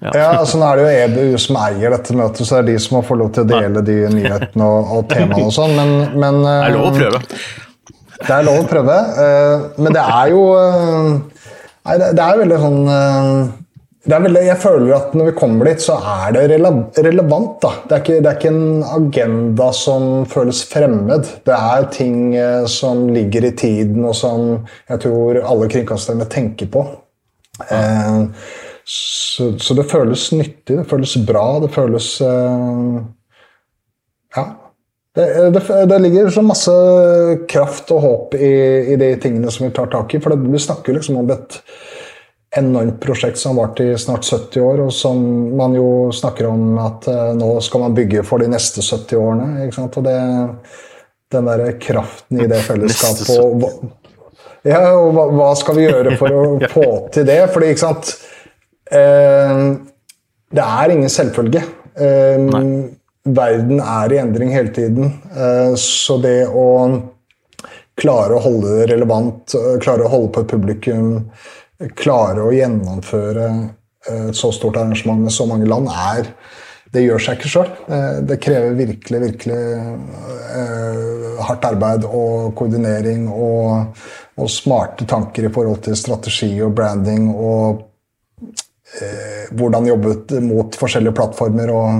Ja. 0.00 0.12
ja, 0.16 0.28
altså 0.40 0.56
Nå 0.56 0.64
er 0.64 0.78
det 0.78 0.84
jo 0.84 0.92
EBU 1.04 1.40
som 1.42 1.58
eier 1.60 1.92
dette 1.92 2.14
møtet, 2.16 2.46
så 2.48 2.56
det 2.56 2.60
er 2.62 2.68
de 2.70 2.76
som 2.80 2.96
må 2.96 3.02
få 3.04 3.18
lov 3.20 3.34
til 3.36 3.44
å 3.44 3.50
dele 3.50 3.82
de 3.84 3.96
nyhetene 4.14 4.64
og, 4.64 4.94
og 4.96 5.10
temaene 5.10 5.44
og 5.44 5.52
sånn, 5.52 5.74
men, 5.76 5.90
men 6.22 6.40
uh, 6.46 6.54
Det 6.64 6.70
er 6.70 6.78
lov 6.78 6.86
å 6.88 6.94
prøve. 6.96 7.20
Det 8.20 8.32
er 8.36 8.46
lov 8.46 8.62
å 8.62 8.68
prøve, 8.70 8.96
uh, 9.18 9.66
men 9.80 9.96
det 9.96 10.06
er 10.06 10.32
jo 10.32 10.44
Nei, 11.80 11.96
det, 11.96 12.08
det 12.16 12.24
er 12.24 12.40
veldig 12.40 12.60
sånn 12.60 12.80
veldig, 14.08 14.42
jeg 14.46 14.56
føler 14.62 14.94
at 14.96 15.12
når 15.16 15.28
vi 15.28 15.36
kommer 15.36 15.68
dit, 15.68 15.82
så 15.84 15.98
er 16.00 16.32
det 16.32 16.46
relevant. 16.48 17.58
Da. 17.60 17.72
Det, 17.84 17.92
er 17.92 18.00
ikke, 18.00 18.20
det 18.24 18.30
er 18.30 18.38
ikke 18.38 18.52
en 18.54 18.84
agenda 18.96 19.66
som 19.76 20.06
føles 20.30 20.62
fremmed. 20.70 21.28
Det 21.44 21.56
er 21.56 21.90
ting 21.92 22.34
eh, 22.38 22.64
som 22.70 23.08
ligger 23.12 23.50
i 23.50 23.52
tiden, 23.60 24.04
og 24.08 24.16
som 24.16 24.46
jeg 24.88 25.02
tror 25.04 25.42
alle 25.42 25.68
kringkasterne 25.72 26.28
tenker 26.32 26.70
på. 26.72 26.86
Eh, 27.68 28.24
så, 28.88 29.52
så, 29.60 29.76
det 29.76 29.90
føles 29.90 30.30
nyttig, 30.32 30.78
det 30.78 30.88
føles 30.88 31.18
bra, 31.28 31.44
det 31.60 31.72
føles 31.76 32.16
eh, 32.24 32.98
Ja. 34.36 34.48
Det, 35.10 35.24
det, 35.50 35.60
det, 35.90 35.96
ligger 35.98 36.28
så 36.30 36.42
masse 36.46 36.72
kraft 37.50 37.88
og 37.90 38.04
håp 38.04 38.34
i, 38.38 38.50
i, 38.92 38.96
de 38.96 39.08
tingene 39.18 39.50
som 39.50 39.66
vi 39.66 39.72
tar 39.74 39.88
tak 39.90 40.14
i. 40.14 40.20
For 40.22 40.38
vi 40.38 40.60
snakker 40.62 40.94
liksom 40.94 41.18
om 41.18 41.32
et 41.34 41.56
enormt 42.56 43.00
prosjekt 43.00 43.38
som 43.38 43.58
har 43.58 43.66
vart 43.66 43.80
i 43.80 43.98
snart 43.98 44.24
70 44.24 44.60
år, 44.60 44.80
og 44.86 44.92
som 44.92 45.20
man 45.56 45.74
jo 45.78 46.10
snakker 46.14 46.48
om 46.50 46.78
at 46.82 47.06
uh, 47.10 47.30
nå 47.38 47.52
skal 47.62 47.84
man 47.84 47.94
bygge 47.94 48.24
for 48.26 48.42
de 48.42 48.50
neste 48.50 48.82
70 48.82 49.20
årene. 49.20 49.66
ikke 49.66 49.76
sant? 49.78 49.98
Og 50.00 50.06
det, 50.06 50.16
den 51.30 51.50
der 51.50 51.76
kraften 51.82 52.42
i 52.42 52.48
det 52.50 52.62
fellesskapet 52.66 53.30
og, 53.38 53.68
ja, 54.66 54.80
og 54.98 55.14
hva, 55.16 55.28
hva, 55.32 55.52
skal 55.56 55.78
vi 55.78 55.86
gjøre 55.86 56.16
for 56.20 56.36
å 56.36 56.42
få 56.74 56.88
til 57.14 57.28
det? 57.28 57.38
Fordi, 57.54 57.70
ikke 57.70 57.84
sant 57.84 58.10
eh, 58.92 59.62
Det 60.50 60.66
er 60.66 60.92
ingen 60.92 61.12
selvfølge. 61.12 61.62
Eh, 61.94 62.50
verden 63.30 63.80
er 63.80 64.12
i 64.12 64.18
endring 64.20 64.52
hele 64.52 64.74
tiden. 64.74 65.14
så 65.78 66.16
det 66.20 66.48
å 66.48 66.66
klare 68.00 68.36
å 68.36 68.42
holde 68.42 68.78
det 68.78 68.86
relevant, 68.94 69.54
klare 69.84 70.06
å 70.06 70.12
holde 70.12 70.30
på 70.34 70.42
et 70.42 70.50
publikum 70.50 71.10
klare 71.96 72.44
å 72.44 72.54
gjennomføre 72.54 73.46
eh, 73.50 74.26
et 74.30 74.36
så 74.36 74.50
stort 74.54 74.78
arrangement 74.80 75.22
med 75.24 75.34
så 75.34 75.46
mange 75.48 75.68
land, 75.68 75.88
er 75.88 76.34
Det 76.90 77.04
gjør 77.04 77.22
seg 77.22 77.36
ikke 77.38 77.48
sjøl. 77.52 77.68
Eh, 77.86 78.16
det 78.26 78.40
krever 78.42 78.72
virkelig, 78.74 79.20
virkelig 79.22 79.58
uh, 79.78 81.36
hardt 81.46 81.68
arbeid 81.68 82.02
og 82.08 82.50
koordinering 82.58 83.28
og, 83.30 83.94
og, 84.34 84.48
smarte 84.50 85.06
tanker 85.06 85.46
i 85.46 85.52
forhold 85.54 85.84
til 85.86 85.94
strategi 85.94 86.50
og 86.62 86.74
branding 86.74 87.30
og 87.30 87.86
hvordan 89.54 89.86
jobbe 89.86 90.40
mot 90.42 90.74
forskjellige 90.74 91.14
plattformer 91.14 91.70
og 91.70 91.90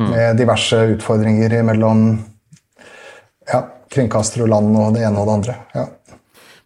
mm. 0.00 0.06
med 0.08 0.38
diverse 0.40 0.78
utfordringer 0.94 1.58
mellom 1.68 2.06
ja, 3.44 3.60
kringkaster 3.92 4.46
og 4.46 4.48
land 4.54 4.70
og 4.72 4.96
det 4.96 5.04
ene 5.04 5.20
og 5.20 5.28
det 5.28 5.34
andre. 5.34 5.58
Ja. 5.76 5.84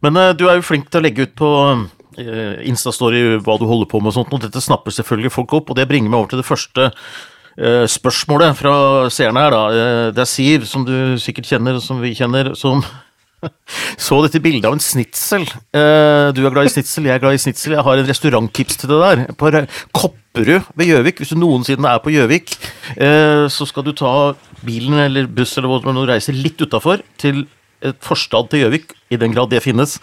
Men 0.07 0.21
du 0.39 0.47
er 0.47 0.61
jo 0.61 0.69
flink 0.69 0.93
til 0.93 1.03
å 1.03 1.07
legge 1.09 1.27
ut 1.27 1.35
på 1.43 1.51
Eh, 1.59 1.98
Instastory 2.69 3.39
hva 3.45 3.59
du 3.61 3.67
holder 3.69 3.89
på 3.91 4.01
med 4.03 4.13
og 4.13 4.19
sånt, 4.19 4.33
og 4.35 4.45
dette 4.45 4.63
snapper 4.63 4.95
selvfølgelig 4.95 5.35
folk 5.35 5.59
opp, 5.61 5.73
og 5.73 5.79
det 5.79 5.89
bringer 5.91 6.11
meg 6.11 6.21
over 6.21 6.33
til 6.33 6.43
det 6.43 6.49
første 6.49 6.89
uh, 6.91 7.85
spørsmålet 7.91 8.57
fra 8.59 8.77
seerne 9.13 9.45
her, 9.45 9.55
da. 9.55 9.67
Uh, 9.69 10.07
det 10.17 10.25
er 10.25 10.31
Siv, 10.31 10.67
som 10.69 10.87
du 10.89 11.19
sikkert 11.23 11.51
kjenner, 11.51 11.79
og 11.79 11.85
som 11.85 12.03
vi 12.03 12.15
kjenner, 12.19 12.55
som 12.59 12.83
så 14.09 14.19
dette 14.25 14.43
bildet 14.43 14.67
av 14.67 14.75
en 14.75 14.83
snitsel. 14.83 15.45
Du 15.47 16.41
er 16.43 16.51
glad 16.51 16.67
i 16.67 16.73
snitsel, 16.73 17.05
jeg 17.07 17.15
er 17.15 17.21
glad 17.23 17.37
i 17.37 17.39
snitsel. 17.39 17.77
Jeg 17.77 17.85
har 17.87 18.01
en 18.01 18.09
restauranttips 18.09 18.81
til 18.81 18.91
det 18.91 18.99
der. 18.99 19.21
På 19.39 19.53
Kopperud 19.95 20.67
ved 20.75 20.91
Gjøvik, 20.91 21.23
hvis 21.23 21.31
du 21.31 21.39
noensinne 21.39 21.93
er 21.93 22.03
på 22.03 22.11
Gjøvik, 22.11 22.57
så 23.55 23.69
skal 23.71 23.87
du 23.87 23.93
ta 23.95 24.11
bilen 24.67 24.99
eller 25.05 25.31
buss 25.31 25.55
eller 25.55 25.71
hva 25.71 25.95
du 25.95 26.03
reiser 26.11 26.35
litt 26.35 26.59
utafor, 26.59 27.07
til 27.23 27.45
et 27.87 28.03
forstad 28.03 28.51
til 28.51 28.65
Gjøvik, 28.65 28.91
i 29.15 29.23
den 29.23 29.31
grad 29.35 29.55
det 29.55 29.63
finnes. 29.63 30.01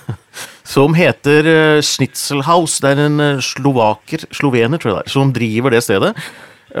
som 0.72 0.96
heter 0.96 1.48
uh, 1.48 1.82
Schnitzelhaus. 1.84 2.78
Det 2.80 2.94
er 2.94 3.04
en 3.04 3.20
uh, 3.20 3.42
slovaker, 3.44 4.24
slovener, 4.32 4.80
tror 4.80 4.92
jeg 4.92 4.98
det 4.98 5.04
er, 5.04 5.14
som 5.18 5.34
driver 5.36 5.76
det 5.76 5.84
stedet. 5.84 6.14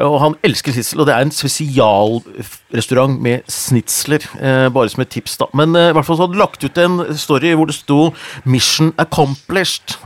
Og 0.00 0.14
han 0.22 0.36
elsker 0.46 0.72
snitsel, 0.72 1.02
og 1.02 1.08
det 1.08 1.14
er 1.14 1.26
en 1.26 1.34
spesialrestaurant 1.34 3.18
med 3.20 3.42
snitsler. 3.50 4.24
Eh, 4.40 4.68
bare 4.72 4.88
som 4.88 5.02
et 5.04 5.10
tips, 5.12 5.36
da. 5.36 5.50
Men 5.54 5.76
eh, 5.76 5.90
i 5.90 5.92
hvert 5.92 6.06
fall 6.06 6.16
så 6.16 6.26
hadde 6.26 6.40
lagt 6.40 6.64
ut 6.64 6.80
en 6.80 7.02
story 7.18 7.52
hvor 7.52 7.68
det 7.68 7.76
sto 7.76 8.14
'Mission 8.44 8.94
accomplished'. 8.96 9.98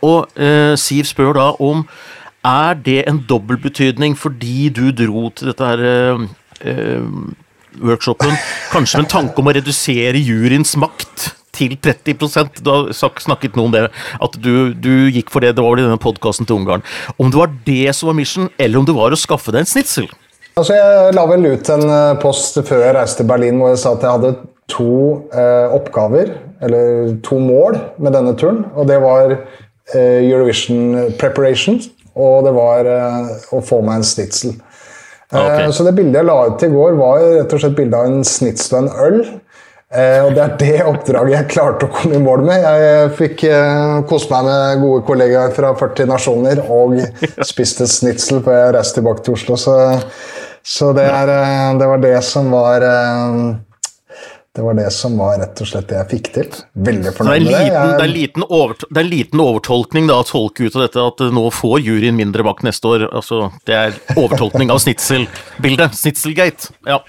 Og 0.00 0.26
eh, 0.36 0.72
Siv 0.76 1.04
spør 1.04 1.36
da 1.36 1.50
om 1.60 1.84
er 2.44 2.74
det 2.74 3.04
en 3.08 3.20
dobbeltbetydning 3.28 4.16
fordi 4.16 4.68
du 4.68 4.88
dro 4.90 5.28
til 5.28 5.52
dette 5.52 5.64
her 5.64 5.80
eh, 6.64 7.04
workshopen, 7.76 8.32
kanskje 8.72 8.98
med 8.98 9.04
en 9.04 9.10
tanke 9.10 9.38
om 9.38 9.52
å 9.52 9.52
redusere 9.52 10.16
juryens 10.16 10.76
makt? 10.80 11.34
Til 11.60 11.76
30 11.76 12.16
Du 12.60 12.72
har 12.72 12.90
snakket 12.96 13.58
noe 13.58 13.68
om 13.68 13.74
det, 13.74 13.86
at 13.92 14.40
du, 14.40 14.72
du 14.74 15.10
gikk 15.12 15.30
for 15.32 15.44
det. 15.44 15.54
Det 15.56 15.64
var 15.64 15.76
vel 15.76 15.84
i 15.84 15.88
denne 15.88 16.00
podkasten 16.00 16.48
til 16.48 16.60
Ungarn. 16.60 16.84
Om 17.20 17.30
det 17.30 17.40
var 17.40 17.54
det 17.66 17.94
som 17.96 18.10
var 18.10 18.18
mission, 18.18 18.50
eller 18.58 18.80
om 18.80 18.88
det 18.88 18.96
var 18.96 19.12
å 19.12 19.20
skaffe 19.20 19.54
deg 19.54 19.64
en 19.64 19.70
snitsel? 19.70 20.08
Altså, 20.58 20.74
jeg 20.76 21.14
la 21.16 21.26
vel 21.30 21.46
ut 21.52 21.68
en 21.72 21.86
eh, 21.88 22.16
post 22.20 22.58
før 22.66 22.82
jeg 22.84 22.96
reiste 22.96 23.22
til 23.22 23.28
Berlin 23.30 23.60
hvor 23.60 23.70
jeg 23.72 23.80
sa 23.80 23.94
at 23.94 24.04
jeg 24.04 24.16
hadde 24.18 24.32
to 24.70 24.96
eh, 25.34 25.74
oppgaver, 25.76 26.34
eller 26.64 27.14
to 27.26 27.38
mål, 27.42 27.78
med 28.02 28.14
denne 28.16 28.34
turen. 28.38 28.64
Og 28.74 28.88
det 28.90 28.98
var 29.02 29.34
eh, 29.34 30.20
Eurovision 30.26 31.14
preparation, 31.20 31.80
og 32.18 32.44
det 32.46 32.54
var 32.56 32.90
eh, 32.90 33.30
å 33.56 33.62
få 33.64 33.80
meg 33.86 34.00
en 34.00 34.10
snitsel. 34.10 34.56
Eh, 35.30 35.38
okay. 35.38 35.70
Så 35.74 35.86
det 35.86 35.94
bildet 35.98 36.20
jeg 36.20 36.28
la 36.28 36.38
ut 36.50 36.66
i 36.66 36.72
går, 36.72 36.98
var 36.98 37.24
rett 37.38 37.54
og 37.54 37.62
slett 37.62 37.78
bilde 37.78 37.98
av 37.98 38.10
en 38.10 38.26
snitsel 38.26 38.76
og 38.76 38.82
en 38.82 38.92
øl. 39.06 39.20
Eh, 39.90 40.20
og 40.22 40.36
Det 40.36 40.42
er 40.42 40.52
det 40.58 40.74
oppdraget 40.86 41.34
jeg 41.34 41.46
klarte 41.50 41.88
å 41.88 41.90
komme 41.90 42.14
i 42.14 42.22
mål 42.22 42.44
med. 42.46 42.62
Jeg 42.62 43.14
fikk 43.18 43.42
eh, 43.48 43.96
kose 44.06 44.30
meg 44.30 44.46
med 44.46 44.84
gode 44.84 45.02
kollegaer 45.08 45.50
fra 45.56 45.72
40 45.78 46.12
nasjoner 46.12 46.62
og 46.70 47.00
spiste 47.48 47.88
snitsel 47.90 48.38
før 48.44 48.60
jeg 48.60 48.76
reiste 48.76 49.00
tilbake 49.00 49.26
til 49.26 49.34
Oslo. 49.34 49.58
Så, 49.58 49.74
så 50.62 50.92
det, 50.94 51.08
er, 51.10 51.34
eh, 51.34 51.72
det, 51.80 51.90
var 51.90 52.06
det 52.06 52.14
som 52.22 52.54
var 52.54 52.86
eh, 52.86 53.42
det 54.54 54.62
var 54.66 54.78
det 54.78 54.88
som 54.94 55.18
var 55.18 55.36
rett 55.42 55.60
og 55.62 55.70
slett 55.72 55.90
det 55.90 55.98
jeg 55.98 56.10
fikk 56.12 56.30
til. 56.38 56.54
Veldig 56.86 57.16
fornøyd 57.16 57.48
med 57.48 57.50
det. 57.50 57.66
Jeg... 57.66 57.90
Det, 57.90 58.06
er 58.06 58.14
liten 58.14 58.46
over, 58.46 58.78
det 58.86 58.94
er 58.94 59.04
en 59.08 59.12
liten 59.16 59.42
overtolkning 59.42 60.06
da, 60.10 60.20
å 60.22 60.26
tolke 60.28 60.68
ut 60.68 60.78
av 60.78 60.86
dette 60.86 61.08
at 61.10 61.24
nå 61.34 61.48
får 61.54 61.80
juryen 61.82 62.18
mindre 62.18 62.46
makt 62.46 62.62
neste 62.66 62.94
år. 62.94 63.08
Altså, 63.10 63.48
det 63.66 63.74
er 63.74 63.98
overtolkning 64.14 64.70
av 64.70 64.78
snitselbildet. 64.86 65.98
Snitselgate. 65.98 66.76
Ja. 66.86 67.02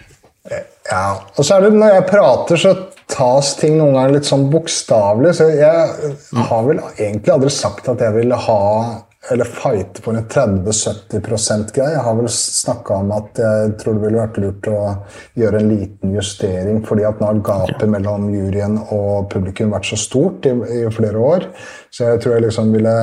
Ja, 0.91 1.21
og 1.37 1.45
så 1.47 1.55
er 1.55 1.65
det 1.65 1.77
når 1.77 1.93
jeg 1.95 2.07
prater, 2.09 2.59
så 2.59 2.73
tas 3.11 3.53
ting 3.59 3.77
noen 3.77 3.95
ganger 3.95 4.17
litt 4.17 4.27
sånn 4.27 4.49
bokstavelig. 4.51 5.31
Så 5.37 5.47
jeg 5.55 6.17
har 6.49 6.67
vel 6.67 6.81
egentlig 6.97 7.31
aldri 7.31 7.53
sagt 7.55 7.87
at 7.91 8.03
jeg 8.03 8.17
ville 8.17 8.39
ha 8.47 8.59
eller 9.29 9.45
fighte 9.45 10.01
for 10.01 10.17
en 10.17 10.25
30-70 10.25 11.21
%-greie. 11.21 11.93
Jeg 11.93 12.03
har 12.05 12.15
vel 12.17 12.29
snakka 12.33 12.95
om 13.03 13.11
at 13.13 13.37
jeg 13.37 13.75
tror 13.81 13.97
det 13.97 14.05
ville 14.07 14.23
vært 14.23 14.39
lurt 14.41 14.69
å 14.71 14.79
gjøre 15.37 15.61
en 15.61 15.69
liten 15.69 16.15
justering, 16.17 16.79
fordi 16.87 17.05
at 17.05 17.21
nå 17.21 17.29
har 17.29 17.43
gapet 17.45 17.85
mellom 17.91 18.31
juryen 18.33 18.79
og 18.87 19.29
publikum 19.31 19.75
vært 19.75 19.91
så 19.91 19.99
stort 20.01 20.49
i, 20.49 20.55
i 20.81 20.81
flere 20.95 21.21
år. 21.21 21.47
Så 21.93 22.09
jeg 22.09 22.23
tror 22.23 22.35
jeg 22.37 22.47
liksom 22.47 22.73
ville 22.73 22.95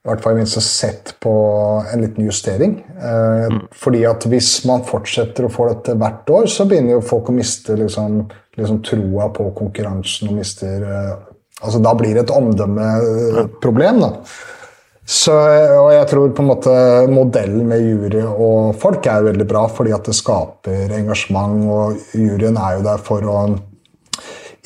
i 0.00 0.08
hvert 0.08 0.22
fall 0.24 0.38
minst 0.38 0.56
sett 0.64 1.12
på 1.20 1.32
en 1.92 2.00
liten 2.00 2.24
justering. 2.24 2.78
Eh, 2.96 3.48
mm. 3.52 3.58
Fordi 3.82 4.04
at 4.08 4.24
hvis 4.32 4.52
man 4.68 4.86
fortsetter 4.88 5.44
å 5.44 5.52
få 5.52 5.68
dette 5.68 5.96
hvert 6.00 6.30
år, 6.32 6.46
så 6.48 6.64
begynner 6.68 6.96
jo 6.96 7.02
folk 7.04 7.28
å 7.28 7.34
miste 7.36 7.76
liksom, 7.76 8.22
liksom 8.56 8.80
troa 8.86 9.28
på 9.36 9.50
konkurransen 9.58 10.32
og 10.32 10.40
mister 10.40 10.86
eh, 10.86 11.18
Altså 11.60 11.76
da 11.84 11.90
blir 11.92 12.14
det 12.16 12.22
et 12.22 12.30
omdømmeproblem, 12.32 13.98
da. 14.00 14.08
Så, 15.04 15.34
og 15.34 15.90
jeg 15.92 16.06
tror 16.08 16.30
på 16.32 16.40
en 16.40 16.48
måte 16.48 16.72
modellen 17.12 17.66
med 17.68 17.82
jury 17.84 18.22
og 18.22 18.78
folk 18.80 19.04
er 19.12 19.26
veldig 19.26 19.44
bra, 19.50 19.66
fordi 19.68 19.92
at 19.92 20.08
det 20.08 20.14
skaper 20.16 20.94
engasjement, 20.96 21.58
og 21.68 22.16
juryen 22.16 22.56
er 22.56 22.78
jo 22.78 22.86
der 22.86 23.04
for 23.04 23.28
å 23.28 23.42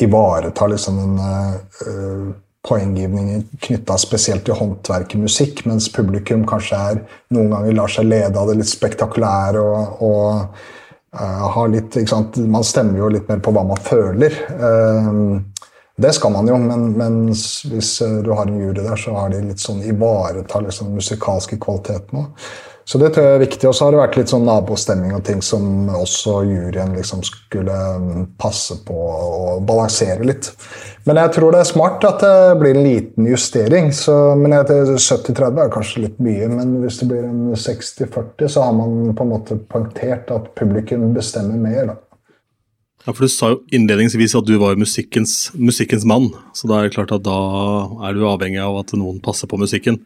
ivareta 0.06 0.70
liksom 0.70 1.02
en 1.02 1.18
uh, 1.18 2.30
poenggivning 2.64 3.44
knytta 3.61 3.96
spesielt 4.00 4.46
til 4.46 4.57
håndverk 4.59 5.16
og 5.16 5.27
musikk, 5.27 5.64
mens 5.68 5.90
publikum 5.92 6.46
kanskje 6.48 6.81
er 6.90 7.03
noen 7.35 7.53
ganger 7.53 7.77
lar 7.77 7.92
seg 7.92 8.09
lede 8.09 8.40
av 8.40 8.50
det 8.50 8.59
litt 8.61 8.70
spektakulære 8.70 9.61
og, 9.61 10.05
og 10.05 10.29
uh, 11.20 11.44
har 11.57 11.72
litt 11.72 11.98
Man 12.40 12.64
stemmer 12.64 13.03
jo 13.03 13.11
litt 13.12 13.29
mer 13.29 13.42
på 13.44 13.53
hva 13.55 13.66
man 13.68 13.83
føler. 13.85 14.38
Uh, 14.57 15.42
det 16.00 16.11
skal 16.16 16.33
man 16.35 16.48
jo, 16.50 16.57
men, 16.59 16.88
men, 16.98 17.18
hvis 17.70 17.90
du 18.24 18.33
har 18.35 18.48
en 18.48 18.59
jury 18.59 18.81
der, 18.81 18.96
så 18.98 19.12
har 19.14 19.29
de 19.31 19.44
litt 19.44 19.62
sånn 19.62 19.85
ivareta 19.87 20.59
liksom 20.64 20.96
musikalske 20.96 21.61
kvaliteten 21.62 22.24
òg. 22.24 22.48
Så 22.84 23.00
det 23.00 23.14
tror 23.14 23.24
jeg 23.26 23.38
er 23.38 23.44
viktig. 23.44 23.68
Og 23.68 23.76
så 23.76 23.86
har 23.86 23.94
det 23.94 24.00
vært 24.02 24.18
litt 24.20 24.32
sånn 24.32 24.44
nabostemning 24.48 25.14
og 25.16 25.24
ting 25.26 25.40
som 25.44 25.88
også 25.88 26.42
juryen 26.48 26.92
liksom 26.96 27.22
skulle 27.24 27.78
passe 28.40 28.76
på 28.84 28.94
å 28.94 29.58
balansere 29.64 30.26
litt. 30.28 30.50
Men 31.08 31.20
jeg 31.20 31.34
tror 31.36 31.52
det 31.52 31.62
er 31.64 31.68
smart 31.68 32.04
at 32.08 32.22
det 32.24 32.58
blir 32.60 32.76
en 32.76 32.86
liten 32.86 33.28
justering. 33.28 33.90
Så, 33.96 34.14
men 34.40 34.56
70-30 34.56 35.60
er 35.64 35.72
kanskje 35.72 36.06
litt 36.06 36.20
mye, 36.24 36.48
men 36.52 36.78
hvis 36.84 37.00
det 37.00 37.10
blir 37.12 37.26
en 37.28 37.52
60-40, 37.56 38.48
så 38.52 38.68
har 38.68 38.76
man 38.76 39.14
på 39.16 39.26
en 39.26 39.32
måte 39.32 39.58
poengtert 39.68 40.32
at 40.34 40.52
publikum 40.58 41.10
bestemmer 41.16 41.60
mer. 41.60 41.92
da. 41.92 41.98
Ja, 43.04 43.12
for 43.12 43.26
Du 43.26 43.28
sa 43.28 43.50
jo 43.52 43.58
innledningsvis 43.76 44.32
at 44.38 44.46
du 44.48 44.54
var 44.56 44.78
musikkens, 44.80 45.50
musikkens 45.52 46.06
mann, 46.08 46.30
så 46.56 46.70
da 46.70 46.78
er 46.78 46.86
det 46.86 46.94
klart 46.94 47.12
at 47.12 47.24
da 47.26 47.36
er 48.08 48.16
du 48.16 48.24
avhengig 48.24 48.62
av 48.64 48.78
at 48.80 48.94
noen 48.96 49.18
passer 49.20 49.50
på 49.50 49.58
musikken. 49.60 49.98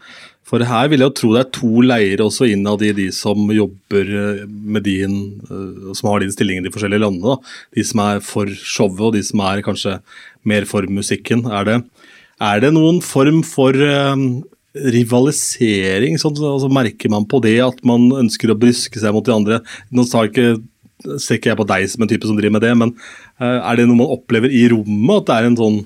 For 0.48 0.64
her 0.66 0.88
vil 0.90 1.04
jeg 1.04 1.10
jo 1.12 1.14
tro 1.14 1.30
det 1.36 1.44
er 1.44 1.52
to 1.54 1.84
leirer 1.84 2.24
også 2.24 2.48
innad 2.50 2.82
i 2.82 2.90
de 2.96 3.06
som 3.14 3.38
jobber 3.54 4.10
eh, 4.18 4.44
med 4.48 4.82
din, 4.88 5.16
eh, 5.46 5.92
som 5.94 6.10
har 6.10 6.24
din 6.24 6.32
stilling 6.34 6.58
i 6.58 6.64
de 6.66 6.72
forskjellige 6.74 7.04
landene. 7.04 7.36
Da. 7.36 7.54
De 7.76 7.84
som 7.86 8.02
er 8.02 8.22
for 8.24 8.50
showet, 8.50 9.02
og 9.04 9.14
de 9.14 9.22
som 9.28 9.44
er 9.46 9.62
kanskje 9.66 9.98
mer 10.48 10.66
for 10.66 10.88
musikken. 10.90 11.44
Er 11.46 11.68
det, 11.68 11.76
er 12.42 12.64
det 12.64 12.72
noen 12.74 12.98
form 13.04 13.44
for 13.46 13.76
um, 13.76 14.24
rivalisering? 14.74 16.18
Sånn, 16.18 16.34
altså, 16.34 16.72
merker 16.72 17.12
man 17.14 17.28
på 17.30 17.42
det 17.44 17.58
at 17.62 17.84
man 17.86 18.08
ønsker 18.24 18.50
å 18.50 18.58
bryske 18.58 18.98
seg 18.98 19.14
mot 19.14 19.26
de 19.28 19.36
andre? 19.36 19.60
Nå 19.94 20.08
tar 20.10 20.32
ikke 20.32 20.56
ser 21.20 21.38
ikke 21.38 21.52
jeg 21.52 21.60
på 21.60 21.68
deg 21.68 21.86
som 21.92 22.04
en 22.04 22.10
type 22.10 22.28
som 22.28 22.38
driver 22.38 22.56
med 22.56 22.66
det, 22.66 22.74
men 22.80 22.94
uh, 23.42 23.60
er 23.60 23.78
det 23.78 23.86
noe 23.88 24.00
man 24.00 24.16
opplever 24.18 24.52
i 24.52 24.66
rommet? 24.72 25.22
At 25.22 25.30
det 25.30 25.38
er 25.38 25.48
en 25.50 25.60
sånn 25.60 25.78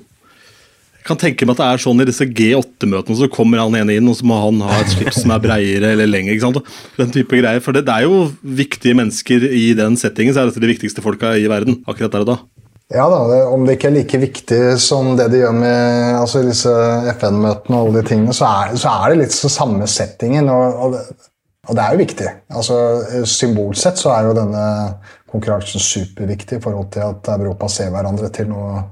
jeg 1.02 1.08
kan 1.08 1.18
tenke 1.18 1.46
meg 1.48 1.56
at 1.56 1.58
det 1.58 1.66
er 1.66 1.80
sånn 1.82 1.98
i 1.98 2.04
disse 2.06 2.24
G8-møtene, 2.30 3.16
så 3.18 3.26
kommer 3.26 3.58
han 3.58 3.74
ene 3.74 3.96
inn, 3.98 4.06
og 4.06 4.14
så 4.14 4.26
må 4.30 4.36
han 4.38 4.60
ha 4.62 4.76
et 4.84 4.92
slips 4.92 5.16
som 5.24 5.32
er 5.34 5.40
breiere 5.42 5.88
eller 5.96 6.06
lengre. 6.06 6.36
ikke 6.36 6.44
sant? 6.44 6.76
Den 6.94 7.10
type 7.10 7.40
greier. 7.40 7.58
For 7.58 7.74
det, 7.74 7.82
det, 7.88 7.96
er 7.96 8.06
jo 8.06 8.28
viktige 8.62 8.94
mennesker 8.94 9.48
i 9.50 9.72
den 9.74 9.98
settingen, 9.98 10.30
så 10.30 10.44
er 10.44 10.52
dette 10.52 10.62
de 10.62 10.70
viktigste 10.70 11.02
folka 11.02 11.34
i 11.34 11.48
verden 11.50 11.80
akkurat 11.90 12.14
der 12.14 12.22
og 12.22 12.30
da. 12.30 12.36
Ja 12.94 13.08
da, 13.10 13.18
det, 13.32 13.40
om 13.50 13.66
det 13.66 13.80
ikke 13.80 13.88
er 13.88 13.96
like 13.96 14.22
viktig 14.22 14.60
som 14.84 15.14
det 15.18 15.26
de 15.32 15.40
gjør 15.42 15.54
med 15.56 16.20
altså 16.20 16.44
disse 16.46 16.70
FN-møtene 17.16 17.78
og 17.78 17.88
alle 17.88 17.98
de 17.98 18.08
tingene, 18.12 18.34
så 18.36 18.46
er, 18.46 18.78
så 18.78 18.92
er, 18.92 19.06
det 19.10 19.24
litt 19.24 19.34
så 19.34 19.50
samme 19.50 19.90
settingen. 19.90 20.50
Og, 20.54 20.82
og, 20.86 20.94
det, 20.94 21.31
og, 21.68 21.74
det, 21.76 21.82
er 21.82 21.92
jo 21.94 22.02
viktig. 22.02 22.30
Altså, 22.50 22.76
Symbolsett 23.28 24.00
så 24.00 24.10
er 24.16 24.26
jo 24.26 24.34
denne 24.34 24.64
konkurransen 25.30 25.82
superviktig 25.82 26.58
i 26.58 26.62
forhold 26.64 26.90
til 26.92 27.06
at 27.06 27.30
Europa 27.36 27.68
ser 27.70 27.92
hverandre 27.94 28.28
til 28.34 28.50
noe, 28.50 28.82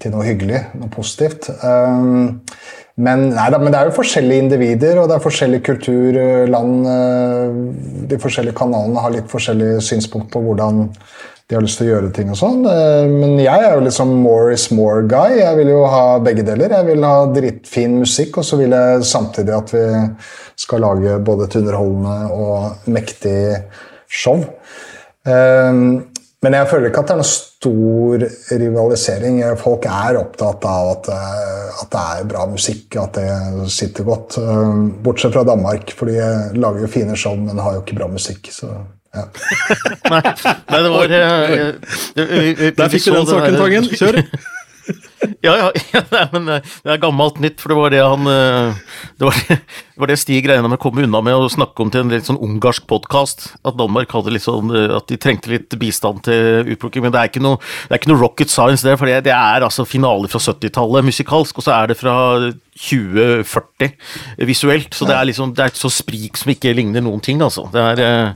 til 0.00 0.14
noe 0.14 0.24
hyggelig, 0.26 0.62
noe 0.80 0.88
positivt. 0.92 1.50
Um, 1.60 2.40
men, 2.96 3.28
nei, 3.34 3.46
da, 3.50 3.58
men, 3.58 3.72
det 3.74 3.80
er 3.80 3.90
jo 3.90 3.98
forskjellige 3.98 4.46
individer, 4.46 5.02
og 5.02 5.10
det 5.10 5.18
er 5.18 5.24
forskjellig 5.26 5.60
kultur, 5.66 6.18
land 6.48 6.86
uh, 6.86 8.08
De 8.10 8.18
forskjellige 8.22 8.56
kanalene 8.56 9.02
har 9.02 9.14
litt 9.14 9.30
forskjellig 9.30 9.76
synspunkt 9.82 10.30
på 10.32 10.42
hvordan 10.46 10.86
de 11.44 11.58
har 11.58 11.64
lyst 11.64 11.76
til 11.76 11.90
å 11.90 11.92
gjøre 11.92 12.12
ting 12.16 12.30
og 12.32 12.38
sånn. 12.40 12.62
Uh, 12.64 13.04
men 13.10 13.36
jeg 13.42 13.66
er 13.66 13.76
jo 13.76 13.84
liksom 13.84 14.14
more 14.22 14.54
is 14.54 14.70
more-guy. 14.72 15.36
Jeg 15.42 15.58
vil 15.60 15.74
jo 15.74 15.82
ha 15.92 16.16
begge 16.24 16.46
deler. 16.46 16.72
Jeg 16.72 16.88
vil 16.88 17.04
ha 17.04 17.18
drittfin 17.34 17.98
musikk, 18.00 18.40
og 18.40 18.48
så 18.48 18.58
vil 18.60 18.72
jeg 18.72 19.04
samtidig 19.10 19.56
at 19.58 19.74
vi 19.74 19.84
skal 20.64 20.84
lage 20.86 21.20
både 21.26 21.48
et 21.48 21.58
underholdende 21.60 22.16
og 22.32 22.88
mektig 22.94 23.36
show. 24.08 24.40
Ehm, 25.28 25.84
men 26.44 26.56
jeg 26.56 26.68
føler 26.70 26.90
ikke 26.90 27.02
at 27.02 27.10
det 27.10 27.14
er 27.14 27.20
noen 27.20 27.30
stor 27.32 28.24
rivalisering. 28.64 29.38
Folk 29.60 29.88
er 29.90 30.20
opptatt 30.20 30.64
av 30.68 30.90
at, 30.94 31.12
eh, 31.12 31.78
at 31.82 31.92
det 31.92 32.08
er 32.16 32.26
bra 32.32 32.48
musikk, 32.48 32.98
at 33.00 33.20
det 33.20 33.70
sitter 33.72 34.08
godt. 34.08 34.40
Bortsett 35.04 35.36
fra 35.36 35.44
Danmark, 35.48 35.92
for 35.96 36.08
de 36.08 36.20
lager 36.56 36.84
jo 36.84 36.92
fine 37.00 37.16
show, 37.16 37.36
men 37.36 37.60
har 37.60 37.76
jo 37.76 37.84
ikke 37.84 38.00
bra 38.00 38.12
musikk. 38.12 38.52
så... 38.52 38.72
Ja. 39.14 39.28
nei, 40.10 40.20
nei, 40.24 40.80
det 40.82 40.90
var 40.90 41.14
uh, 41.14 42.66
Der 42.74 42.90
fikk 42.90 43.06
du 43.06 43.14
den 43.14 43.30
saken, 43.30 43.60
Tangen. 43.60 43.88
Kjør! 43.94 44.22
ja, 45.44 45.54
ja, 45.56 45.72
ja 46.12 46.26
men 46.32 46.48
eh, 46.48 46.72
det 46.84 46.92
er 46.94 47.00
gammelt 47.02 47.38
nytt, 47.42 47.60
for 47.62 47.72
det 47.72 47.78
var 47.78 47.94
det 47.94 48.02
han 48.02 48.28
eh, 48.30 48.80
Det 49.18 49.28
var 49.28 49.38
det, 49.38 49.58
det, 49.58 50.00
var 50.02 50.10
det 50.10 50.18
Stig 50.20 50.48
regna 50.48 50.68
med 50.68 50.78
å 50.78 50.82
komme 50.82 51.04
unna 51.04 51.20
med 51.24 51.38
å 51.38 51.50
snakke 51.52 51.84
om 51.84 51.92
til 51.92 52.04
en 52.04 52.12
litt 52.12 52.28
sånn 52.28 52.40
ungarsk 52.42 52.86
podkast. 52.90 53.46
At 53.66 53.78
Danmark 53.78 54.12
hadde 54.14 54.34
litt 54.34 54.44
sånn 54.44 54.72
eh, 54.74 54.90
At 54.96 55.08
de 55.10 55.18
trengte 55.20 55.52
litt 55.52 55.76
bistand 55.80 56.24
til 56.28 56.72
utplukking. 56.74 57.06
Men 57.06 57.14
det 57.14 57.22
er 57.22 57.32
ikke 57.32 57.44
noe, 57.44 57.60
det 57.86 57.96
er 57.96 58.02
ikke 58.02 58.12
noe 58.12 58.22
rocket 58.22 58.52
science, 58.52 58.84
det. 58.86 58.96
For 59.00 59.10
det, 59.10 59.22
det 59.28 59.34
er 59.36 59.66
altså 59.66 59.86
finale 59.88 60.30
fra 60.32 60.42
70-tallet 60.42 61.08
musikalsk, 61.08 61.60
og 61.60 61.66
så 61.66 61.76
er 61.78 61.92
det 61.92 61.98
fra 62.00 62.16
2040 62.88 64.46
visuelt. 64.50 64.94
Så 64.96 65.08
det 65.08 65.16
er 65.16 65.30
liksom 65.30 65.54
Det 65.54 65.64
er 65.64 65.72
et 65.72 65.80
så 65.80 65.92
sprik 65.92 66.40
som 66.40 66.52
ikke 66.54 66.74
ligner 66.76 67.04
noen 67.04 67.22
ting, 67.24 67.42
altså. 67.44 67.68
Det 67.72 67.88
er 67.94 68.34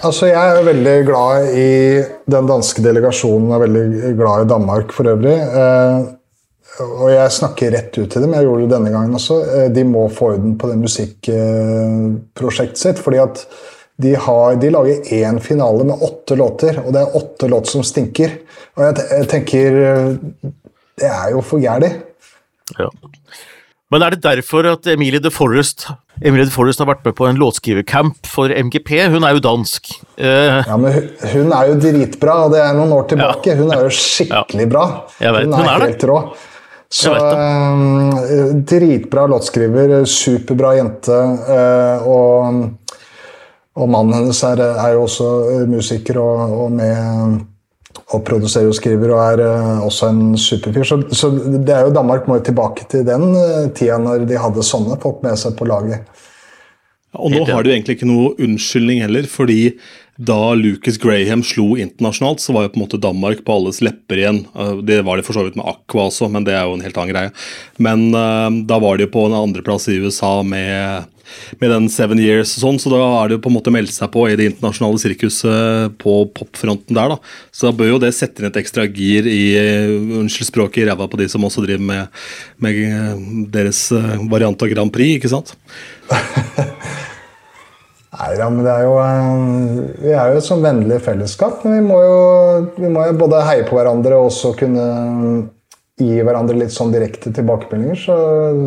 Altså, 0.00 0.30
jeg 0.30 0.56
er 0.56 0.64
veldig 0.64 0.94
glad 1.04 1.50
i 1.60 2.00
den 2.32 2.46
danske 2.48 2.80
delegasjonen, 2.84 3.50
er 3.52 3.62
veldig 3.66 4.12
glad 4.16 4.46
i 4.46 4.48
Danmark 4.48 4.94
for 4.96 5.10
øvrig. 5.12 5.34
Eh, 5.36 6.00
og 6.86 7.10
jeg 7.12 7.34
snakker 7.36 7.74
rett 7.74 7.98
ut 7.98 8.08
til 8.08 8.24
dem, 8.24 8.32
jeg 8.32 8.46
gjorde 8.46 8.64
det 8.64 8.72
denne 8.72 8.92
gangen 8.94 9.18
også. 9.18 9.36
Eh, 9.44 9.68
de 9.74 9.84
må 9.84 10.06
få 10.08 10.30
orden 10.34 10.54
på 10.60 10.70
det 10.70 10.78
musikkprosjektet 10.80 12.80
sitt. 12.80 13.02
fordi 13.04 13.20
at 13.20 13.44
de, 14.00 14.14
har, 14.16 14.56
de 14.56 14.72
lager 14.72 15.04
én 15.20 15.40
finale 15.44 15.84
med 15.84 16.00
åtte 16.08 16.34
låter, 16.40 16.80
og 16.80 16.96
det 16.96 17.02
er 17.02 17.16
åtte 17.20 17.50
låter 17.52 17.76
som 17.76 17.84
stinker. 17.84 18.30
Og 18.78 18.86
jeg, 18.86 18.92
jeg 19.10 19.28
tenker 19.28 19.68
Det 21.00 21.08
er 21.08 21.30
jo 21.34 21.40
for 21.44 21.60
gærent. 21.60 22.00
Ja. 22.78 22.88
Men 23.90 24.04
er 24.06 24.14
det 24.14 24.22
derfor 24.22 24.68
at 24.70 24.86
Emilie 24.92 25.18
de 25.22 25.32
Forrest, 25.34 25.88
Emilie 26.22 26.46
de 26.46 26.54
Forrest 26.54 26.78
har 26.78 26.86
vært 26.92 27.02
med 27.08 27.16
på 27.18 27.26
en 27.26 27.38
låtskrivercamp 27.40 28.28
for 28.30 28.52
MGP? 28.54 28.92
Hun 29.10 29.26
er 29.26 29.34
jo 29.34 29.42
dansk. 29.42 29.90
Uh, 30.14 30.60
ja, 30.62 30.76
men 30.78 31.10
hun 31.32 31.50
er 31.56 31.72
jo 31.72 31.80
dritbra, 31.82 32.36
og 32.44 32.54
det 32.54 32.62
er 32.62 32.78
noen 32.78 32.94
år 32.94 33.08
tilbake. 33.10 33.50
Ja. 33.50 33.58
Hun 33.58 33.74
er 33.74 33.82
jo 33.88 33.90
skikkelig 33.98 34.68
bra. 34.70 34.86
Hun 35.18 35.26
er, 35.32 35.50
hun 35.50 35.72
er 35.74 35.86
helt 35.88 36.06
rå. 36.06 36.20
Så 36.90 37.14
uh, 37.14 38.54
dritbra 38.66 39.26
låtskriver, 39.30 39.96
superbra 40.06 40.76
jente. 40.78 41.18
Uh, 41.50 42.06
og, 42.10 42.96
og, 43.74 43.86
mannen 43.90 44.20
hennes 44.20 44.44
er, 44.46 44.62
er, 44.70 44.94
jo 44.94 45.08
også 45.08 45.32
musiker 45.70 46.22
og, 46.22 46.58
og 46.66 46.78
med 46.78 47.40
og 48.10 48.22
produserer 48.26 48.70
og 48.70 48.76
skriver 48.78 49.12
og 49.14 49.20
er 49.22 49.42
uh, 49.44 49.86
også 49.86 50.10
en 50.10 50.22
superfyr. 50.38 50.86
Så, 50.86 51.00
så, 51.14 51.30
det 51.30 51.74
er 51.74 51.86
jo 51.86 51.94
Danmark 51.94 52.26
må 52.28 52.40
jo 52.40 52.46
tilbake 52.50 52.86
til 52.90 53.06
den 53.06 53.30
uh, 53.36 53.70
tida 53.76 53.98
når 54.02 54.26
de 54.30 54.38
hadde 54.40 54.66
sånne 54.66 54.98
folk 55.02 55.22
med 55.26 55.38
seg 55.40 55.56
på 55.58 55.68
laget. 55.70 56.06
Og 57.18 57.32
nå 57.34 57.42
har 57.48 57.66
de 57.66 57.72
egentlig 57.74 57.98
ikke 57.98 58.06
noe 58.06 58.36
unnskyldning 58.38 59.00
heller, 59.02 59.26
fordi 59.26 59.74
da 60.20 60.52
Lucas 60.54 60.98
Graham 61.00 61.40
slo 61.46 61.72
internasjonalt, 61.80 62.42
så 62.42 62.54
var 62.54 62.66
jo 62.66 62.72
på 62.74 62.78
en 62.78 62.84
måte 62.84 63.00
Danmark 63.02 63.40
på 63.46 63.56
alles 63.56 63.80
lepper 63.82 64.20
igjen. 64.22 64.42
Uh, 64.54 64.78
det 64.86 65.00
var 65.06 65.18
de 65.18 65.26
for 65.26 65.38
så 65.38 65.46
vidt 65.46 65.58
med 65.58 65.66
Aqua 65.70 66.06
også, 66.06 66.30
men 66.30 66.46
det 66.46 66.54
er 66.54 66.68
jo 66.68 66.76
en 66.78 66.84
helt 66.86 67.00
annen 67.00 67.14
greie. 67.14 67.34
Men 67.82 68.10
da 68.70 68.78
var 68.82 68.98
de 68.98 69.06
jo 69.06 69.14
på 69.14 69.26
en 69.26 69.38
andreplass 69.38 69.88
i 69.90 69.98
USA 70.02 70.40
med 70.46 71.08
med 71.60 71.72
den 71.72 71.88
Seven 71.92 72.20
Years 72.22 72.54
og 72.58 72.64
sånn, 72.64 72.80
så 72.82 72.92
da 72.92 73.00
er 73.20 73.30
det 73.30 73.38
jo 73.38 73.44
på 73.44 73.52
en 73.52 73.56
måte 73.58 73.74
meldt 73.74 73.94
seg 73.94 74.10
på 74.14 74.26
i 74.28 74.36
det 74.38 74.48
internasjonale 74.52 75.02
sirkuset 75.02 75.98
på 76.00 76.16
popfronten 76.36 76.96
der, 76.96 77.14
da. 77.14 77.34
Så 77.54 77.68
da 77.68 77.76
bør 77.76 77.94
jo 77.94 78.00
det 78.02 78.12
sette 78.16 78.42
inn 78.42 78.50
et 78.50 78.60
ekstra 78.60 78.86
gir 78.88 79.28
i 79.30 79.42
unnskyld 80.20 80.50
språket 80.50 80.84
i 80.84 80.88
ræva 80.90 81.08
på 81.10 81.20
de 81.20 81.28
som 81.30 81.44
også 81.46 81.64
driver 81.66 81.86
med, 81.92 82.24
med 82.62 82.82
eh, 82.86 83.14
deres 83.58 83.86
eh, 83.96 84.18
variant 84.30 84.62
av 84.62 84.72
Grand 84.72 84.92
Prix, 84.94 85.20
ikke 85.20 85.32
sant? 85.32 85.54
Nei 88.10 88.32
da, 88.34 88.48
men 88.50 88.64
det 88.66 88.72
er 88.72 88.82
jo 88.84 88.96
eh, 88.98 89.84
Vi 90.02 90.10
er 90.10 90.32
jo 90.32 90.40
et 90.40 90.46
sånn 90.46 90.64
vennlig 90.64 90.98
fellesskap. 91.04 91.62
Men 91.64 91.78
vi 91.78 91.84
må 91.86 92.00
jo, 92.02 92.18
vi 92.80 92.90
må 92.92 93.06
jo 93.06 93.16
både 93.20 93.44
heie 93.46 93.66
på 93.68 93.78
hverandre 93.78 94.18
og 94.18 94.32
også 94.32 94.52
kunne 94.58 94.86
gi 96.00 96.20
hverandre 96.26 96.58
litt 96.58 96.74
sånn 96.74 96.92
direkte 96.94 97.32
tilbakemeldinger. 97.36 97.98
Så, 98.00 98.16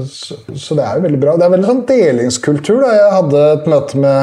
så, 0.09 0.37
så, 0.53 0.77
det 0.77 0.85
er 0.85 0.99
jo 0.99 1.05
veldig 1.07 1.21
bra. 1.21 1.37
Det 1.37 1.47
er 1.47 1.55
veldig 1.55 1.69
sånn 1.69 1.87
delingskultur. 1.89 2.83
Da. 2.83 2.91
Jeg 2.97 3.15
hadde 3.17 3.47
et 3.53 3.71
møte 3.73 4.03
med 4.03 4.21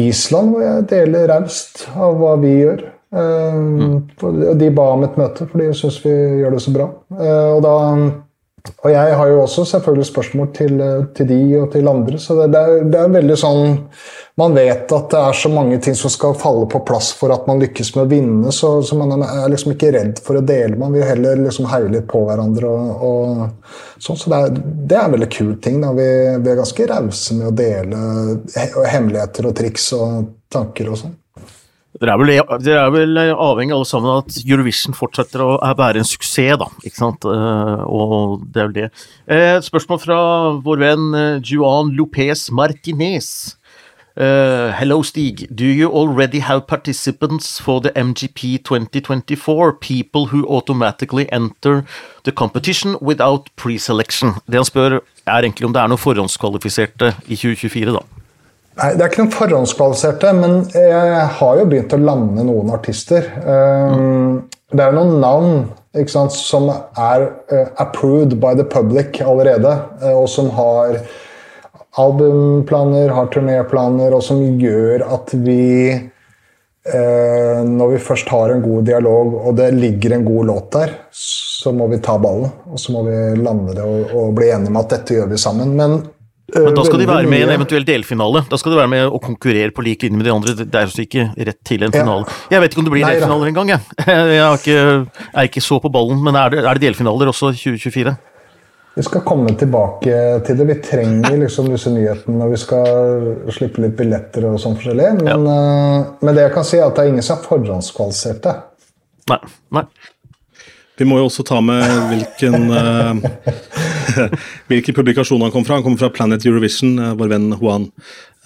Island 0.00 0.54
hvor 0.54 0.64
jeg 0.64 0.88
deler 0.90 1.28
raust 1.30 1.84
av 1.94 2.16
hva 2.18 2.32
vi 2.42 2.56
gjør. 2.62 2.88
Uh, 3.10 3.54
mm. 3.58 3.94
Og 4.22 4.58
de 4.58 4.72
ba 4.74 4.88
om 4.94 5.06
et 5.06 5.16
møte, 5.18 5.46
for 5.50 5.62
de 5.62 5.70
syns 5.74 5.98
vi 6.04 6.12
gjør 6.42 6.54
det 6.54 6.64
så 6.66 6.74
bra. 6.74 6.90
Uh, 7.14 7.50
og 7.56 7.62
da 7.66 7.76
og 8.84 8.90
jeg 8.92 9.14
har 9.16 9.28
jo 9.30 9.40
også 9.40 9.64
selvfølgelig 9.64 10.06
spørsmål 10.06 10.48
til, 10.52 10.82
til 11.16 11.28
de 11.28 11.40
og 11.62 11.70
til 11.72 11.88
andre, 11.88 12.18
så 12.20 12.34
det, 12.42 12.50
det, 12.52 12.60
er, 12.60 12.82
det 12.92 12.98
er 13.00 13.14
veldig 13.14 13.36
sånn 13.40 13.78
man 14.38 14.54
vet 14.54 14.92
at 14.92 15.10
det 15.12 15.20
er 15.20 15.36
så 15.36 15.50
mange 15.52 15.78
ting 15.82 15.96
som 15.98 16.12
skal 16.12 16.36
falle 16.38 16.66
på 16.70 16.80
plass 16.86 17.10
for 17.16 17.32
at 17.34 17.46
man 17.50 17.60
lykkes 17.60 17.92
med 17.96 18.04
å 18.04 18.10
vinne, 18.10 18.52
så, 18.54 18.72
så 18.86 18.96
man 18.98 19.24
er 19.26 19.50
liksom 19.50 19.74
ikke 19.74 19.92
redd 19.96 20.20
for 20.24 20.38
å 20.38 20.44
dele. 20.46 20.78
Man 20.80 20.94
vil 20.94 21.06
heller 21.06 21.42
liksom 21.42 21.68
heie 21.72 21.90
litt 21.92 22.08
på 22.10 22.22
hverandre. 22.28 22.70
og, 22.70 23.04
og 23.04 24.02
sånn, 24.02 24.20
så 24.20 24.32
det 24.32 24.40
er, 24.40 24.60
det 24.60 24.98
er, 24.98 25.06
en 25.06 25.16
veldig 25.16 25.30
kul 25.34 25.54
ting. 25.62 25.80
Vi, 25.82 26.10
vi, 26.40 26.52
er 26.52 26.60
ganske 26.62 26.90
rause 26.92 27.38
med 27.38 27.50
å 27.50 27.56
dele 27.62 28.04
hemmeligheter 28.90 29.50
og 29.50 29.56
triks 29.58 29.90
og 29.98 30.36
tanker 30.52 30.92
og 30.92 31.02
sånn. 31.02 31.16
Dere 32.00 32.14
er, 32.14 32.20
vel, 32.22 32.30
er 32.70 32.92
vel 32.94 33.18
avhengig 33.34 33.74
alle 33.74 33.86
sammen 33.88 34.12
av 34.12 34.22
at 34.22 34.36
Eurovision 34.40 34.94
fortsetter 34.96 35.42
å 35.42 35.56
være 35.76 36.00
en 36.00 36.06
suksess, 36.08 36.54
da. 36.62 36.68
Ikke 36.86 36.96
sant? 36.96 37.26
Eh, 37.28 37.82
og 37.90 38.46
det 38.46 38.62
er 38.62 38.68
vel 38.70 38.76
det. 38.76 38.86
Eh, 39.26 39.56
et 39.58 39.66
spørsmål 39.66 40.00
fra 40.00 40.20
vår 40.64 40.80
venn 40.80 41.08
eh, 41.18 41.40
Juan 41.44 41.90
Lopez 41.98 42.46
Martinez. 42.56 43.58
Uh, 44.16 44.72
hello, 44.72 45.02
Stig. 45.02 45.46
Do 45.54 45.64
you 45.64 45.88
already 45.88 46.40
have 46.40 46.66
participants 46.66 47.60
for 47.60 47.80
the 47.80 47.90
MGP 47.90 48.64
2024? 48.64 49.74
People 49.74 50.26
who 50.26 50.44
automatically 50.48 51.30
enter 51.30 51.84
the 52.24 52.32
competition 52.32 52.96
without 53.00 53.50
pre-selection. 53.56 54.34
Det 54.46 54.54
han 54.54 54.64
spør, 54.64 55.00
er 55.26 55.42
egentlig 55.42 55.66
om 55.66 55.72
det 55.72 55.82
er 55.82 55.92
noen 55.92 56.02
forhåndskvalifiserte 56.02 57.14
i 57.28 57.38
2024, 57.38 57.94
da. 57.94 58.02
Nei, 58.80 58.90
det 58.96 59.04
er 59.04 59.12
ikke 59.12 59.22
noen 59.22 59.36
forhåndskvalifiserte, 59.36 60.34
men 60.40 60.60
jeg 60.74 61.30
har 61.38 61.60
jo 61.60 61.70
begynt 61.70 61.94
å 61.94 62.02
lande 62.02 62.46
noen 62.48 62.74
artister. 62.74 63.30
Um, 63.46 63.94
mm. 63.94 64.36
Det 64.74 64.84
er 64.86 64.94
noen 64.94 65.16
navn 65.22 65.56
sant, 66.10 66.34
som 66.34 66.68
er 66.70 67.28
uh, 67.50 67.66
approved 67.82 68.40
by 68.42 68.56
the 68.58 68.66
public 68.66 69.22
allerede, 69.22 69.78
og 70.14 70.28
som 70.30 70.50
har 70.58 70.98
albumplaner, 71.98 73.08
har 73.14 73.26
turnéplaner, 73.34 74.14
og 74.14 74.22
som 74.22 74.42
gjør 74.60 75.02
at 75.16 75.32
vi 75.34 75.90
eh, 75.90 77.60
Når 77.66 77.90
vi 77.94 77.98
først 78.04 78.28
har 78.32 78.54
en 78.54 78.62
god 78.62 78.86
dialog, 78.88 79.34
og 79.46 79.56
det 79.58 79.72
ligger 79.74 80.14
en 80.16 80.24
god 80.24 80.46
låt 80.46 80.70
der, 80.72 80.94
så 81.12 81.72
må 81.76 81.88
vi 81.90 81.98
ta 81.98 82.14
ballen. 82.18 82.50
Og 82.70 82.78
så 82.80 82.92
må 82.94 83.02
vi 83.08 83.16
lande 83.42 83.74
det 83.76 83.84
og, 83.84 84.14
og 84.16 84.32
bli 84.38 84.48
enige 84.54 84.72
om 84.72 84.80
at 84.80 84.94
dette 84.94 85.18
gjør 85.18 85.28
vi 85.34 85.38
sammen. 85.38 85.74
Men 85.76 86.00
Men 86.54 86.74
da 86.74 86.82
skal 86.82 86.98
de 86.98 87.06
være 87.06 87.28
med 87.30 87.38
i 87.38 87.42
en 87.44 87.52
eventuell 87.54 87.84
delfinale. 87.86 88.40
Da 88.50 88.56
skal 88.58 88.72
de 88.72 88.78
være 88.80 88.90
med 88.90 89.04
og 89.06 89.20
konkurrere 89.22 89.70
på 89.70 89.84
lik 89.86 90.02
linje 90.02 90.16
med 90.18 90.26
de 90.26 90.32
andre. 90.34 90.54
Det 90.58 90.74
er 90.74 90.88
altså 90.88 91.04
ikke 91.04 91.28
rett 91.36 91.60
til 91.68 91.84
en 91.84 91.92
Ja. 91.92 92.00
finale. 92.00 92.24
Jeg 92.50 92.60
vet 92.64 92.72
ikke 92.72 92.80
om 92.82 92.88
det 92.88 92.94
blir 92.96 93.04
Nei 93.06 93.12
delfinaler 93.14 93.46
engang, 93.52 93.68
jeg. 93.68 93.80
Jeg 94.40 94.58
ikke, 94.58 94.80
er 95.34 95.42
ikke 95.46 95.60
så 95.62 95.78
på 95.78 95.92
ballen, 95.92 96.18
men 96.24 96.34
er 96.34 96.48
det, 96.50 96.64
er 96.64 96.74
det 96.74 96.82
delfinaler 96.88 97.30
også 97.30 97.52
2024? 97.54 98.16
Vi 99.00 99.04
skal 99.06 99.22
komme 99.24 99.54
tilbake 99.56 100.14
til 100.44 100.58
det. 100.58 100.64
Vi 100.68 100.74
trenger 100.84 101.38
liksom 101.40 101.70
disse 101.72 101.88
nyhetene 101.88 102.36
når 102.36 102.50
vi 102.52 102.58
skal 102.60 103.22
slippe 103.48 103.80
litt 103.80 103.94
billetter 103.96 104.44
og 104.44 104.58
sånn 104.60 104.74
forskjellig. 104.76 105.06
Men, 105.22 105.46
ja. 105.48 105.54
men 106.20 106.36
det 106.36 106.44
jeg 106.44 106.52
kan 106.52 106.66
si, 106.68 106.76
er 106.76 106.90
at 106.90 106.98
det 106.98 107.06
er 107.06 107.12
ingen 107.14 107.24
som 107.24 107.38
har 107.38 107.46
forhåndskvalifiserte. 107.48 108.52
Nei. 109.32 109.38
nei. 109.72 109.86
Vi 111.00 111.06
må 111.08 111.16
jo 111.16 111.30
også 111.30 111.46
ta 111.48 111.62
med 111.64 111.80
hvilken 112.10 112.68
eh, 112.76 113.24
hvilken 114.68 114.98
publikasjon 115.00 115.46
han 115.46 115.54
kom 115.54 115.64
fra. 115.64 115.78
Han 115.78 115.86
kommer 115.86 116.02
fra 116.02 116.12
Planet 116.12 116.44
Eurovision, 116.44 116.98
eh, 117.00 117.16
vår 117.16 117.32
venn 117.32 117.48
Juan. 117.56 117.88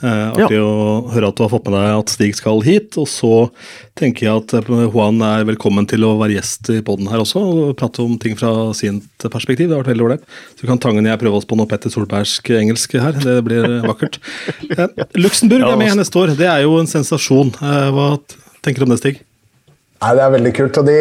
Eh, 0.03 0.31
artig 0.35 0.59
å 0.59 1.07
høre 1.13 1.29
at 1.31 1.39
du 1.39 1.45
har 1.45 1.51
fått 1.53 1.69
med 1.69 1.77
deg 1.79 2.01
at 2.01 2.11
Stig 2.11 2.35
skal 2.35 2.65
hit. 2.67 2.97
Og 3.01 3.07
så 3.09 3.33
tenker 3.99 4.27
jeg 4.27 4.43
at 4.43 4.55
eh, 4.59 4.87
Juan 4.89 5.21
er 5.23 5.47
velkommen 5.47 5.87
til 5.91 6.07
å 6.07 6.17
være 6.19 6.35
gjest 6.35 6.73
i 6.75 6.81
poden 6.85 7.09
her 7.13 7.23
også, 7.23 7.41
og 7.41 7.77
prate 7.79 8.03
om 8.03 8.17
ting 8.21 8.35
fra 8.39 8.73
sitt 8.77 9.29
perspektiv. 9.31 9.71
Det 9.71 9.77
har 9.77 9.85
vært 9.85 9.93
veldig 9.95 10.09
ålreit. 10.09 10.25
Så 10.59 10.71
kan 10.71 10.83
Tangen 10.83 11.07
og 11.07 11.13
jeg 11.13 11.23
prøve 11.23 11.39
oss 11.39 11.47
på 11.49 11.59
noe 11.59 11.71
Petter 11.71 11.95
Solbergsk 11.95 12.51
engelsk 12.59 12.99
her. 12.99 13.21
Det 13.23 13.39
blir 13.47 13.69
eh, 13.69 13.87
vakkert. 13.87 14.19
Luxembourg 15.25 15.69
er 15.69 15.79
med 15.79 15.93
altså. 15.93 16.01
neste 16.03 16.25
år. 16.25 16.35
Det 16.43 16.51
er 16.51 16.67
jo 16.67 16.75
en 16.81 16.91
sensasjon. 16.91 17.55
Hva 17.61 18.11
tenker 18.67 18.83
du 18.83 18.89
om 18.89 18.97
det, 18.97 19.01
Stig? 19.05 19.23
Nei, 20.03 20.13
Det 20.19 20.27
er 20.27 20.35
veldig 20.35 20.55
kult. 20.59 20.83
og 20.83 20.91
de, 20.91 21.01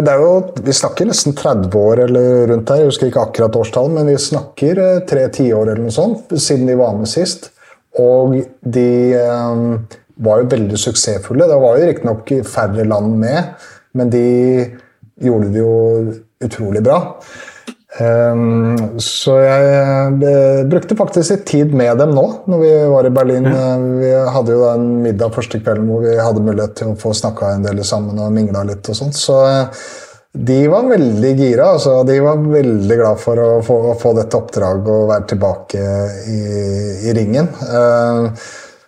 det 0.00 0.10
er 0.16 0.24
jo, 0.24 0.34
Vi 0.64 0.74
snakker 0.80 1.12
nesten 1.12 1.36
30 1.36 1.76
år 1.76 2.06
eller 2.08 2.48
rundt 2.50 2.66
der, 2.72 2.80
jeg 2.80 2.90
husker 2.90 3.12
ikke 3.12 3.28
akkurat 3.28 3.60
årstallet, 3.60 4.00
men 4.00 4.10
vi 4.10 4.18
snakker 4.18 4.80
tre 5.06 5.28
tiår 5.28 5.68
eller 5.68 5.84
noe 5.84 5.94
sånt 5.94 6.32
siden 6.40 6.66
de 6.72 6.80
var 6.80 6.96
med 6.96 7.10
sist. 7.12 7.52
Og 7.98 8.36
de 8.62 8.88
eh, 9.18 10.00
var 10.20 10.42
jo 10.42 10.50
veldig 10.54 10.78
suksessfulle. 10.78 11.48
Det 11.50 11.60
var 11.62 11.78
jo 11.78 11.88
riktignok 11.90 12.34
færre 12.46 12.86
land 12.86 13.16
med, 13.18 13.54
men 13.98 14.12
de 14.12 14.26
gjorde 15.20 15.52
det 15.54 15.64
jo 15.64 15.78
utrolig 16.44 16.84
bra. 16.84 17.00
Ehm, 17.98 18.76
så 19.02 19.34
jeg 19.42 20.20
eh, 20.22 20.60
brukte 20.70 20.96
faktisk 20.96 21.34
litt 21.34 21.46
tid 21.48 21.72
med 21.74 21.98
dem 21.98 22.12
nå, 22.14 22.26
når 22.46 22.62
vi 22.62 22.70
var 22.92 23.08
i 23.08 23.14
Berlin. 23.14 23.48
Eh, 23.50 23.86
Vi 24.00 24.12
hadde 24.36 24.54
jo 24.54 24.68
en 24.70 24.86
middag 25.02 25.34
første 25.34 25.58
kvelden 25.58 25.90
hvor 25.90 26.04
vi 26.06 26.14
hadde 26.14 26.44
mulighet 26.44 26.76
til 26.78 26.92
å 26.92 26.98
få 27.00 27.12
snakka 27.16 27.56
en 27.56 27.66
del 27.66 27.82
sammen 27.86 28.20
og 28.22 28.30
mingla 28.36 28.62
litt 28.68 28.92
og 28.92 28.98
sånt. 29.00 29.18
Så 29.18 29.40
eh, 29.48 29.82
de 30.32 30.58
var 30.70 30.86
veldig 30.90 31.30
gira. 31.38 31.72
Altså, 31.74 31.96
de 32.06 32.20
var 32.22 32.38
veldig 32.52 32.96
glad 33.00 33.18
for 33.22 33.40
å 33.42 33.48
få, 33.66 33.78
å 33.90 33.96
få 33.98 34.12
dette 34.18 34.38
oppdraget 34.38 34.90
og 34.94 35.08
være 35.10 35.26
tilbake 35.32 35.80
i, 36.30 36.40
i 37.10 37.14
ringen. 37.16 37.48
Uh, 37.66 38.30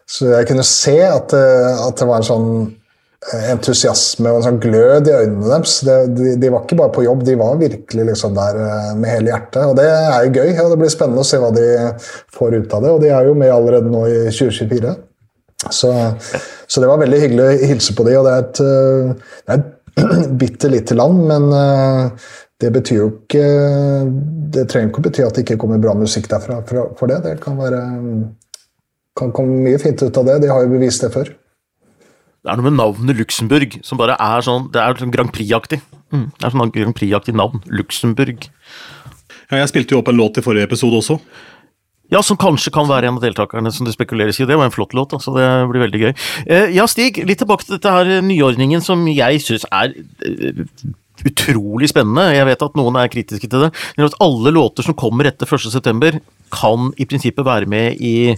så 0.07 0.28
jeg 0.35 0.46
kunne 0.50 0.66
se 0.66 0.98
at, 1.07 1.33
det- 1.33 1.74
at 1.88 1.98
det 1.98 2.07
var 2.09 2.20
en 2.20 2.28
sånn 2.28 2.48
entusiasme 3.52 4.26
og 4.33 4.40
en 4.40 4.44
sånn 4.48 4.57
glød 4.62 5.07
i 5.09 5.14
øynene 5.14 5.46
deres. 5.46 5.76
De, 5.87 6.33
de 6.42 6.50
var 6.50 6.64
ikke 6.64 6.78
bare 6.81 6.92
på 6.94 7.05
jobb, 7.07 7.22
de 7.26 7.37
var 7.38 7.59
virkelig 7.61 8.07
liksom 8.09 8.35
der 8.35 8.59
eh, 8.64 8.88
med 8.98 9.12
hele 9.14 9.31
hjertet. 9.31 9.62
Og 9.70 9.76
det 9.78 9.87
er 9.87 10.26
jo 10.26 10.33
gøy, 10.40 10.50
og 10.64 10.72
det 10.72 10.78
blir 10.83 10.90
spennende 10.92 11.22
å 11.22 11.28
se 11.28 11.38
hva 11.42 11.52
de 11.55 11.66
får 12.35 12.57
ut 12.59 12.74
av 12.74 12.83
det. 12.83 12.90
Og 12.96 13.00
de 13.05 13.12
er 13.14 13.28
jo 13.31 13.37
med 13.38 13.55
allerede 13.55 13.92
nå 13.92 14.02
i 14.11 14.18
2024. 14.26 14.96
Så, 15.70 15.92
så 16.66 16.83
det 16.83 16.90
var 16.90 16.98
veldig 17.05 17.20
hyggelig 17.22 17.44
å 17.46 17.68
hilse 17.70 17.94
på 17.94 18.02
de, 18.09 18.16
og 18.18 18.26
det 18.26 18.33
er 18.35 18.42
et, 18.48 18.62
eh, 18.66 19.33
det 19.46 19.55
er 19.55 19.61
et 19.62 19.71
bitte 20.42 20.70
lite 20.72 20.96
land, 20.98 21.26
men 21.28 21.48
eh, 21.57 22.31
det 22.62 22.70
betyr 22.72 22.98
jo 23.00 23.09
ikke 23.11 23.44
Det 24.55 24.66
trenger 24.70 24.90
ikke 24.90 25.02
å 25.02 25.05
bety 25.07 25.24
at 25.26 25.37
det 25.37 25.44
ikke 25.46 25.59
kommer 25.64 25.81
bra 25.83 25.94
musikk 25.98 26.28
derfra 26.31 26.61
for, 26.68 26.92
for 26.98 27.11
det. 27.11 27.22
Det 27.24 27.37
kan 27.42 27.57
være 27.59 27.81
kan 29.18 29.33
komme 29.35 29.62
mye 29.64 29.81
fint 29.81 30.00
ut 30.02 30.18
av 30.18 30.28
det. 30.28 30.42
De 30.44 30.50
har 30.52 30.64
jo 30.64 30.72
bevist 30.72 31.05
det 31.05 31.12
før. 31.12 31.33
Det 32.42 32.50
er 32.50 32.59
noe 32.59 32.66
med 32.66 32.78
navnet 32.78 33.18
Luxembourg 33.20 33.76
som 33.87 34.00
bare 34.00 34.16
er 34.18 34.42
sånn 34.42 34.64
Det 34.74 34.81
er 34.83 34.96
sånn 34.98 35.12
Grand 35.14 35.31
Prix-aktig. 35.35 35.78
Mm, 36.11 36.26
det 36.35 36.46
er 36.46 36.55
sånn 36.55 36.74
Grand 36.74 36.96
Prix-aktig 36.98 37.37
navn. 37.38 37.62
Luxembourg. 37.70 38.48
Ja, 39.52 39.61
jeg 39.61 39.70
spilte 39.70 39.94
jo 39.94 40.00
opp 40.02 40.11
en 40.11 40.18
låt 40.18 40.40
i 40.40 40.44
forrige 40.44 40.66
episode 40.66 40.98
også. 40.98 41.18
Ja, 42.12 42.20
som 42.20 42.37
kanskje 42.37 42.72
kan 42.75 42.90
være 42.90 43.09
en 43.09 43.16
av 43.16 43.25
deltakerne, 43.25 43.72
som 43.72 43.87
det 43.88 43.94
spekuleres 43.94 44.40
i. 44.40 44.46
Det 44.48 44.59
var 44.59 44.68
en 44.68 44.75
flott 44.75 44.92
låt, 44.96 45.14
så 45.25 45.33
det 45.33 45.46
blir 45.70 45.87
veldig 45.87 46.01
gøy. 46.03 46.11
Eh, 46.44 46.75
ja, 46.77 46.85
Stig, 46.90 47.22
litt 47.25 47.40
tilbake 47.40 47.64
til 47.64 47.79
dette 47.79 47.94
her 47.94 48.18
eh, 48.18 48.27
nyordningen 48.27 48.85
som 48.85 49.07
jeg 49.09 49.40
syns 49.40 49.64
er 49.72 49.94
eh, 50.29 50.61
utrolig 51.25 51.88
spennende. 51.88 52.35
Jeg 52.35 52.51
vet 52.51 52.66
at 52.66 52.77
noen 52.77 52.98
er 53.01 53.09
kritiske 53.12 53.48
til 53.48 53.64
det. 53.64 53.70
Men 53.96 54.11
at 54.11 54.18
alle 54.20 54.53
låter 54.53 54.85
som 54.85 54.98
kommer 54.98 55.31
etter 55.31 55.48
1.9, 55.48 56.20
kan 56.53 56.92
i 57.01 57.09
prinsippet 57.09 57.48
være 57.48 57.70
med 57.70 58.01
i 58.05 58.35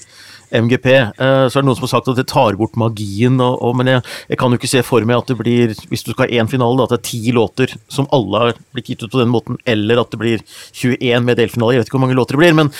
MGP. 0.54 0.86
Så 1.18 1.56
er 1.56 1.62
det 1.64 1.66
noen 1.66 1.74
som 1.74 1.88
har 1.88 1.94
sagt 1.96 2.10
at 2.12 2.18
det 2.20 2.28
tar 2.30 2.54
bort 2.60 2.76
magien, 2.78 3.40
og, 3.42 3.56
og, 3.58 3.72
men 3.80 3.90
jeg, 3.90 4.04
jeg 4.30 4.38
kan 4.38 4.52
jo 4.54 4.60
ikke 4.60 4.70
se 4.70 4.84
for 4.86 5.02
meg 5.08 5.18
at 5.18 5.32
det 5.32 5.38
blir, 5.40 5.72
hvis 5.90 6.04
du 6.06 6.12
skal 6.12 6.28
ha 6.28 6.42
én 6.44 6.50
finale, 6.52 6.84
at 6.84 6.92
det 6.94 7.00
er 7.00 7.08
ti 7.08 7.34
låter 7.34 7.74
som 7.90 8.06
alle 8.14 8.42
har 8.44 8.60
blitt 8.76 8.92
gitt 8.92 9.02
ut 9.02 9.10
på 9.16 9.18
den 9.18 9.32
måten, 9.34 9.58
eller 9.66 10.04
at 10.04 10.14
det 10.14 10.20
blir 10.20 10.44
21 10.76 11.26
med 11.26 11.40
delfinale. 11.40 11.74
Jeg 11.74 11.82
vet 11.82 11.90
ikke 11.90 11.98
hvor 11.98 12.04
mange 12.06 12.20
låter 12.20 12.38
det 12.38 12.44
blir, 12.44 12.54
men 12.60 12.70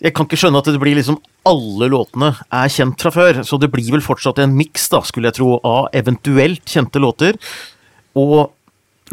jeg 0.00 0.14
kan 0.16 0.26
ikke 0.26 0.38
skjønne 0.40 0.60
at 0.62 0.70
det 0.70 0.80
blir 0.80 0.96
liksom 0.96 1.18
alle 1.48 1.88
låtene 1.92 2.32
er 2.56 2.72
kjent 2.72 3.00
fra 3.00 3.12
før, 3.14 3.42
så 3.44 3.58
det 3.60 3.70
blir 3.72 3.90
vel 3.92 4.04
fortsatt 4.04 4.40
en 4.42 4.54
miks, 4.56 4.88
da, 4.92 5.02
skulle 5.04 5.30
jeg 5.30 5.40
tro, 5.40 5.54
av 5.66 5.90
eventuelt 5.96 6.64
kjente 6.68 7.02
låter 7.02 7.36
og 8.18 8.52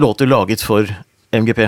låter 0.01 0.29
laget 0.29 0.63
for 0.63 0.87
MGP. 1.35 1.67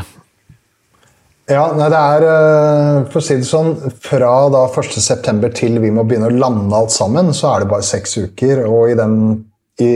Ja, 1.50 1.64
nei, 1.74 1.88
det 1.90 1.98
er 1.98 2.24
eh, 2.30 2.98
For 3.10 3.18
å 3.18 3.26
si 3.26 3.40
det 3.40 3.48
sånn, 3.50 3.72
fra 4.06 4.34
da 4.54 4.68
1.9. 4.70 5.48
til 5.58 5.80
vi 5.82 5.90
må 5.94 6.06
begynne 6.06 6.30
å 6.30 6.36
lande 6.36 6.78
alt 6.78 6.94
sammen, 6.94 7.34
så 7.34 7.54
er 7.54 7.64
det 7.64 7.72
bare 7.72 7.88
seks 7.88 8.20
uker. 8.22 8.62
Og 8.70 8.92
i, 8.92 8.98
den, 9.00 9.16
i 9.82 9.90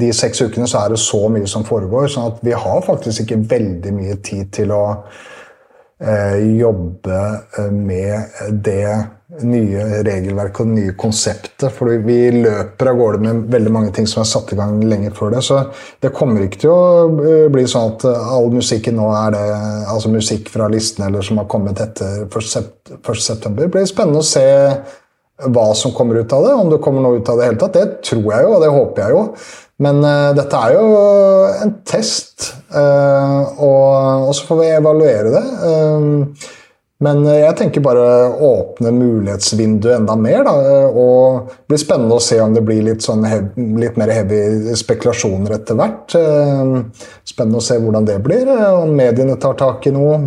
de 0.00 0.08
seks 0.16 0.40
ukene 0.46 0.68
så 0.70 0.80
er 0.80 0.94
det 0.94 1.02
så 1.02 1.26
mye 1.28 1.50
som 1.50 1.66
foregår, 1.68 2.08
sånn 2.08 2.32
at 2.32 2.40
vi 2.46 2.56
har 2.56 2.80
faktisk 2.86 3.26
ikke 3.26 3.42
veldig 3.52 3.94
mye 3.98 4.16
tid 4.24 4.48
til 4.56 4.72
å 4.72 4.82
jobbe 6.00 7.18
eh, 7.58 7.70
med 7.70 8.22
det 8.50 9.06
nye 9.42 10.02
regelverket 10.04 10.60
og 10.62 10.70
det 10.70 10.78
nye 10.78 10.94
konseptet. 10.98 11.66
For 11.74 11.90
vi 12.04 12.18
løper 12.34 12.90
av 12.90 12.98
gårde 12.98 13.20
med 13.22 13.44
veldig 13.52 13.72
mange 13.72 13.92
ting 13.94 14.06
som 14.10 14.22
er 14.22 14.28
satt 14.30 14.52
i 14.52 14.58
gang 14.58 14.82
lenge 14.84 15.12
før 15.14 15.34
det. 15.34 15.42
Så 15.46 15.60
det 16.02 16.12
kommer 16.14 16.44
ikke 16.44 16.64
til 16.64 16.74
å 16.74 16.82
eh, 17.22 17.46
bli 17.52 17.66
sånn 17.70 17.94
at 17.94 18.06
eh, 18.10 18.34
all 18.36 18.50
musikken 18.54 18.98
nå 18.98 19.08
er 19.16 19.36
det 19.36 19.46
altså 19.94 20.12
musikk 20.12 20.50
fra 20.54 20.68
listene 20.72 21.08
eller 21.10 21.26
som 21.26 21.40
har 21.40 21.48
kommet 21.50 21.80
etter 21.82 22.26
1.9. 22.26 23.54
Det 23.58 23.70
blir 23.72 23.88
spennende 23.90 24.22
å 24.22 24.28
se 24.28 24.46
hva 25.50 25.66
som 25.74 25.92
kommer 25.94 26.20
ut 26.20 26.32
av 26.32 26.44
det. 26.46 26.54
Om 26.54 26.70
det 26.70 26.82
kommer 26.82 27.02
noe 27.02 27.18
ut 27.18 27.28
av 27.30 27.40
det 27.40 27.48
hele 27.48 27.60
tatt, 27.60 27.74
det 27.74 28.02
tror 28.06 28.28
jeg 28.28 28.46
jo, 28.46 28.52
og 28.54 28.62
det 28.62 28.74
håper 28.74 29.02
jeg 29.02 29.16
jo. 29.16 29.24
Men 29.82 30.04
uh, 30.06 30.30
dette 30.36 30.58
er 30.58 30.76
jo 30.76 30.90
en 31.64 31.72
test, 31.86 32.52
uh, 32.70 33.40
og, 33.58 34.28
så 34.36 34.46
får 34.46 34.60
vi 34.60 34.68
evaluere 34.76 35.32
det. 35.34 35.42
Uh, 35.64 36.52
men 37.04 37.24
jeg 37.26 37.56
tenker 37.58 37.82
bare 37.84 38.04
åpne 38.46 38.92
mulighetsvinduet 38.94 39.96
enda 39.96 40.14
mer. 40.16 40.44
Da, 40.46 40.52
og 40.88 41.50
det 41.50 41.74
blir 41.74 41.82
spennende 41.82 42.16
å 42.16 42.22
se 42.22 42.38
om 42.40 42.54
det 42.54 42.62
blir 42.64 42.80
litt, 42.86 43.02
sånn 43.04 43.26
hev, 43.28 43.50
litt 43.82 43.98
mer 44.00 44.12
heavy 44.14 44.72
spekulasjoner 44.78 45.56
etter 45.58 45.76
hvert. 45.76 46.14
Spennende 47.28 47.60
å 47.60 47.66
se 47.66 47.76
hvordan 47.82 48.08
det 48.08 48.16
blir, 48.24 48.48
om 48.78 48.94
mediene 48.96 49.36
tar 49.42 49.58
tak 49.60 49.84
i 49.90 49.92
noe. 49.92 50.22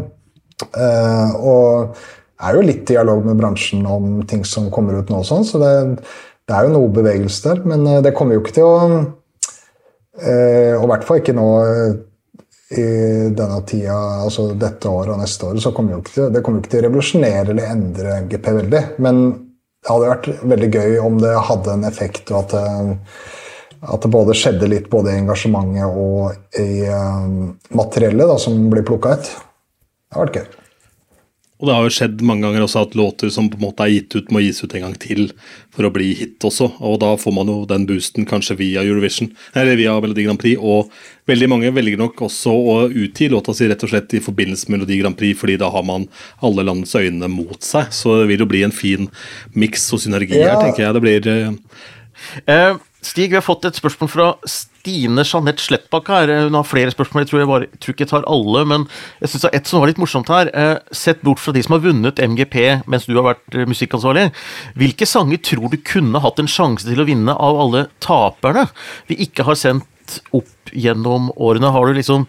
Og 1.39 1.95
Og 2.37 2.45
er 2.45 2.59
jo 2.59 2.67
litt 2.67 2.85
dialog 2.85 3.25
med 3.25 3.39
bransjen 3.39 3.87
om 3.89 4.19
ting 4.29 4.43
som 4.45 4.69
kommer 4.69 4.99
ut 4.99 5.09
nå, 5.09 5.23
sånn, 5.25 5.47
så 5.47 5.57
det, 5.63 5.73
det 6.45 6.53
er 6.53 6.67
jo 6.67 6.75
noe 6.75 6.93
bevegelse 6.93 7.47
der. 7.47 7.63
Men 7.65 8.03
det 8.05 8.13
kommer 8.13 8.37
jo 8.37 8.43
ikke 8.43 8.59
til 8.59 8.67
å 8.67 8.77
Og 10.17 10.85
i 10.85 10.91
hvert 10.91 11.07
fall 11.07 11.19
ikke 11.21 11.35
nå 11.37 11.47
eh, 11.61 11.97
i 12.77 12.85
denne 13.37 13.61
tida, 13.69 13.97
altså 14.25 14.49
dette 14.59 14.89
året 14.91 15.13
og 15.13 15.21
neste 15.21 15.47
år, 15.47 15.59
så 15.63 15.71
kommer 15.75 15.95
jo 15.95 16.01
ikke 16.01 16.15
til, 16.15 16.29
det 16.33 16.41
kommer 16.43 16.63
ikke 16.63 16.73
til 16.73 16.81
å 16.81 16.87
revolusjonere 16.87 17.53
eller 17.53 17.69
endre 17.71 18.15
GP 18.31 18.49
veldig. 18.57 18.83
Men 19.05 19.21
det 19.31 19.93
hadde 19.93 20.11
vært 20.11 20.29
veldig 20.53 20.71
gøy 20.73 20.97
om 21.05 21.19
det 21.21 21.33
hadde 21.47 21.75
en 21.77 21.87
effekt, 21.87 22.33
og 22.33 22.41
at 22.41 22.55
det, 22.57 22.65
at 23.87 24.03
det 24.03 24.11
både 24.11 24.35
skjedde 24.35 24.67
litt 24.71 24.89
både 24.91 25.13
i 25.13 25.21
engasjementet 25.21 26.01
og 26.01 26.59
i 26.59 26.87
materiellet 27.77 28.33
da, 28.33 28.39
som 28.41 28.57
blir 28.73 28.85
plukka 28.87 29.15
ut. 29.15 29.29
Det 29.29 30.17
hadde 30.17 30.25
vært 30.25 30.41
gøy. 30.41 30.56
Og 31.57 31.65
det 31.65 31.73
har 31.73 31.85
jo 31.87 31.93
skjedd 31.95 32.19
mange 32.21 32.45
ganger 32.45 32.61
også 32.61 32.83
at 32.85 32.95
låter 32.97 33.31
som 33.33 33.47
på 33.49 33.57
en 33.57 33.63
måte 33.65 33.81
er 33.81 33.89
gitt 33.95 34.13
ut, 34.13 34.27
må 34.29 34.43
gis 34.43 34.59
ut 34.61 34.75
en 34.77 34.83
gang 34.85 34.97
til 35.01 35.31
for 35.73 35.87
å 35.87 35.91
bli 35.93 36.11
hit 36.13 36.45
også. 36.45 36.67
Og 36.85 36.99
da 37.01 37.15
får 37.17 37.33
man 37.33 37.49
jo 37.49 37.55
den 37.69 37.87
boosten 37.89 38.27
kanskje 38.29 38.59
via 38.59 38.83
Eurovision, 38.85 39.31
eller 39.57 39.79
via 39.79 39.95
Melodi 40.03 40.27
Grand 40.27 40.37
Prix. 40.41 40.61
Og 40.61 40.91
veldig 41.29 41.49
mange 41.49 41.73
velger 41.73 41.97
nok 41.97 42.21
også 42.29 42.53
å 42.53 42.77
utgi 42.93 43.31
låta 43.33 43.55
si 43.57 43.65
rett 43.69 43.81
og 43.87 43.89
slett 43.89 44.13
i 44.13 44.21
forbindelse 44.21 44.69
med 44.69 44.77
Melodi 44.83 44.99
Grand 45.01 45.17
Prix, 45.17 45.39
fordi 45.41 45.57
da 45.57 45.71
har 45.73 45.85
man 45.87 46.05
alle 46.45 46.67
landets 46.67 46.93
øyne 46.93 47.29
mot 47.33 47.57
seg. 47.65 47.89
Så 47.89 48.19
det 48.21 48.29
vil 48.29 48.45
jo 48.45 48.51
bli 48.53 48.61
en 48.67 48.75
fin 48.75 49.09
miks 49.57 49.89
og 49.97 50.05
synergi 50.05 50.37
Ja. 50.37 50.53
her, 50.53 50.61
tenker 50.67 50.85
jeg. 50.85 50.93
Det 50.93 51.01
blir 51.01 51.57
Eh, 52.47 52.75
Stig, 53.05 53.29
vi 53.29 53.37
har 53.37 53.45
fått 53.45 53.65
et 53.67 53.77
spørsmål 53.77 54.09
fra 54.09 54.27
Stine 54.49 55.21
Jeanette 55.21 55.61
Slettbakk 55.61 56.07
her. 56.09 56.31
Hun 56.47 56.55
har 56.57 56.65
flere 56.65 56.93
spørsmål, 56.93 57.21
jeg 57.23 57.29
tror, 57.29 57.41
jeg, 57.41 57.49
bare, 57.51 57.67
tror 57.77 57.93
ikke 57.93 58.05
jeg 58.07 58.09
tar 58.09 58.25
alle. 58.31 58.63
Men 58.71 58.87
jeg 59.21 59.29
syns 59.29 59.45
det 59.45 59.51
er 59.51 59.57
ett 59.59 59.69
som 59.69 59.83
var 59.83 59.91
litt 59.91 60.01
morsomt 60.01 60.31
her. 60.33 60.49
Eh, 60.49 60.95
sett 60.97 61.21
bort 61.25 61.41
fra 61.43 61.53
de 61.53 61.61
som 61.65 61.77
har 61.77 61.83
vunnet 61.85 62.21
MGP 62.23 62.57
mens 62.89 63.05
du 63.05 63.13
har 63.13 63.27
vært 63.29 63.57
eh, 63.57 63.69
musikkansvarlig, 63.69 64.25
hvilke 64.81 65.09
sanger 65.09 65.43
tror 65.45 65.69
du 65.73 65.77
kunne 65.85 66.23
hatt 66.25 66.41
en 66.41 66.49
sjanse 66.49 66.89
til 66.89 67.03
å 67.03 67.07
vinne 67.07 67.37
av 67.37 67.61
alle 67.67 67.85
taperne 68.03 68.65
vi 69.11 69.19
ikke 69.27 69.45
har 69.45 69.59
sendt 69.61 70.17
opp 70.35 70.73
gjennom 70.73 71.29
årene? 71.37 71.69
Har 71.75 71.85
du 71.85 71.99
liksom, 71.99 72.25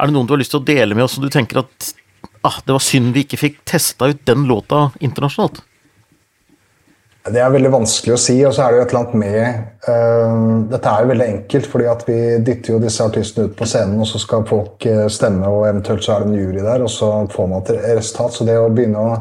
er 0.00 0.08
det 0.08 0.16
noen 0.16 0.30
du 0.30 0.32
har 0.32 0.40
lyst 0.40 0.56
til 0.56 0.64
å 0.64 0.68
dele 0.72 0.96
med 0.96 1.04
oss 1.04 1.18
som 1.18 1.26
du 1.26 1.32
tenker 1.32 1.60
at 1.60 1.92
ah, 2.40 2.62
det 2.64 2.72
var 2.72 2.84
synd 2.84 3.12
vi 3.12 3.28
ikke 3.28 3.42
fikk 3.44 3.64
testa 3.68 4.08
ut 4.08 4.24
den 4.24 4.48
låta 4.48 4.88
internasjonalt? 5.04 5.60
Det 7.26 7.40
er 7.42 7.50
veldig 7.50 7.72
vanskelig 7.72 8.14
å 8.14 8.20
si, 8.20 8.36
og 8.46 8.52
så 8.54 8.62
er 8.62 8.72
det 8.72 8.78
jo 8.78 8.84
et 8.84 8.92
eller 8.92 9.00
annet 9.00 9.16
med 9.18 9.40
uh, 9.88 10.68
Dette 10.70 10.92
er 10.92 11.02
jo 11.02 11.10
veldig 11.10 11.26
enkelt, 11.32 11.68
fordi 11.72 11.88
at 11.90 12.04
vi 12.06 12.18
dytter 12.46 12.74
jo 12.74 12.82
disse 12.82 13.06
artistene 13.06 13.48
ut 13.48 13.56
på 13.58 13.66
scenen, 13.66 13.98
og 14.02 14.06
så 14.10 14.20
skal 14.22 14.46
folk 14.46 14.86
uh, 14.86 15.06
stemme, 15.12 15.50
og 15.50 15.66
eventuelt 15.66 16.06
så 16.06 16.14
er 16.14 16.22
det 16.22 16.30
en 16.30 16.38
jury 16.38 16.62
der, 16.62 16.84
og 16.86 16.92
så 16.92 17.10
får 17.32 17.50
man 17.50 17.64
et 17.64 17.72
resultat. 17.98 18.36
Så 18.36 18.46
det 18.46 18.58
å 18.60 18.70
begynne 18.70 19.02
å 19.02 19.16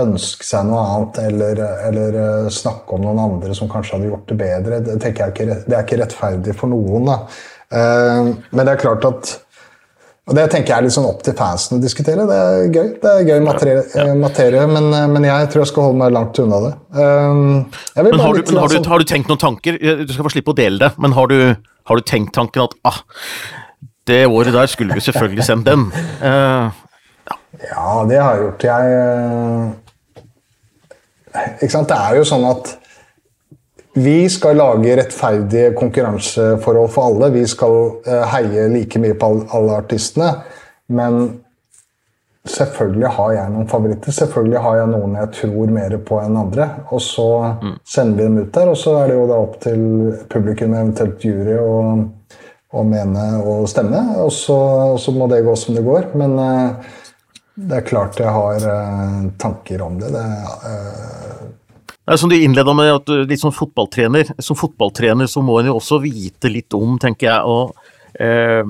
ønske 0.00 0.44
seg 0.44 0.64
noe 0.68 0.84
annet 0.84 1.20
eller, 1.26 1.60
eller 1.90 2.18
uh, 2.20 2.48
snakke 2.52 2.96
om 2.96 3.04
noen 3.04 3.20
andre 3.26 3.56
som 3.58 3.68
kanskje 3.72 3.98
hadde 3.98 4.10
gjort 4.12 4.32
det 4.32 4.38
bedre, 4.40 4.80
det, 4.86 4.96
jeg 5.04 5.34
ikke, 5.34 5.50
det 5.66 5.76
er 5.76 5.84
ikke 5.84 6.00
rettferdig 6.04 6.56
for 6.56 6.72
noen. 6.72 7.12
da. 7.12 7.20
men 7.66 8.60
det 8.62 8.70
er 8.70 8.78
klart 8.80 9.04
at 9.08 9.32
og 10.26 10.34
Det 10.34 10.44
tenker 10.50 10.72
jeg 10.72 10.78
er 10.80 10.84
litt 10.88 10.94
sånn 10.96 11.04
opp 11.06 11.20
til 11.22 11.36
fansen 11.38 11.76
å 11.76 11.82
diskutere. 11.82 12.24
Det 12.26 12.36
er 12.36 12.64
gøy, 12.74 12.88
det 13.02 13.10
er 13.12 13.28
gøy 13.28 13.40
materie, 13.46 13.82
ja. 13.94 14.06
materie 14.18 14.64
men, 14.66 14.88
eh, 14.90 15.06
men, 15.12 15.22
jeg 15.28 15.50
tror 15.52 15.62
jeg 15.62 15.70
skal 15.70 15.86
holde 15.86 16.00
meg 16.00 16.16
langt 16.16 16.40
unna 16.42 16.58
det. 16.64 16.72
Um, 16.96 17.62
men 17.94 18.18
har 18.18 18.34
du, 18.34 18.40
men 18.42 18.58
har, 18.58 18.72
du, 18.72 18.88
har 18.90 18.98
du, 18.98 19.06
tenkt 19.06 19.30
noen 19.30 19.42
tanker? 19.44 19.78
Du 19.78 20.10
skal 20.10 20.26
få 20.26 20.32
slippe 20.34 20.50
å 20.50 20.58
dele 20.58 20.82
det, 20.82 20.90
men 20.98 21.14
har 21.14 21.26
du, 21.30 21.38
har 21.86 21.94
du 21.94 22.02
tenkt 22.10 22.34
tanken 22.34 22.64
at 22.64 22.74
ah, 22.90 22.98
det 24.10 24.26
året 24.26 24.50
der 24.56 24.66
skulle 24.70 24.98
vi 24.98 25.04
selvfølgelig 25.06 25.46
sendt 25.46 25.70
den? 25.70 25.86
Uh, 26.18 26.74
ja. 27.30 27.36
ja. 27.70 27.86
det 28.10 28.18
har 28.18 28.34
jeg 28.34 28.42
gjort. 28.48 28.66
Jeg 28.66 28.82
Ikke 31.60 31.74
sant. 31.76 31.90
Det 31.92 31.98
er 32.02 32.18
jo 32.18 32.26
sånn 32.26 32.50
at 32.50 32.74
vi 33.96 34.28
skal 34.28 34.58
lage 34.60 34.96
rettferdige 34.98 35.72
konkurranseforhold 35.78 36.90
for 36.92 37.08
alle. 37.08 37.30
Vi 37.32 37.46
skal 37.48 37.76
eh, 38.04 38.26
heie 38.34 38.66
like 38.68 39.00
mye 39.00 39.16
på 39.16 39.30
alle 39.56 39.78
artistene. 39.80 40.34
Men 40.92 41.22
selvfølgelig 42.44 43.12
har 43.16 43.32
jeg 43.38 43.52
noen 43.54 43.70
favoritter. 43.70 44.12
Selvfølgelig 44.12 44.60
har 44.66 44.76
jeg 44.82 44.90
noen 44.92 45.16
jeg 45.16 45.30
tror 45.38 45.72
mer 45.78 45.96
på 46.10 46.20
enn 46.20 46.36
andre. 46.42 46.68
Og 46.90 47.00
så 47.02 47.30
mm. 47.62 47.72
sender 47.88 48.20
vi 48.20 48.28
dem 48.28 48.36
ut 48.42 48.52
der, 48.58 48.74
og 48.74 48.78
så 48.82 48.98
er 49.00 49.08
det 49.08 49.16
jo 49.16 49.24
da 49.30 49.40
opp 49.46 49.56
til 49.64 49.88
publikum, 50.32 50.76
eventuelt 50.76 51.24
jury, 51.24 51.56
å 52.76 52.84
mene 52.84 53.26
og 53.40 53.64
stemme. 53.72 54.02
Og 54.26 54.32
så, 54.34 54.58
og 54.92 55.00
så, 55.00 55.16
må 55.16 55.30
det 55.32 55.44
gå 55.46 55.56
som 55.56 55.76
det 55.76 55.86
går. 55.86 56.10
Men 56.20 56.36
uh, 56.36 56.92
det 57.56 57.80
er 57.80 57.88
klart 57.88 58.20
jeg 58.20 58.28
har 58.28 58.68
uh, 58.68 59.24
tanker 59.40 59.88
om 59.88 59.96
det. 60.02 60.12
det 60.12 60.26
uh, 60.68 61.35
som 62.14 62.30
du 62.30 62.36
innleda 62.38 62.74
med, 62.76 62.92
at 63.00 63.08
du, 63.08 63.24
litt 63.26 63.42
sånn 63.42 63.54
fotballtrener. 63.54 64.30
Som 64.38 64.58
fotballtrener 64.58 65.26
så 65.30 65.42
må 65.42 65.58
en 65.60 65.72
jo 65.72 65.78
også 65.80 65.98
vite 66.04 66.50
litt 66.52 66.76
om, 66.78 66.94
tenker 67.02 67.32
jeg, 67.32 67.42
og 67.50 68.22
eh, 68.22 68.62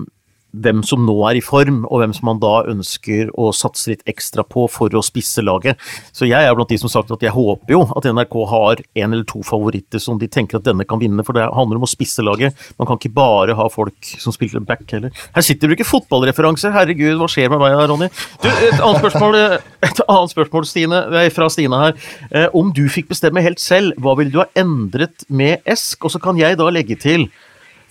hvem 0.62 0.82
som 0.86 1.04
nå 1.06 1.14
er 1.30 1.38
i 1.38 1.44
form, 1.44 1.84
og 1.90 2.02
hvem 2.02 2.14
som 2.16 2.28
man 2.30 2.40
da 2.42 2.54
ønsker 2.70 3.30
å 3.38 3.50
satse 3.56 3.92
litt 3.92 4.04
ekstra 4.08 4.44
på 4.46 4.66
for 4.72 4.92
å 4.96 5.04
spisse 5.04 5.44
laget. 5.44 5.80
Så 6.16 6.28
jeg 6.28 6.42
er 6.42 6.56
blant 6.56 6.70
de 6.72 6.78
som 6.80 6.88
har 6.90 6.96
sagt 6.98 7.14
at 7.14 7.24
jeg 7.26 7.34
håper 7.34 7.76
jo 7.76 7.82
at 7.96 8.08
NRK 8.08 8.36
har 8.50 8.82
en 8.82 9.16
eller 9.16 9.26
to 9.28 9.42
favoritter 9.46 10.02
som 10.02 10.20
de 10.20 10.28
tenker 10.30 10.58
at 10.58 10.66
denne 10.66 10.86
kan 10.88 11.00
vinne, 11.02 11.24
for 11.26 11.36
det 11.36 11.46
handler 11.56 11.80
om 11.80 11.86
å 11.86 11.90
spisse 11.90 12.24
laget. 12.24 12.56
Man 12.80 12.88
kan 12.88 13.00
ikke 13.00 13.14
bare 13.16 13.56
ha 13.58 13.68
folk 13.72 14.12
som 14.20 14.34
spiller 14.34 14.64
back 14.66 14.84
heller. 14.92 15.14
Her 15.36 15.46
sitter 15.46 15.68
du 15.68 15.76
ikke 15.76 15.88
fotballreferanser, 15.88 16.74
herregud, 16.74 17.16
hva 17.20 17.30
skjer 17.30 17.52
med 17.52 17.62
meg, 17.62 17.76
Ronny? 17.90 18.10
Du, 18.42 18.48
et 18.50 18.80
annet 18.80 19.02
spørsmål, 19.02 19.40
et 19.86 20.04
annet 20.06 20.34
spørsmål 20.34 20.68
Stine, 20.68 21.02
fra 21.36 21.50
Stine 21.52 21.82
her. 21.82 21.98
Eh, 22.30 22.48
om 22.56 22.72
du 22.74 22.86
fikk 22.92 23.10
bestemme 23.12 23.44
helt 23.44 23.62
selv, 23.62 23.96
hva 24.02 24.16
ville 24.18 24.32
du 24.34 24.40
ha 24.42 24.48
endret 24.58 25.26
med 25.28 25.64
Esk? 25.68 26.06
Og 26.06 26.14
så 26.14 26.22
kan 26.22 26.38
jeg 26.40 26.58
da 26.60 26.70
legge 26.72 26.98
til 27.00 27.28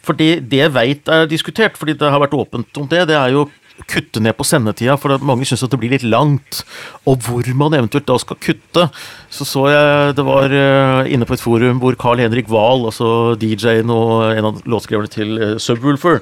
fordi 0.06 0.36
det 0.40 0.62
jeg 0.62 0.74
veit 0.76 1.12
er 1.12 1.30
diskutert, 1.30 1.78
fordi 1.80 1.98
det 2.00 2.12
har 2.12 2.22
vært 2.22 2.38
åpent 2.38 2.82
om 2.82 2.90
det, 2.92 3.06
det 3.10 3.18
er 3.18 3.34
jo 3.34 3.48
kutte 3.92 4.22
ned 4.24 4.36
på 4.38 4.46
sendetida, 4.48 4.96
for 5.00 5.20
mange 5.26 5.48
syns 5.48 5.66
det 5.68 5.80
blir 5.80 5.94
litt 5.94 6.06
langt. 6.08 6.64
Og 7.06 7.22
hvor 7.26 7.48
man 7.58 7.76
eventuelt 7.78 8.08
da 8.08 8.18
skal 8.22 8.40
kutte. 8.42 8.88
Så 9.30 9.48
så 9.48 9.68
jeg 9.72 10.16
det 10.18 10.26
var 10.26 10.54
uh, 10.54 11.04
inne 11.12 11.28
på 11.28 11.36
et 11.36 11.44
forum 11.44 11.82
hvor 11.84 11.98
Carl 12.00 12.24
Henrik 12.24 12.50
Wahl, 12.52 12.88
altså 12.90 13.36
DJ-en 13.40 13.92
og 13.94 14.32
en 14.32 14.52
av 14.52 14.62
låtskriverne 14.70 15.12
til 15.12 15.36
uh, 15.42 15.56
Subwoolfer, 15.62 16.22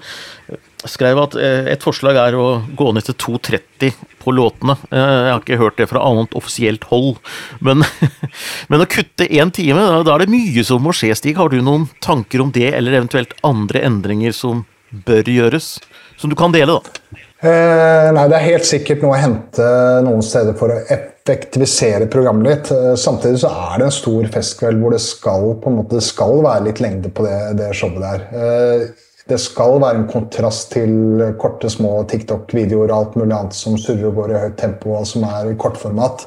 skrev 0.89 1.21
at 1.21 1.37
uh, 1.39 1.69
et 1.71 1.85
forslag 1.85 2.19
er 2.19 2.37
å 2.39 2.47
gå 2.75 2.89
ned 2.95 3.07
til 3.07 3.19
2.30 3.37 3.93
på 4.23 4.33
låtene. 4.35 4.75
Eh, 4.91 4.99
jeg 4.99 5.31
har 5.31 5.41
ikke 5.41 5.59
hørt 5.59 5.79
det 5.79 5.89
fra 5.91 6.03
annet 6.07 6.35
offisielt 6.37 6.85
hold. 6.91 7.17
Men, 7.63 7.83
men 8.71 8.83
å 8.83 8.89
kutte 8.89 9.27
én 9.27 9.51
time, 9.55 9.83
da 10.05 10.15
er 10.15 10.23
det 10.23 10.33
mye 10.33 10.63
som 10.67 10.83
må 10.83 10.95
skje, 10.95 11.11
Stig. 11.19 11.35
Har 11.39 11.51
du 11.51 11.59
noen 11.61 11.89
tanker 12.03 12.43
om 12.43 12.53
det, 12.55 12.69
eller 12.71 12.95
eventuelt 12.99 13.35
andre 13.45 13.83
endringer 13.87 14.35
som 14.35 14.63
bør 15.07 15.27
gjøres? 15.33 15.75
Som 16.21 16.31
du 16.31 16.37
kan 16.39 16.55
dele, 16.55 16.79
da? 16.79 17.22
Eh, 17.43 18.09
nei, 18.15 18.27
Det 18.31 18.37
er 18.37 18.51
helt 18.53 18.67
sikkert 18.67 19.01
noe 19.03 19.17
å 19.17 19.19
hente 19.19 19.69
noen 20.05 20.23
steder 20.23 20.55
for 20.55 20.71
å 20.71 20.79
effektivisere 20.95 22.07
programmet 22.11 22.47
litt. 22.47 22.69
Eh, 22.71 22.93
samtidig 22.95 23.41
så 23.41 23.49
er 23.51 23.81
det 23.81 23.87
en 23.89 23.95
stor 23.97 24.29
festkveld 24.31 24.79
hvor 24.79 24.95
det 24.95 25.01
skal, 25.03 25.49
måte, 25.75 25.99
skal 25.99 26.39
være 26.45 26.69
litt 26.69 26.79
lengde 26.79 27.11
på 27.11 27.25
det, 27.27 27.39
det 27.59 27.73
showet 27.75 27.99
der. 27.99 28.23
Eh, 28.31 28.85
det 29.27 29.39
skal 29.39 29.75
være 29.83 30.01
en 30.01 30.07
kontrast 30.07 30.71
til 30.71 31.33
korte, 31.39 31.67
små 31.71 32.05
TikTok-videoer 32.11 32.91
og 32.91 32.95
alt 32.95 33.19
mulig 33.19 33.35
annet 33.35 33.55
som 33.55 33.75
surrer 33.79 34.07
og 34.07 34.17
går 34.21 34.33
i 34.33 34.39
høyt 34.45 34.57
tempo, 34.59 34.95
og 34.99 35.07
som 35.07 35.23
er 35.27 35.51
i 35.51 35.59
kortformat. 35.59 36.25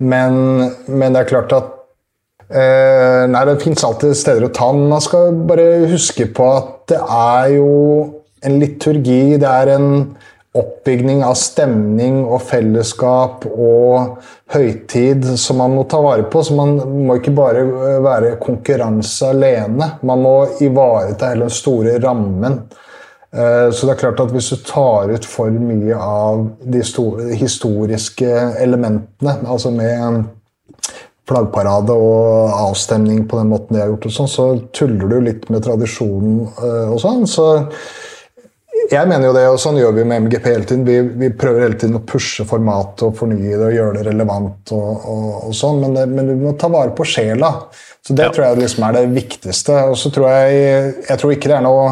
Men, 0.00 0.36
men 0.88 1.16
det 1.16 1.22
er 1.22 1.32
klart 1.32 1.56
at 1.56 1.72
Nei, 2.46 3.40
det 3.42 3.56
fins 3.58 3.82
alltid 3.82 4.12
steder 4.14 4.44
å 4.46 4.52
ta 4.54 4.68
men 4.70 4.84
Man 4.92 5.02
skal 5.02 5.32
bare 5.48 5.88
huske 5.90 6.28
på 6.30 6.44
at 6.46 6.68
det 6.92 7.00
er 7.02 7.48
jo 7.56 7.72
en 8.46 8.58
liturgi. 8.62 9.36
Det 9.42 9.50
er 9.50 9.74
en 9.76 9.90
oppbygning 10.56 11.20
av 11.26 11.34
stemning 11.38 12.22
og 12.24 12.40
fellesskap 12.48 13.44
og 13.50 14.22
høytid 14.54 15.26
som 15.40 15.60
man 15.60 15.74
må 15.76 15.84
ta 15.90 16.00
vare 16.04 16.26
på. 16.30 16.42
Så 16.46 16.56
man 16.56 16.78
må 17.06 17.18
ikke 17.18 17.34
bare 17.36 17.64
eh, 17.66 18.00
være 18.04 18.36
konkurranse 18.42 19.32
alene. 19.34 19.92
Man 20.06 20.24
må 20.24 20.36
ivareta 20.64 21.32
hele 21.32 21.48
den 21.48 21.56
store 21.58 21.98
rammen. 22.02 22.62
Eh, 23.36 23.68
så 23.72 23.88
det 23.88 23.96
er 23.96 24.00
klart 24.06 24.22
at 24.24 24.32
hvis 24.32 24.52
du 24.54 24.62
tar 24.68 25.12
ut 25.12 25.28
for 25.28 25.52
mye 25.52 25.98
av 26.00 26.46
de 26.62 26.82
historiske 27.36 28.32
elementene, 28.62 29.38
altså 29.44 29.74
med 29.74 30.24
flaggparade 31.26 31.90
og 31.90 32.52
avstemning 32.54 33.24
på 33.26 33.40
den 33.40 33.50
måten 33.50 33.74
de 33.74 33.82
har 33.82 33.90
gjort, 33.90 34.06
og 34.06 34.14
sånn, 34.14 34.30
så 34.30 34.44
tuller 34.76 35.10
du 35.10 35.16
litt 35.26 35.48
med 35.50 35.64
tradisjonen 35.66 36.44
eh, 36.46 36.92
og 36.94 37.00
sånn. 37.02 37.26
Så 37.28 37.48
jeg 38.90 39.08
mener 39.08 39.28
jo 39.28 39.34
det, 39.36 39.44
og 39.50 39.58
sånn 39.60 39.78
gjør 39.80 39.94
vi 39.96 40.04
med 40.08 40.26
MGP 40.26 40.46
hele 40.50 40.66
tiden. 40.68 40.84
Vi, 40.86 40.98
vi 41.20 41.30
prøver 41.38 41.66
hele 41.66 41.78
tiden 41.80 41.98
å 41.98 42.04
pushe 42.06 42.46
formatet 42.48 43.06
og 43.08 43.16
fornye 43.18 43.56
det 43.56 43.66
og 43.70 43.74
gjøre 43.74 43.98
det 43.98 44.06
relevant. 44.10 44.72
og, 44.76 45.08
og, 45.12 45.26
og 45.48 45.56
sånn, 45.56 45.82
men, 45.82 45.96
det, 45.96 46.06
men, 46.12 46.30
vi 46.32 46.38
må 46.44 46.54
ta 46.58 46.70
vare 46.72 46.94
på 46.96 47.06
sjela. 47.08 47.52
Så 48.06 48.14
Det 48.14 48.28
ja. 48.28 48.32
tror 48.34 48.46
jeg 48.46 48.62
liksom 48.62 48.86
er 48.86 48.96
det 48.98 49.04
viktigste. 49.16 49.82
Og 49.90 49.98
så 49.98 50.12
tror 50.14 50.30
jeg 50.30 50.64
Jeg 51.08 51.18
tror 51.20 51.34
ikke 51.34 51.50
det 51.50 51.58
er 51.58 51.66
noe 51.66 51.84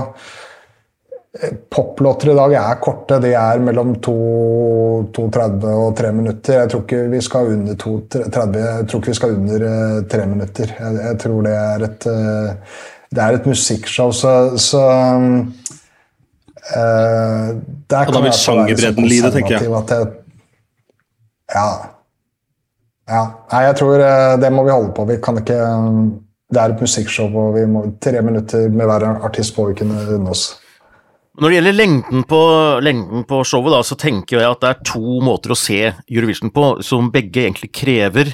eh, 1.41 1.55
Poplåter 1.75 2.31
i 2.31 2.39
dag 2.39 2.57
er 2.63 2.81
korte. 2.85 3.21
De 3.25 3.35
er 3.35 3.63
mellom 3.67 3.97
2.30 3.99 5.69
og 5.75 5.95
3 5.99 6.15
minutter. 6.15 6.61
Jeg 6.63 6.73
tror 6.73 6.85
ikke 6.87 7.05
vi 7.15 7.23
skal 7.27 7.55
under 7.59 7.79
2.30. 7.85 8.59
Jeg 8.71 8.89
tror 8.91 9.03
ikke 9.03 9.15
vi 9.15 9.21
skal 9.23 9.39
under 9.39 9.69
3 10.15 10.27
eh, 10.27 10.35
minutter. 10.37 10.77
Jeg, 10.79 11.01
jeg 11.11 11.23
tror 11.27 11.49
det 11.49 11.57
er 11.63 11.89
et 11.91 12.13
eh, 12.13 12.77
det 13.15 13.23
er 13.23 13.37
et 13.37 13.47
musikkshow, 13.47 14.11
så, 14.15 14.31
så 14.59 14.81
Uh, 16.65 17.61
der 17.93 18.09
og 18.09 18.15
da 18.17 18.23
vil 18.25 18.33
sjangerbredden 18.33 19.09
lide, 19.09 19.31
tenker 19.35 19.59
jeg. 19.59 20.07
Ja. 21.53 21.69
ja. 23.11 23.25
Nei, 23.53 23.63
jeg 23.67 23.79
tror 23.83 24.01
uh, 24.01 24.35
det 24.41 24.53
må 24.55 24.65
vi 24.65 24.73
holde 24.73 24.95
på. 24.97 25.05
Vi 25.13 25.21
kan 25.23 25.41
ikke 25.43 25.59
Det 26.55 26.61
er 26.61 26.73
et 26.73 26.81
musikkshow, 26.81 27.29
og 27.41 27.57
vi 27.57 27.65
må, 27.69 27.85
tre 28.01 28.21
minutter 28.23 28.69
med 28.71 28.87
hver 28.87 29.09
artist 29.27 29.57
på 29.57 29.67
vi 29.71 29.79
kunne 29.81 30.05
unne 30.17 30.33
oss. 30.33 30.53
Når 31.35 31.51
det 31.51 31.57
gjelder 31.57 31.75
lengden 31.75 32.23
på, 32.31 32.41
lengden 32.87 33.25
på, 33.27 33.41
showet, 33.43 33.73
da, 33.75 33.81
så 33.83 33.97
tenker 33.99 34.39
jeg 34.39 34.47
at 34.47 34.61
det 34.63 34.69
er 34.71 34.85
to 34.87 35.19
måter 35.25 35.51
å 35.51 35.59
se 35.59 35.81
Eurovision 36.07 36.53
på, 36.55 36.69
som 36.87 37.11
begge 37.11 37.43
egentlig 37.43 37.73
krever 37.75 38.31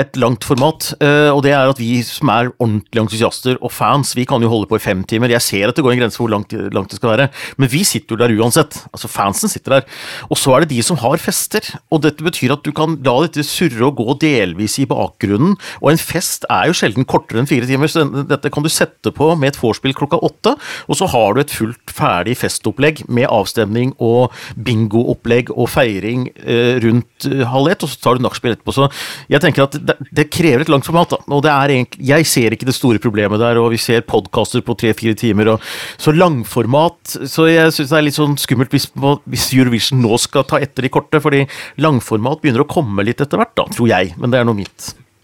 et 0.00 0.16
langt 0.20 0.46
format, 0.46 0.90
eh, 1.02 1.28
og 1.30 1.42
det 1.44 1.52
er 1.54 1.70
at 1.70 1.80
vi 1.80 2.00
som 2.06 2.30
er 2.32 2.50
ordentlige 2.56 3.04
entusiaster 3.04 3.58
og 3.60 3.72
fans, 3.74 4.14
vi 4.16 4.26
kan 4.28 4.42
jo 4.42 4.50
holde 4.52 4.68
på 4.70 4.78
i 4.78 4.82
fem 4.82 5.02
timer. 5.04 5.32
Jeg 5.34 5.44
ser 5.44 5.70
at 5.70 5.76
det 5.76 5.84
går 5.84 5.94
en 5.94 6.02
grense 6.02 6.18
for 6.18 6.26
hvor 6.26 6.34
langt, 6.34 6.54
langt, 6.74 6.90
det 6.90 7.00
skal 7.00 7.12
være, 7.14 7.28
men 7.60 7.70
vi 7.72 7.82
sitter 7.84 8.16
jo 8.16 8.20
der 8.20 8.34
uansett. 8.40 8.78
Altså 8.90 9.10
Fansen 9.10 9.52
sitter 9.52 9.78
der. 9.78 9.88
Og 10.30 10.38
så 10.40 10.54
er 10.54 10.64
det 10.64 10.72
de 10.72 10.82
som 10.86 10.98
har 11.00 11.20
fester, 11.20 11.64
og 11.90 12.02
dette 12.04 12.24
betyr 12.24 12.54
at 12.56 12.64
du 12.66 12.72
kan 12.76 12.96
la 13.06 13.16
dette 13.26 13.44
surre 13.46 13.88
og 13.88 14.00
gå 14.00 14.16
delvis 14.22 14.78
i 14.82 14.88
bakgrunnen, 14.90 15.56
og 15.80 15.92
en 15.92 16.00
fest 16.00 16.46
er 16.50 16.70
jo 16.70 16.76
sjelden 16.76 17.08
kortere 17.08 17.42
enn 17.42 17.50
fire 17.50 17.68
timer, 17.68 17.90
så 17.90 18.06
dette 18.06 18.52
kan 18.52 18.64
du 18.64 18.70
sette 18.72 19.12
på 19.14 19.32
med 19.36 19.52
et 19.52 19.60
vorspiel 19.60 19.96
klokka 19.96 20.20
åtte, 20.26 20.56
og 20.88 20.98
så 20.98 21.08
har 21.10 21.34
du 21.34 21.42
et 21.42 21.54
fullt 21.54 21.94
ferdig 21.94 22.36
festopplegg 22.40 23.04
med 23.08 23.28
avstemning 23.30 23.94
og 23.98 24.34
bingoopplegg 24.56 25.52
og 25.54 25.70
feiring 25.70 26.28
eh, 26.44 26.78
rundt 26.84 27.28
eh, 27.28 27.44
halv 27.48 27.72
ett, 27.72 27.84
og 27.84 27.92
så 27.92 28.00
tar 28.00 28.18
du 28.18 28.24
nachspiel 28.24 28.56
etterpå. 28.56 28.74
Så 28.76 28.88
jeg 29.30 29.42
tenker 29.44 29.66
at 29.66 29.78
det, 29.90 30.08
det 30.16 30.26
krever 30.32 30.64
et 30.64 30.72
langt 30.72 30.86
format, 30.88 31.12
da. 31.12 31.20
Og 31.34 31.44
det 31.44 31.52
er 31.52 31.74
egentlig, 31.76 32.06
jeg 32.10 32.28
ser 32.30 32.56
ikke 32.56 32.68
det 32.68 32.76
store 32.76 33.02
problemet 33.02 33.42
der, 33.42 33.60
og 33.60 33.70
vi 33.74 33.80
ser 33.80 34.06
podkaster 34.08 34.64
på 34.66 34.76
tre-fire 34.80 35.16
timer, 35.18 35.54
og 35.54 35.70
så 36.00 36.14
langformat 36.14 37.16
Så 37.28 37.46
jeg 37.50 37.72
syns 37.74 37.90
det 37.90 37.98
er 37.98 38.06
litt 38.06 38.18
sånn 38.18 38.36
skummelt 38.40 38.72
hvis, 38.74 38.88
hvis, 38.94 39.48
Eurovision 39.56 40.02
nå 40.02 40.18
skal 40.20 40.46
ta 40.48 40.60
etter 40.62 40.86
de 40.86 40.92
korte, 40.92 41.20
fordi 41.22 41.44
langformat 41.82 42.42
begynner 42.42 42.64
å 42.64 42.70
komme 42.70 43.04
litt 43.06 43.22
etter 43.22 43.40
hvert, 43.40 43.56
da, 43.58 43.66
tror 43.74 43.90
jeg. 43.90 44.14
Men 44.20 44.32
det 44.32 44.40
er 44.40 44.48
nå 44.48 44.56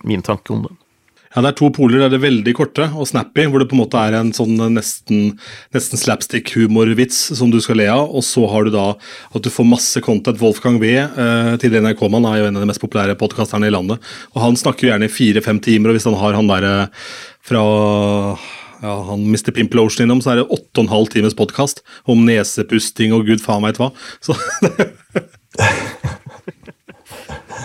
min 0.06 0.22
tanke 0.24 0.54
om 0.54 0.66
det. 0.66 0.74
Ja, 1.36 1.42
Det 1.44 1.50
er 1.50 1.56
to 1.58 1.68
poler. 1.68 1.98
Det 2.00 2.06
er 2.06 2.12
det 2.14 2.22
veldig 2.22 2.52
korte 2.56 2.86
og 2.96 3.04
snappy, 3.10 3.44
hvor 3.52 3.60
det 3.60 3.68
på 3.68 3.76
en 3.76 3.82
måte 3.82 4.00
er 4.00 4.14
en 4.16 4.32
sånn 4.32 4.56
nesten, 4.72 5.34
nesten 5.76 6.00
slapstick-humorvits 6.00 7.36
som 7.36 7.52
du 7.52 7.58
skal 7.60 7.76
le 7.76 7.90
av. 7.92 8.08
Og 8.08 8.24
så 8.24 8.46
har 8.48 8.64
du 8.64 8.72
da 8.72 8.86
at 8.96 9.44
du 9.44 9.50
får 9.52 9.68
masse 9.68 10.00
content. 10.00 10.40
Wolfgang 10.40 10.80
Wee, 10.80 10.96
eh, 10.96 11.52
tidligere 11.60 11.92
NRK-mann, 11.92 12.24
er 12.24 12.40
jo 12.40 12.48
en 12.48 12.56
av 12.56 12.64
de 12.64 12.70
mest 12.72 12.80
populære 12.80 13.18
podkasterne 13.20 13.68
i 13.68 13.74
landet. 13.74 14.00
Og 14.32 14.40
Han 14.46 14.56
snakker 14.56 14.86
jo 14.86 14.92
gjerne 14.94 15.10
i 15.10 15.12
fire-fem 15.12 15.60
timer, 15.60 15.90
og 15.90 15.96
hvis 15.98 16.08
han 16.08 16.16
har 16.16 16.32
han 16.32 16.48
derre 16.48 16.88
fra 17.44 18.38
ja, 18.82 19.02
han 19.04 19.28
Mr. 19.28 19.52
Pimplotion 19.52 20.06
innom, 20.06 20.22
så 20.24 20.32
er 20.32 20.40
det 20.40 20.48
åtte 20.48 20.80
og 20.80 20.86
en 20.86 20.94
halv 20.94 21.12
times 21.12 21.36
podkast 21.36 21.82
om 22.08 22.24
nesepusting 22.24 23.12
og 23.12 23.26
gud 23.28 23.44
faen 23.44 23.64
veit 23.64 23.76
hva. 23.76 23.92
Så 24.24 24.32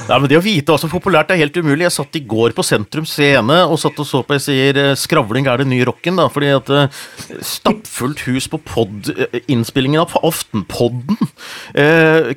Ja, 0.07 0.17
men 0.17 0.27
Det 0.29 0.39
å 0.39 0.43
vite 0.43 0.71
hva 0.73 0.79
som 0.79 0.89
er 0.89 0.95
populært 0.95 1.31
er 1.33 1.39
helt 1.41 1.57
umulig. 1.57 1.85
Jeg 1.85 1.95
satt 1.95 2.17
i 2.19 2.23
går 2.33 2.55
på 2.57 2.65
Sentrum 2.65 3.07
Scene 3.07 3.61
og 3.65 3.79
satt 3.81 3.99
og 4.01 4.07
så 4.07 4.23
på 4.25 4.37
jeg 4.37 4.45
sier 4.47 4.79
eh, 4.79 4.97
skravling 4.99 5.47
er 5.47 5.63
den 5.63 5.71
nye 5.73 5.87
rocken. 5.87 6.19
da, 6.19 6.27
fordi 6.31 6.51
at 6.55 6.71
uh, 6.71 7.01
Stappfullt 7.45 8.25
hus 8.27 8.49
på 8.51 8.59
pod-innspillingen 8.65 10.03
av 10.03 10.17
Aftenpodden 10.21 11.19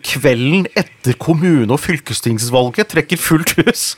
kvelden 0.04 0.68
etter 0.78 1.16
kommune- 1.20 1.72
og 1.74 1.80
fylkestingsvalget 1.82 2.92
trekker 2.92 3.20
fullt 3.20 3.56
hus 3.62 3.94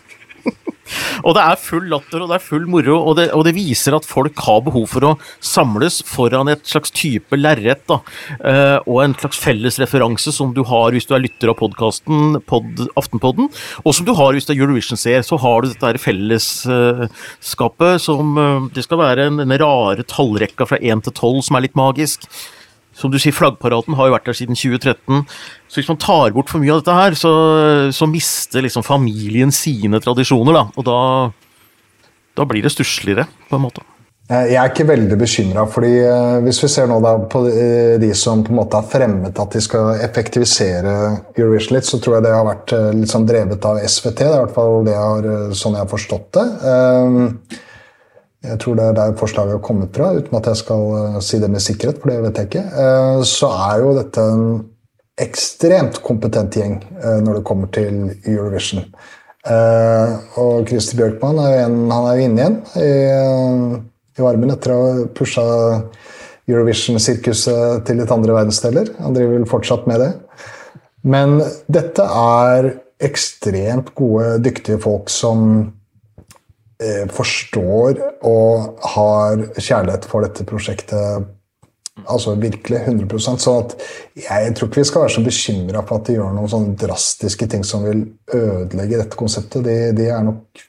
og 1.26 1.34
det 1.36 1.42
er 1.42 1.60
full 1.60 1.88
latter 1.90 2.22
og 2.22 2.30
det 2.30 2.38
er 2.38 2.44
full 2.44 2.66
moro, 2.70 2.96
og 3.10 3.16
det, 3.18 3.26
og 3.34 3.44
det, 3.46 3.54
viser 3.56 3.96
at 3.96 4.06
folk 4.06 4.38
har 4.46 4.62
behov 4.66 4.86
for 4.92 5.08
å 5.08 5.12
samles 5.44 6.00
foran 6.06 6.50
et 6.52 6.62
slags 6.68 6.92
type 6.94 7.38
lerret, 7.38 7.90
uh, 7.90 8.78
og 8.86 9.02
en 9.02 9.16
slags 9.18 9.40
felles 9.40 9.80
referanse 9.82 10.32
som 10.34 10.52
du 10.56 10.62
har 10.68 10.94
hvis 10.94 11.08
du 11.08 11.16
er 11.16 11.24
lytter 11.24 11.52
av 11.52 11.58
podkasten 11.60 12.40
pod, 12.46 12.86
Aftenpodden, 12.98 13.50
og 13.82 13.96
som 13.96 14.06
du 14.06 14.14
har 14.16 14.34
hvis 14.34 14.48
du 14.48 14.54
er 14.54 14.60
Eurovision-seer. 14.60 15.24
Så 15.26 15.38
har 15.42 15.62
du 15.62 15.72
dette 15.72 16.02
fellesskapet 16.02 18.02
som 18.02 18.38
uh, 18.38 18.68
Det 18.74 18.84
skal 18.86 19.00
være 19.00 19.30
en, 19.30 19.40
en 19.42 19.58
rare 19.60 20.04
tallrekka 20.06 20.68
fra 20.68 20.78
én 20.78 21.02
til 21.04 21.14
tolv 21.16 21.42
som 21.46 21.58
er 21.58 21.66
litt 21.66 21.78
magisk 21.78 22.28
som 22.96 23.12
du 23.12 23.18
sier, 23.20 23.34
flaggparaden 23.36 23.96
har 23.98 24.08
jo 24.08 24.14
vært 24.14 24.30
der 24.30 24.38
siden 24.38 24.56
2013. 24.56 25.26
Så 25.68 25.80
hvis 25.80 25.90
man 25.90 26.00
tar 26.00 26.32
bort 26.36 26.52
for 26.52 26.62
mye 26.62 26.72
av 26.72 26.80
dette 26.80 26.96
her, 26.96 27.18
så, 27.18 27.32
så 27.92 28.08
mister 28.08 28.64
liksom 28.64 28.86
familien 28.86 29.52
sine 29.54 30.00
tradisjoner, 30.02 30.56
da. 30.56 30.64
Og 30.76 30.86
da, 30.88 31.00
da 32.40 32.48
blir 32.48 32.64
det 32.64 32.72
stussligere, 32.72 33.28
på 33.50 33.58
en 33.60 33.66
måte. 33.68 33.84
Jeg 34.26 34.56
er 34.58 34.72
ikke 34.72 34.88
veldig 34.88 35.16
bekymra, 35.20 35.68
fordi 35.70 35.92
eh, 36.02 36.38
hvis 36.42 36.58
vi 36.64 36.70
ser 36.72 36.88
nå 36.90 36.96
da 37.04 37.12
på 37.30 37.44
eh, 37.46 37.92
de 38.02 38.08
som 38.18 38.40
på 38.42 38.50
en 38.50 38.58
måte 38.58 38.80
har 38.80 38.88
fremmet 38.90 39.38
at 39.38 39.54
de 39.54 39.62
skal 39.62 40.00
effektivisere 40.02 40.94
Eurovision 41.36 41.76
litt, 41.76 41.86
så 41.86 42.00
tror 42.02 42.16
jeg 42.16 42.24
det 42.26 42.32
har 42.34 42.48
vært 42.48 42.74
eh, 42.74 42.88
litt 42.96 43.12
sånn 43.12 43.28
drevet 43.28 43.68
av 43.70 43.78
SVT. 43.78 44.16
Det 44.18 44.26
er 44.26 44.32
i 44.32 44.40
hvert 44.40 44.56
fall 44.56 44.82
det 44.88 44.96
jeg 44.96 45.04
har, 45.04 45.54
sånn 45.54 45.78
jeg 45.78 45.84
har 45.84 45.92
forstått 45.92 46.40
det. 46.40 46.46
Jeg 48.46 48.60
tror 48.62 48.78
det 48.78 48.86
er 48.86 48.96
der 48.96 49.18
forslaget 49.18 49.56
har 49.56 49.62
kommet 49.64 49.92
fra, 49.96 50.12
uten 50.16 50.38
at 50.38 50.48
jeg 50.50 50.60
skal 50.62 50.86
eh, 51.00 51.20
si 51.24 51.40
det 51.42 51.50
med 51.52 51.64
sikkerhet, 51.64 52.00
for 52.00 52.12
det 52.12 52.22
vet 52.24 52.40
jeg 52.40 52.50
ikke. 52.50 52.64
Eh, 52.84 53.20
så 53.28 53.50
er 53.68 53.82
jo 53.82 53.92
dette 53.96 54.24
en 54.32 54.48
ekstremt 55.26 56.02
kompetent 56.04 56.58
gjeng 56.58 56.80
eh, 57.00 57.20
når 57.24 57.38
det 57.38 57.46
kommer 57.48 57.72
til 57.74 58.10
Eurovision. 58.24 58.84
Og 59.46 60.66
Christer 60.66 60.98
Bjørkman 60.98 61.36
er 61.38 61.52
jo 61.52 61.66
han 61.86 62.06
er 62.08 62.16
jo 62.18 62.24
inne 62.26 62.40
igjen 62.40 62.56
i, 62.82 62.88
i 64.18 64.24
varmen 64.24 64.50
etter 64.50 64.72
å 64.74 64.78
ha 64.80 65.04
pusha 65.14 65.44
Eurovision-sirkuset 66.50 67.84
til 67.86 68.00
litt 68.00 68.10
andre 68.10 68.34
verdensdeler. 68.34 68.90
Han 69.04 69.14
driver 69.14 69.36
vel 69.36 69.46
fortsatt 69.46 69.86
med 69.86 70.02
det. 70.02 70.10
Men 71.06 71.38
dette 71.70 72.02
er 72.10 72.72
ekstremt 73.06 73.92
gode, 73.94 74.40
dyktige 74.42 74.80
folk 74.82 75.12
som 75.12 75.68
forstår 77.16 78.02
og 78.28 78.82
har 78.96 79.40
kjærlighet 79.56 80.04
for 80.10 80.26
dette 80.26 80.44
prosjektet 80.44 81.24
altså 82.04 82.34
virkelig 82.36 82.82
100% 82.84 83.40
sånn 83.40 83.62
at 83.62 83.74
Jeg 84.20 84.54
tror 84.56 84.68
ikke 84.68 84.82
vi 84.82 84.88
skal 84.90 85.04
være 85.06 85.14
så 85.16 85.24
bekymra 85.24 85.82
for 85.86 86.00
at 86.00 86.08
de 86.08 86.16
gjør 86.18 86.34
noen 86.36 86.52
sånne 86.52 86.78
drastiske 86.80 87.48
ting 87.52 87.64
som 87.64 87.86
vil 87.86 88.04
ødelegge 88.34 89.00
dette 89.00 89.18
konseptet. 89.18 89.64
De, 89.64 89.76
de, 89.96 90.08
er 90.12 90.26
nok 90.26 90.64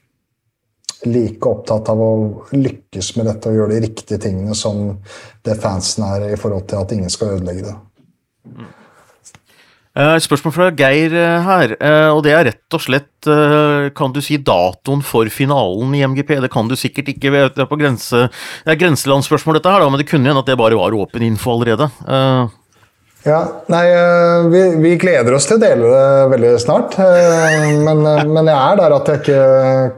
like 1.07 1.49
opptatt 1.49 1.91
av 1.91 2.01
å 2.01 2.11
lykkes 2.55 3.13
med 3.17 3.29
dette 3.29 3.51
og 3.51 3.59
gjøre 3.59 3.75
de 3.75 3.83
riktige 3.85 4.21
tingene 4.23 4.55
som 4.57 4.97
det 5.45 5.59
fansen 5.61 6.07
er 6.07 6.29
i 6.31 6.39
forhold 6.39 6.67
til 6.69 6.81
at 6.81 6.95
ingen 6.95 7.13
skal 7.13 7.35
ødelegge 7.37 7.67
det. 7.67 7.77
Eh, 9.97 10.13
et 10.13 10.21
spørsmål 10.21 10.53
fra 10.53 10.67
Geir 10.77 11.13
eh, 11.17 11.45
her, 11.47 11.73
eh, 11.81 12.09
og 12.13 12.21
det 12.25 12.33
er 12.35 12.45
rett 12.51 12.75
og 12.77 12.83
slett 12.83 13.27
Kan 13.97 14.13
du 14.13 14.21
si 14.23 14.37
datoen 14.39 15.01
for 15.03 15.27
finalen 15.33 15.95
i 15.97 16.03
MGP? 16.05 16.35
Det 16.43 16.51
kan 16.53 16.69
du 16.69 16.75
sikkert 16.77 17.09
ikke, 17.11 17.31
det 17.33 17.63
er, 17.63 17.67
på 17.67 17.79
grense, 17.79 18.27
det 18.63 18.71
er 18.71 18.79
grenselandsspørsmål 18.79 19.57
dette 19.57 19.73
her, 19.73 19.81
da, 19.81 19.89
men 19.89 19.99
det 19.99 20.07
kunne 20.07 20.29
hende 20.29 20.43
at 20.43 20.47
det 20.47 20.59
bare 20.59 20.77
var 20.77 20.95
åpen 20.95 21.25
info 21.25 21.55
allerede. 21.57 21.89
Ja, 23.25 23.41
nei, 23.73 23.81
vi, 24.53 24.61
vi, 24.85 24.93
gleder 25.01 25.35
oss 25.35 25.49
til 25.49 25.57
å 25.57 25.63
dele 25.65 25.89
det 25.91 26.29
veldig 26.35 26.53
snart. 26.61 26.95
Men, 27.01 28.05
men, 28.37 28.47
jeg 28.47 28.55
er 28.55 28.79
der 28.79 28.95
at 28.99 29.11
jeg 29.11 29.23
ikke 29.23 29.41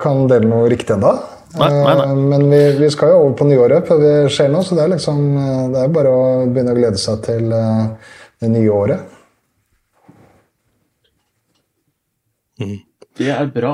kan 0.01 0.25
dele 0.31 0.49
noe 0.49 0.71
riktig 0.71 0.95
ennå. 0.95 1.13
Men 1.59 2.49
vi, 2.49 2.63
vi, 2.79 2.89
skal 2.95 3.13
jo 3.13 3.21
over 3.27 3.37
på 3.43 3.51
nyåret 3.51 3.85
før 3.91 4.01
det 4.01 4.17
skjer 4.33 4.49
noe, 4.55 4.65
så 4.65 4.79
det 4.79 4.87
er, 4.87 4.95
liksom, 4.95 5.21
det 5.75 5.85
er 5.85 5.95
bare 5.99 6.15
å 6.15 6.25
begynne 6.47 6.73
å 6.73 6.81
glede 6.81 7.03
seg 7.03 7.21
til 7.27 7.51
det 7.51 8.53
nye 8.55 8.73
året. 8.73 9.18
Mm. 12.59 12.77
Det 13.19 13.31
er 13.33 13.49
bra. 13.53 13.73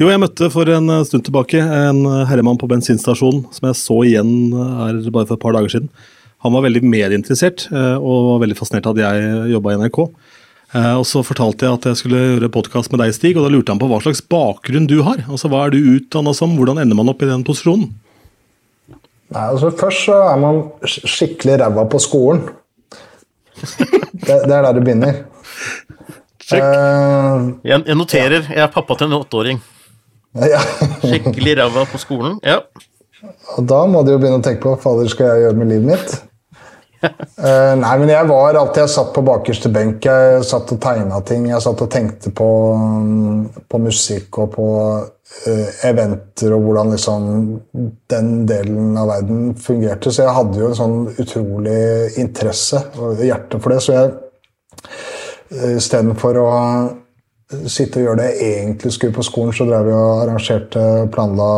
Jo, 0.00 0.08
jeg 0.08 0.22
møtte 0.22 0.48
for 0.52 0.68
en 0.72 0.88
eh, 0.88 1.04
stund 1.04 1.26
tilbake 1.26 1.60
en 1.60 1.98
eh, 2.08 2.22
herremann 2.30 2.56
på 2.60 2.68
bensinstasjonen 2.70 3.42
som 3.52 3.66
jeg 3.68 3.76
så 3.76 3.96
igjen 4.08 4.30
her 4.56 4.96
eh, 5.02 5.10
bare 5.12 5.28
for 5.28 5.36
et 5.36 5.42
par 5.42 5.52
dager 5.56 5.74
siden. 5.74 5.90
Han 6.42 6.54
var 6.56 6.64
veldig 6.64 6.80
medieinteressert 6.82 7.68
og 7.70 8.24
var 8.26 8.40
veldig 8.42 8.56
fascinert 8.58 8.88
av 8.90 8.96
at 8.96 9.02
jeg 9.04 9.50
jobba 9.52 9.70
i 9.70 9.76
NRK. 9.78 9.98
Og 10.98 11.04
Så 11.06 11.20
fortalte 11.22 11.68
jeg 11.68 11.78
at 11.78 11.84
jeg 11.86 12.00
skulle 12.00 12.22
gjøre 12.32 12.48
podkast 12.50 12.90
med 12.90 12.98
deg, 12.98 13.12
Stig, 13.14 13.36
og 13.36 13.46
da 13.46 13.52
lurte 13.52 13.70
han 13.70 13.78
på 13.78 13.86
hva 13.86 14.00
slags 14.02 14.24
bakgrunn 14.26 14.88
du 14.90 14.96
har. 15.06 15.22
Altså, 15.28 15.46
Hva 15.52 15.60
er 15.68 15.76
du 15.76 15.92
utdanna 15.92 16.34
som, 16.34 16.56
hvordan 16.58 16.82
ender 16.82 16.98
man 16.98 17.12
opp 17.12 17.22
i 17.22 17.28
den 17.30 17.44
posisjonen? 17.46 17.92
Nei, 18.90 19.44
altså 19.44 19.70
Først 19.70 20.08
så 20.08 20.18
er 20.32 20.42
man 20.42 20.58
skikkelig 20.82 21.60
ræva 21.62 21.86
på 21.94 22.02
skolen. 22.02 22.42
Det, 24.22 24.34
det 24.46 24.54
er 24.54 24.66
der 24.66 24.74
det 24.76 24.82
begynner. 24.82 25.22
Uh, 26.60 27.52
jeg, 27.64 27.84
jeg, 27.86 27.96
noterer. 27.98 28.48
Jeg 28.50 28.64
er 28.64 28.72
pappa 28.72 28.96
til 28.98 29.08
en 29.08 29.20
åtteåring. 29.20 29.62
Ja. 30.38 30.60
Skikkelig 31.04 31.56
ræva 31.60 31.86
på 31.88 32.00
skolen. 32.00 32.38
Ja. 32.46 32.60
Og 33.56 33.64
da 33.68 33.84
må 33.86 34.02
du 34.02 34.14
jo 34.14 34.20
begynne 34.20 34.40
å 34.40 34.44
tenke 34.44 34.64
på 34.64 34.74
hva 34.74 34.82
fader 34.82 35.10
skal 35.12 35.30
jeg 35.30 35.46
gjøre 35.46 35.58
med 35.60 35.72
livet 35.74 35.90
mitt. 35.92 36.14
uh, 37.02 37.74
nei, 37.82 37.94
men 37.98 38.12
jeg 38.12 38.28
var 38.30 38.54
alltid 38.58 38.84
Jeg 38.84 38.92
satt 38.94 39.10
på 39.14 39.24
bakerste 39.26 39.72
benk. 39.74 40.06
Jeg 40.08 40.44
satt 40.48 40.74
og 40.74 40.82
tegna 40.82 41.22
ting. 41.26 41.48
Jeg 41.50 41.64
satt 41.64 41.84
og 41.84 41.90
tenkte 41.92 42.34
på, 42.34 42.50
um, 42.76 43.48
på 43.68 43.82
musikk 43.82 44.42
og 44.42 44.52
på 44.56 44.68
uh, 44.98 45.86
eventer 45.88 46.56
og 46.56 46.66
hvordan 46.66 46.94
liksom 46.96 47.30
den 48.12 48.34
delen 48.50 48.96
av 48.98 49.12
verden 49.14 49.56
fungerte. 49.60 50.12
Så 50.12 50.26
jeg 50.26 50.36
hadde 50.38 50.62
jo 50.62 50.70
en 50.70 50.78
sånn 50.82 51.00
utrolig 51.16 51.80
interesse 52.22 52.86
og 52.98 53.22
hjerte 53.22 53.60
for 53.62 53.74
det. 53.74 53.82
Så 53.84 53.98
jeg 53.98 54.12
Istedenfor 55.52 56.38
å 56.40 56.50
sitte 57.68 58.00
og 58.00 58.06
gjøre 58.06 58.20
det 58.22 58.28
jeg 58.30 58.52
egentlig 58.62 58.92
skulle 58.94 59.16
på 59.16 59.24
skolen, 59.26 59.54
så 59.56 59.66
drev 59.68 59.88
vi 59.88 59.94
og 59.96 60.22
arrangerte 60.22 60.84
planla 61.12 61.48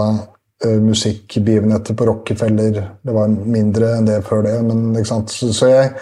uh, 0.67 0.79
musikkbegivenheter 0.83 1.97
på 1.99 2.09
Rockefeller. 2.09 2.81
Det 3.05 3.15
var 3.15 3.31
mindre 3.31 3.95
enn 3.99 4.09
det 4.09 4.21
før 4.27 4.45
det, 4.49 4.57
men 4.67 4.89
ikke 4.97 5.13
sant. 5.13 5.35
Så, 5.35 5.69
jeg 5.71 5.93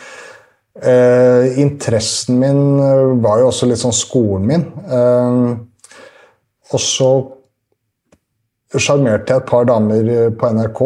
eh, 0.81 1.61
Interessen 1.61 2.41
min 2.41 2.63
var 3.23 3.43
jo 3.43 3.51
også 3.51 3.69
litt 3.69 3.83
sånn 3.83 3.97
skolen 3.97 4.49
min. 4.49 4.67
Eh, 4.89 5.53
og 6.73 6.81
så 6.81 7.13
sjarmerte 8.81 9.35
jeg 9.35 9.43
et 9.43 9.49
par 9.51 9.67
damer 9.69 10.31
på 10.39 10.53
NRK, 10.57 10.83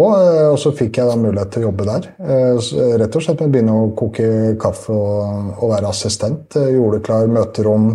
og 0.51 0.59
så 0.61 0.73
fikk 0.75 0.99
jeg 1.01 1.11
da 1.11 1.17
mulighet 1.21 1.55
til 1.55 1.65
å 1.65 1.69
jobbe 1.69 1.87
der. 1.89 2.11
Rett 3.03 3.19
og 3.19 3.25
slett 3.25 3.41
med 3.43 3.49
å 3.49 3.55
begynne 3.55 3.79
å 3.79 3.89
koke 3.99 4.29
kaffe 4.63 4.97
og, 4.97 5.55
og 5.61 5.73
være 5.75 5.93
assistent. 5.93 6.59
Gjorde 6.59 7.05
klar 7.07 7.31
møterom. 7.31 7.91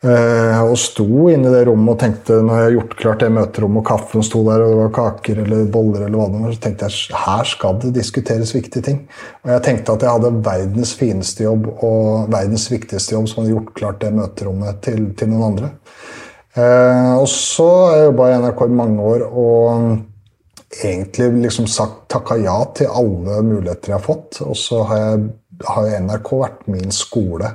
Og 0.00 0.78
sto 0.80 1.26
inne 1.28 1.50
i 1.50 1.52
det 1.52 1.66
rommet 1.68 1.92
og 1.92 1.98
tenkte 2.00 2.38
når 2.40 2.54
jeg 2.56 2.64
har 2.64 2.74
gjort 2.78 2.94
klart 3.02 3.20
det 3.20 3.28
møterommet, 3.36 3.82
og 3.82 3.88
kaffen 3.90 4.24
sto 4.24 4.40
der, 4.46 4.62
og 4.64 4.70
det 4.72 4.78
var 4.78 4.94
kaker 4.96 5.42
eller 5.42 5.66
boller, 5.74 6.06
eller 6.06 6.16
hva 6.16 6.28
det 6.32 6.40
var, 6.40 6.54
så 6.56 6.62
tenkte 6.64 6.88
jeg 6.88 7.18
her 7.26 7.50
skal 7.50 7.76
det 7.82 7.90
diskuteres 7.98 8.54
viktige 8.56 8.86
ting. 8.86 9.02
Og 9.44 9.52
jeg 9.52 9.64
tenkte 9.66 9.98
at 9.98 10.06
jeg 10.06 10.14
hadde 10.16 10.32
verdens 10.46 10.94
fineste 10.96 11.44
jobb 11.44 11.68
og 11.74 12.32
verdens 12.32 12.64
viktigste 12.72 13.18
jobb 13.18 13.28
som 13.28 13.42
hadde 13.42 13.52
gjort 13.52 13.74
klart 13.76 14.00
det 14.00 14.14
møterommet 14.16 14.80
til, 14.88 15.10
til 15.20 15.30
noen 15.34 15.50
andre. 15.50 15.74
Eh, 16.54 17.12
og 17.14 17.28
så 17.30 17.68
har 17.86 17.96
jeg 17.96 18.06
jobba 18.08 18.28
i 18.30 18.38
NRK 18.42 18.62
i 18.64 18.76
mange 18.80 19.04
år 19.06 19.26
og 19.28 20.80
egentlig 20.82 21.28
liksom 21.44 21.68
sagt 21.70 22.08
takka 22.10 22.36
ja 22.42 22.56
til 22.74 22.90
alle 22.90 23.40
muligheter 23.46 23.92
jeg 23.92 23.98
har 23.98 24.06
fått. 24.06 24.40
Og 24.46 24.56
så 24.58 24.82
har, 24.90 25.02
jeg, 25.04 25.28
har 25.70 25.90
NRK 26.06 26.32
vært 26.42 26.64
min 26.70 26.94
skole. 26.94 27.52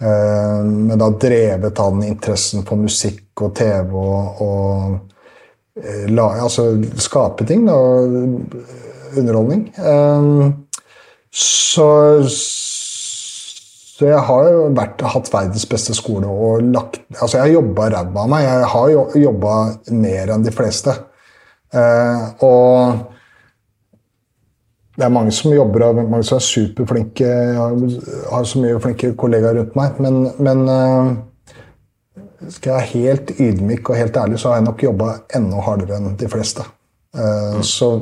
Eh, 0.00 0.60
men 0.64 0.98
da 1.00 1.10
drevet 1.10 1.80
av 1.80 1.92
den 1.96 2.08
interessen 2.14 2.64
for 2.68 2.80
musikk 2.80 3.44
og 3.44 3.54
TV 3.58 3.92
og, 3.92 4.42
og 4.44 5.82
eh, 5.82 6.06
la, 6.12 6.30
altså 6.46 6.70
skape 7.00 7.46
ting. 7.48 7.66
Da, 7.68 7.78
underholdning. 9.14 9.68
Eh, 9.78 10.52
så 11.34 11.88
så 13.94 14.08
jeg 14.08 14.22
har 14.26 14.46
jo 14.50 14.62
vært, 14.74 15.02
hatt 15.06 15.28
verdens 15.30 15.66
beste 15.70 15.94
skole 15.94 16.26
og 16.26 16.64
lagt 16.74 17.02
Altså, 17.14 17.36
jeg 17.36 17.44
har 17.44 17.52
jobba 17.60 17.88
ræva 17.92 18.24
av 18.24 18.30
meg. 18.32 18.42
Jeg 18.42 18.70
har 18.72 19.18
jobba 19.22 19.52
mer 19.94 20.32
enn 20.34 20.46
de 20.46 20.54
fleste. 20.54 20.94
Eh, 21.74 22.24
og 22.42 23.04
det 24.98 25.06
er 25.06 25.14
mange 25.14 25.34
som 25.34 25.54
jobber 25.54 25.86
og 25.86 26.00
mange 26.00 26.26
som 26.26 26.40
er 26.40 26.46
superflinke. 26.48 27.28
Jeg 27.28 27.54
har, 27.60 27.78
har 28.32 28.50
så 28.50 28.64
mye 28.64 28.82
flinke 28.82 29.14
kollegaer 29.18 29.60
rundt 29.60 29.78
meg. 29.78 30.02
Men, 30.02 30.20
men 30.42 30.66
eh, 30.74 31.14
skal 32.50 32.72
jeg 32.72 32.76
være 32.76 32.92
helt 32.92 33.34
ydmyk 33.46 33.90
og 33.90 33.98
helt 33.98 34.16
ærlig, 34.24 34.38
så 34.42 34.50
har 34.50 34.58
jeg 34.58 34.68
nok 34.68 34.86
jobba 34.88 35.10
enda 35.38 35.62
hardere 35.64 36.00
enn 36.00 36.16
de 36.18 36.34
fleste. 36.34 36.66
Eh, 37.14 37.56
mm. 37.60 37.62
så, 37.66 37.94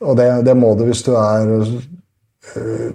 og 0.00 0.16
det, 0.20 0.28
det, 0.44 0.56
må 0.60 0.74
du 0.76 0.84
hvis 0.90 1.04
du 1.08 1.14
er 1.16 1.56
eh, 1.56 2.90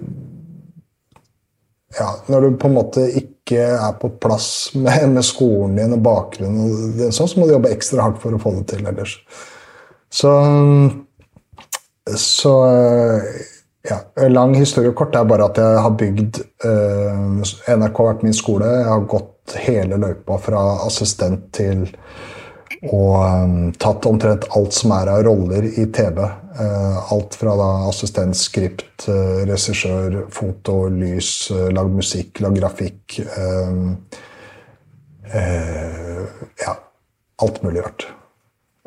ja, 1.98 2.08
når 2.32 2.40
du 2.40 2.58
på 2.60 2.70
en 2.70 2.76
måte 2.78 3.06
ikke 3.18 3.62
er 3.74 3.94
på 4.00 4.12
plass 4.22 4.72
med, 4.78 5.08
med 5.12 5.26
skolen 5.26 5.76
din 5.80 5.96
og 5.96 6.04
bakgrunnen, 6.04 6.68
og 6.72 7.14
sånn, 7.14 7.30
så 7.30 7.40
må 7.40 7.48
du 7.48 7.56
jobbe 7.56 7.72
ekstra 7.74 8.06
hardt 8.06 8.20
for 8.22 8.34
å 8.34 8.42
få 8.42 8.54
det 8.58 8.66
til 8.72 8.86
ellers. 8.88 9.16
Så, 10.12 10.32
så 12.20 12.54
ja, 13.88 13.98
Lang 14.28 14.54
historie 14.54 14.92
kort 14.96 15.16
er 15.18 15.28
bare 15.28 15.48
at 15.48 15.58
jeg 15.58 15.84
har 15.84 15.94
bygd 15.98 16.42
uh, 16.64 17.40
NRK 17.42 18.02
har 18.02 18.10
vært 18.12 18.26
min 18.26 18.36
skole. 18.36 18.68
Jeg 18.68 18.90
har 18.90 19.08
gått 19.10 19.56
hele 19.64 19.98
løypa 19.98 20.38
fra 20.40 20.60
assistent 20.86 21.48
til 21.56 21.88
og 22.90 23.14
um, 23.14 23.58
tatt 23.78 24.06
omtrent 24.10 24.48
alt 24.56 24.74
som 24.74 24.90
er 24.96 25.10
av 25.12 25.20
roller 25.28 25.68
i 25.70 25.84
TV. 25.94 26.18
Uh, 26.58 27.12
alt 27.14 27.36
fra 27.38 27.54
da 27.58 27.68
assistent, 27.86 28.34
skript, 28.36 29.06
uh, 29.06 29.44
regissør, 29.46 30.24
foto, 30.34 30.88
lys, 30.90 31.52
lagd 31.70 31.94
musikk, 31.94 32.42
lagd 32.42 32.58
grafikk 32.58 33.20
um, 33.38 33.94
Ja, 35.32 36.74
alt 37.40 37.62
mulig 37.62 37.86
rart. 37.86 38.08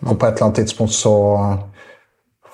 Og 0.03 0.19
på 0.19 0.27
et 0.27 0.35
eller 0.35 0.49
annet 0.49 0.59
tidspunkt 0.59 0.93
så 0.93 1.15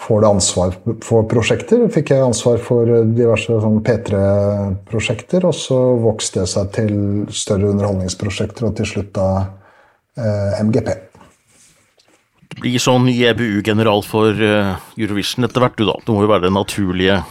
får 0.05 0.21
du 0.21 0.27
ansvar 0.29 0.77
for 1.03 1.25
prosjekter. 1.29 1.83
Fikk 1.91 2.13
jeg 2.13 2.23
ansvar 2.23 2.61
for 2.63 2.87
diverse 3.17 3.57
sånn 3.65 3.81
P3-prosjekter, 3.83 5.49
og 5.49 5.57
så 5.57 5.81
vokste 6.05 6.45
det 6.45 6.53
seg 6.53 6.71
til 6.77 6.95
større 7.35 7.73
underholdningsprosjekter, 7.73 8.69
og 8.69 8.77
til 8.79 8.93
slutt 8.93 9.11
da 9.17 9.29
MGP 10.61 11.10
blir 12.61 12.81
sånn 12.81 13.05
ny 13.07 13.15
EBU-general 13.31 14.03
for 14.07 14.37
uh, 14.37 14.75
Eurovision 14.99 15.47
etter 15.47 15.63
hvert, 15.63 15.77
du 15.79 15.87
da. 15.89 15.97
Det 16.05 16.15
må 16.15 16.25
jo 16.25 16.31
være 16.31 16.47
det 16.47 16.55
naturlige 16.55 17.21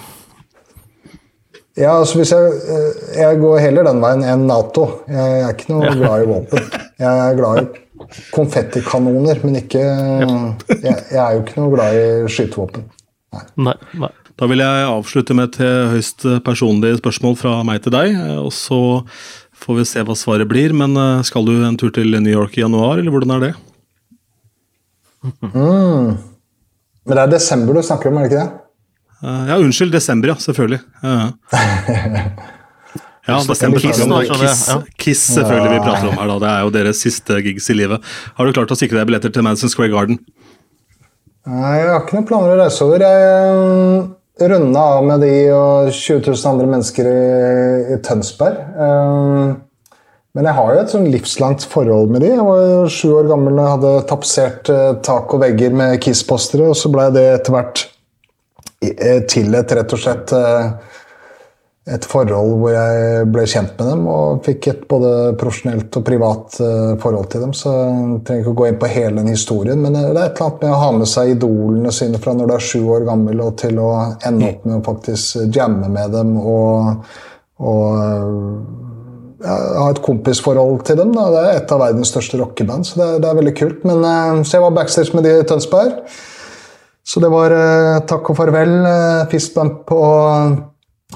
Ja, 1.79 1.95
altså 1.95 2.21
hvis 2.21 2.33
jeg, 2.35 2.57
eh, 2.75 3.03
jeg 3.23 3.39
går 3.41 3.61
heller 3.63 3.87
den 3.87 4.03
veien 4.03 4.25
enn 4.27 4.43
Nato. 4.49 4.87
Jeg 5.09 5.45
er 5.47 5.55
ikke 5.55 5.71
noe 5.71 5.93
glad 5.97 6.25
i 6.25 6.29
våpen. 6.29 6.67
Jeg 7.01 7.21
er 7.25 7.39
glad 7.39 7.61
i 7.63 8.17
konfettikanoner, 8.35 9.41
men 9.47 9.61
ikke 9.63 9.81
jeg, 9.81 10.81
jeg, 10.83 11.21
er 11.23 11.37
jo 11.37 11.45
ikke 11.45 11.61
noe 11.61 11.73
glad 11.77 11.97
i 11.97 12.09
skytevåpen. 12.35 12.91
Nei. 13.31 13.45
Nei, 13.71 13.77
nei. 14.03 14.11
Da 14.41 14.49
vil 14.51 14.61
jeg 14.65 14.89
avslutte 14.91 15.37
med 15.37 15.55
et 15.55 15.93
høyst 15.95 16.27
personlig 16.45 16.97
spørsmål 16.99 17.39
fra 17.39 17.55
meg 17.65 17.83
til 17.85 17.95
deg. 17.95 18.19
Og 18.43 18.53
så 18.57 18.81
får 19.61 19.81
vi 19.81 19.89
se 19.89 20.05
hva 20.07 20.17
svaret 20.17 20.49
blir. 20.51 20.75
Men 20.77 20.97
eh, 20.99 21.25
skal 21.29 21.47
du 21.47 21.55
en 21.61 21.79
tur 21.81 21.93
til 21.95 22.17
New 22.19 22.33
York 22.33 22.59
i 22.59 22.65
januar, 22.65 22.99
eller 22.99 23.15
hvordan 23.15 23.37
er 23.37 23.45
det? 23.49 23.53
Mm. 25.23 26.17
Men 27.07 27.17
det 27.17 27.23
er 27.23 27.33
desember 27.35 27.77
du 27.77 27.83
snakker 27.85 28.11
om, 28.11 28.19
er 28.21 28.27
det 28.27 28.31
ikke 28.31 28.45
det? 28.45 28.61
Uh, 29.21 29.43
ja, 29.51 29.59
unnskyld. 29.59 29.93
Desember, 29.93 30.33
ja. 30.33 30.37
Selvfølgelig. 30.41 30.81
Uh. 31.05 31.27
Ja, 33.29 33.41
desember 33.49 33.83
Kiss, 33.83 34.01
Kiss, 34.01 34.63
Kiss, 34.97 35.25
selvfølgelig 35.35 35.75
vi 35.75 35.83
prater 35.85 36.09
om 36.09 36.17
her. 36.17 36.31
da. 36.33 36.39
Det 36.45 36.53
er 36.53 36.63
jo 36.65 36.73
deres 36.79 37.03
siste 37.05 37.41
gigs 37.45 37.69
i 37.71 37.77
livet. 37.77 38.07
Har 38.39 38.47
du 38.47 38.57
klart 38.57 38.73
å 38.73 38.79
sikre 38.79 39.01
deg 39.01 39.11
billetter 39.11 39.35
til 39.35 39.45
Madison 39.45 39.73
Square 39.73 39.93
Garden? 39.93 40.23
Nei, 41.49 41.77
jeg 41.81 41.93
har 41.93 42.03
ikke 42.03 42.17
noen 42.19 42.29
planer 42.29 42.55
å 42.55 42.61
reise 42.61 42.85
over. 42.85 43.05
Jeg 43.05 44.49
runda 44.49 44.83
av 44.97 45.05
med 45.05 45.25
de 45.25 45.35
og 45.53 45.91
20 45.93 46.23
000 46.31 46.49
andre 46.53 46.69
mennesker 46.71 47.09
i, 47.11 47.21
i 47.97 47.99
Tønsberg. 48.05 48.61
Um, 48.77 49.59
men 50.37 50.47
jeg 50.47 50.55
har 50.61 50.75
jo 50.75 50.83
et 50.85 50.93
sånn 50.93 51.09
livslangt 51.11 51.65
forhold 51.67 52.13
med 52.15 52.23
de. 52.23 52.31
Jeg 52.37 52.47
var 52.47 52.61
jo 52.63 52.83
sju 52.95 53.09
år 53.19 53.31
gammel 53.33 53.57
og 53.57 53.73
hadde 53.73 53.95
tapetsert 54.07 54.71
eh, 54.71 54.93
tak 55.03 55.33
og 55.35 55.43
vegger 55.43 55.75
med 55.75 55.97
Kiss-postere, 56.05 56.69
og 56.71 56.79
så 56.79 56.91
blei 56.93 57.09
det 57.17 57.25
etter 57.33 57.57
hvert 57.57 57.83
eh, 58.87 59.25
til 59.31 59.59
et 59.59 59.75
rett 59.75 59.95
og 59.97 60.03
slett 60.03 60.35
eh, 60.37 60.69
et 61.91 62.07
forhold 62.07 62.61
hvor 62.61 62.71
jeg 62.77 63.25
ble 63.35 63.43
kjent 63.51 63.73
med 63.81 63.89
dem 63.89 64.05
og 64.13 64.45
fikk 64.47 64.69
et 64.71 64.85
både 64.87 65.33
profesjonelt 65.41 65.97
og 65.99 66.05
privat 66.07 66.59
forhold 67.03 67.27
til 67.33 67.43
dem. 67.43 67.55
Så 67.57 67.73
jeg 67.73 68.19
trenger 68.29 68.45
ikke 68.45 68.53
å 68.53 68.59
gå 68.61 68.69
inn 68.69 68.79
på 68.79 68.91
hele 68.93 69.17
den 69.17 69.33
historien, 69.33 69.81
men 69.83 69.97
det 69.97 70.05
er 70.05 70.21
et 70.29 70.39
eller 70.39 70.45
annet 70.45 70.63
med 70.63 70.75
å 70.77 70.83
ha 70.85 70.93
med 71.01 71.11
seg 71.11 71.33
idolene 71.33 71.95
sine 71.97 72.21
fra 72.23 72.37
når 72.37 72.53
du 72.53 72.55
er 72.55 72.67
sju 72.69 72.85
år 72.95 73.09
gammel, 73.09 73.43
og 73.43 73.57
til 73.65 73.81
å 73.83 73.89
ende 74.29 74.53
opp 74.53 74.69
med 74.69 74.77
å 74.77 74.87
faktisk 74.93 75.57
jamme 75.57 75.91
med 75.91 76.15
dem 76.15 76.37
og, 76.39 77.11
og 77.65 78.87
jeg 79.41 79.77
har 79.81 79.95
et 79.95 80.03
kompisforhold 80.05 80.83
til 80.85 80.99
dem. 81.01 81.15
Da. 81.17 81.29
Det 81.33 81.43
er 81.43 81.61
et 81.61 81.73
av 81.73 81.81
verdens 81.81 82.11
største 82.13 82.41
rockeband, 82.41 82.87
så 82.87 83.01
det 83.01 83.07
er, 83.07 83.21
det 83.23 83.31
er 83.31 83.39
veldig 83.39 83.55
kult. 83.57 83.87
Men, 83.89 84.03
uh, 84.05 84.43
så 84.45 84.59
jeg 84.59 84.67
var 84.67 84.75
backstage 84.77 85.17
med 85.17 85.25
de 85.25 85.37
i 85.39 85.47
Tønsberg. 85.49 86.01
Så 87.07 87.23
det 87.25 87.31
var 87.33 87.55
uh, 87.57 88.01
takk 88.09 88.33
og 88.33 88.37
farvel, 88.39 88.75
uh, 88.85 89.29
fistbump 89.33 89.93
og, 89.97 90.59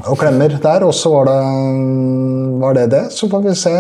og, 0.07 0.15
klemmer 0.21 0.57
der. 0.63 0.87
Og 0.89 0.95
så 0.97 1.13
var 1.13 1.29
det, 1.29 1.41
var 2.63 2.79
det, 2.79 2.87
det 2.95 3.03
Så 3.13 3.29
får 3.33 3.45
vi 3.45 3.59
se. 3.61 3.75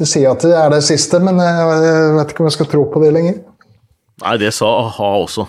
De 0.00 0.08
sier 0.08 0.32
at 0.32 0.44
det 0.44 0.52
er 0.56 0.68
det 0.72 0.84
siste, 0.84 1.20
men 1.20 1.40
jeg 1.40 2.12
vet 2.18 2.34
ikke 2.34 2.44
om 2.44 2.50
jeg 2.50 2.58
skal 2.58 2.70
tro 2.72 2.84
på 2.92 3.02
det 3.04 3.14
lenger. 3.16 3.40
Nei, 4.20 4.36
det 4.40 4.52
sa 4.52 4.68
a-ha 4.82 5.10
også. 5.22 5.48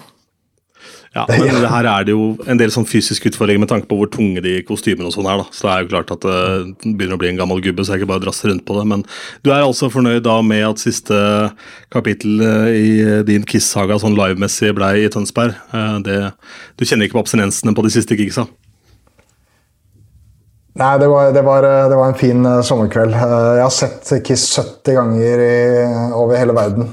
Ja, 1.16 1.26
men 1.28 1.44
ja. 1.44 1.68
her 1.68 1.88
er 1.92 2.06
det 2.08 2.14
jo 2.14 2.38
en 2.48 2.60
del 2.60 2.72
sånn 2.72 2.86
fysisk 2.88 3.26
utfordring 3.28 3.60
med 3.60 3.68
tanke 3.68 3.90
på 3.90 3.98
hvor 4.00 4.08
tunge 4.08 4.40
de 4.46 4.54
kostymene 4.64 5.10
og 5.10 5.12
sånn 5.12 5.28
er. 5.28 5.42
da. 5.42 5.48
Så 5.52 5.66
det 5.66 5.72
er 5.74 5.84
jo 5.84 5.90
klart 5.92 6.12
at 6.14 6.24
det 6.24 6.94
begynner 6.96 7.18
å 7.18 7.20
bli 7.20 7.32
en 7.34 7.40
gammel 7.42 7.64
gubbe, 7.64 7.84
så 7.84 7.98
jeg 7.98 8.04
ikke 8.04 8.14
bare 8.14 8.24
drasser 8.24 8.48
rundt 8.48 8.64
på 8.64 8.78
det. 8.78 8.86
Men 8.88 9.02
du 9.44 9.50
er 9.52 9.60
altså 9.60 9.90
fornøyd 9.92 10.24
da 10.24 10.38
med 10.40 10.64
at 10.70 10.80
siste 10.80 11.18
kapittel 11.92 12.40
eh, 12.48 12.70
i 12.80 12.94
din 13.28 13.44
Kiss-saga 13.44 13.98
sånn 14.00 14.16
livemessig 14.16 14.72
blei 14.78 15.02
i 15.02 15.10
Tønsberg. 15.12 15.58
Eh, 15.76 15.98
det, 16.06 16.20
du 16.80 16.86
kjenner 16.88 17.10
ikke 17.10 17.18
på 17.18 17.24
abstinensene 17.26 17.74
på 17.76 17.84
de 17.84 17.92
siste 17.92 18.16
gigsa? 18.16 18.46
Nei, 20.80 20.94
det 21.02 21.10
var, 21.12 21.34
det, 21.36 21.44
var, 21.44 21.68
det 21.92 21.98
var, 22.00 22.14
en 22.14 22.22
fin 22.22 22.48
sommerkveld. 22.64 23.18
Jeg 23.18 23.66
har 23.66 23.74
sett 23.76 24.14
Kiss 24.24 24.46
70 24.56 24.96
ganger 24.96 25.44
i, 25.44 25.60
over 26.16 26.40
hele 26.40 26.56
verden. 26.56 26.88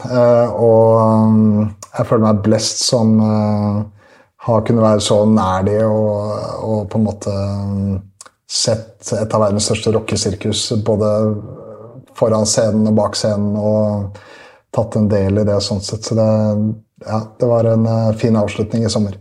Og 0.58 0.98
um, 0.98 1.70
jeg 1.92 2.10
føler 2.10 2.24
meg 2.26 2.42
blest 2.42 2.82
som 2.82 3.14
har 4.48 4.64
kunnet 4.66 4.84
være 4.84 5.04
så 5.04 5.20
nær 5.28 5.66
de 5.66 5.76
og, 5.84 6.34
og, 6.64 6.82
på 6.90 6.98
en 6.98 7.06
måte 7.06 7.32
um, 7.32 7.98
sett 8.48 9.12
et 9.12 9.34
av 9.36 9.44
verdens 9.44 9.68
største 9.68 9.92
rockesirkus 9.92 10.64
både 10.86 11.12
foran 12.18 12.48
scenen 12.48 12.88
og 12.88 12.96
bak 12.98 13.16
scenen 13.18 13.56
og 13.60 14.18
tatt 14.74 14.96
en 14.98 15.08
del 15.10 15.42
i 15.42 15.46
det 15.48 15.60
sånn 15.64 15.84
sett. 15.84 16.04
Så 16.08 16.16
det, 16.18 16.28
ja, 17.04 17.22
det 17.40 17.48
var 17.50 17.68
en 17.68 17.88
uh, 17.88 18.12
fin 18.18 18.36
avslutning 18.40 18.86
i 18.88 18.92
sommer. 18.92 19.18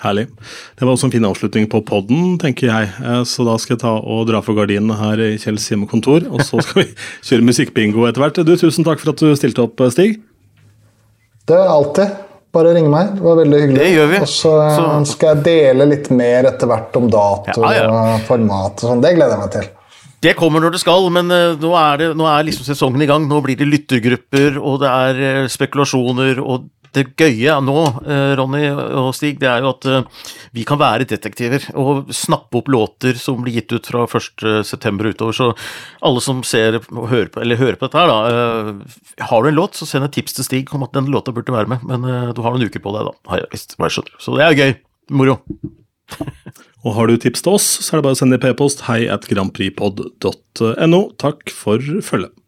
Herlig. 0.00 0.30
Det 0.78 0.86
var 0.86 0.94
også 0.94 1.10
en 1.10 1.12
fin 1.12 1.28
avslutning 1.28 1.66
på 1.68 1.82
podden, 1.84 2.38
tenker 2.40 2.70
jeg. 2.70 2.88
Eh, 3.04 3.20
så 3.28 3.44
da 3.44 3.58
skal 3.60 3.74
jeg 3.74 3.82
ta 3.82 3.92
og 4.00 4.24
dra 4.30 4.40
for 4.40 4.56
gardinene 4.56 4.96
her 4.96 5.20
i 5.20 5.34
Kjells 5.40 5.68
hjemmekontor, 5.68 6.24
og 6.32 6.40
så 6.40 6.62
skal 6.64 6.80
vi 6.80 6.86
kjøre 7.28 7.44
musikkbingo 7.44 8.08
etter 8.08 8.24
hvert. 8.24 8.40
Du, 8.40 8.54
Tusen 8.56 8.86
takk 8.86 9.02
for 9.02 9.12
at 9.12 9.20
du 9.20 9.28
stilte 9.36 9.66
opp, 9.66 9.84
Stig. 9.92 10.16
Det 11.44 11.58
er 11.58 11.68
alltid. 11.68 12.29
Bare 12.52 12.72
ring 12.74 12.88
meg. 12.90 13.12
Det 13.14 13.22
var 13.22 13.36
veldig 13.38 13.58
hyggelig. 13.62 13.78
Det 13.78 13.90
gjør 13.94 14.08
vi. 14.10 14.16
Og 14.24 14.30
så 14.30 14.54
Så- 14.76 15.06
skal 15.12 15.36
jeg 15.36 15.44
dele 15.44 15.86
litt 15.86 16.10
mer 16.10 16.48
etter 16.50 16.66
hvert 16.66 16.96
om 16.96 17.08
dato 17.08 17.62
Ja, 17.62 17.72
ja. 17.72 17.90
og 17.90 18.20
format 18.26 18.72
og 18.82 18.90
sånn. 18.90 19.00
Det 19.02 19.14
gleder 19.14 19.36
jeg 19.36 19.38
meg 19.44 19.50
til. 19.52 19.68
Det 20.20 20.36
kommer 20.36 20.60
når 20.60 20.72
det 20.72 20.80
skal, 20.80 21.08
men 21.10 21.30
eh, 21.30 21.54
nå, 21.56 21.70
er 21.78 21.96
det, 21.96 22.08
nå 22.16 22.26
er 22.26 22.42
liksom 22.44 22.66
sesongen 22.66 23.00
i 23.00 23.06
gang. 23.06 23.26
Nå 23.28 23.38
blir 23.42 23.56
det 23.56 23.68
lyttergrupper, 23.70 24.58
og 24.60 24.80
det 24.82 24.90
er 24.90 25.22
eh, 25.44 25.46
spekulasjoner. 25.48 26.42
Og 26.44 26.66
det 26.96 27.04
gøye 27.18 27.54
nå, 27.62 27.76
eh, 28.02 28.32
Ronny 28.38 28.64
og 28.70 29.12
Stig, 29.14 29.38
det 29.40 29.48
er 29.50 29.62
jo 29.62 29.70
at 29.70 29.86
eh, 29.86 30.26
vi 30.56 30.64
kan 30.66 30.80
være 30.80 31.06
detektiver 31.10 31.68
og 31.78 32.10
snappe 32.14 32.60
opp 32.60 32.70
låter 32.72 33.18
som 33.20 33.42
blir 33.44 33.60
gitt 33.60 33.74
ut 33.74 33.90
fra 33.92 34.06
1.9. 34.08 35.12
utover. 35.12 35.36
Så 35.36 35.50
alle 36.06 36.24
som 36.24 36.42
ser 36.46 36.80
og 36.80 37.06
hører 37.12 37.30
på, 37.30 37.42
eller 37.44 37.60
hører 37.60 37.78
på 37.78 37.86
dette 37.86 38.00
her, 38.00 38.10
da 38.10 38.18
eh, 38.30 39.26
Har 39.30 39.42
du 39.42 39.50
en 39.50 39.58
låt, 39.60 39.78
så 39.78 39.86
send 39.86 40.08
et 40.08 40.16
tips 40.18 40.38
til 40.38 40.48
Stig 40.48 40.74
om 40.74 40.86
at 40.86 40.96
den 40.96 41.10
låta 41.14 41.34
burde 41.36 41.54
være 41.54 41.70
med. 41.70 41.86
Men 41.86 42.34
du 42.34 42.42
har 42.42 42.56
noen 42.56 42.66
uker 42.66 42.82
på 42.82 42.94
deg, 42.96 43.10
da. 43.10 43.50
Så 44.18 44.34
det 44.36 44.46
er 44.46 44.58
gøy. 44.58 44.74
Moro. 45.14 45.40
Og 46.86 46.94
har 46.96 47.10
du 47.10 47.18
tips 47.20 47.44
til 47.44 47.54
oss, 47.54 47.66
så 47.84 47.92
er 47.92 48.00
det 48.00 48.08
bare 48.08 48.16
å 48.16 48.20
sende 48.22 48.38
i 48.40 48.42
p-post 48.42 48.86
hei 48.88 49.02
at 49.12 49.28
grandpripod.no. 49.30 51.02
Takk 51.20 51.52
for 51.54 51.84
følget. 52.02 52.39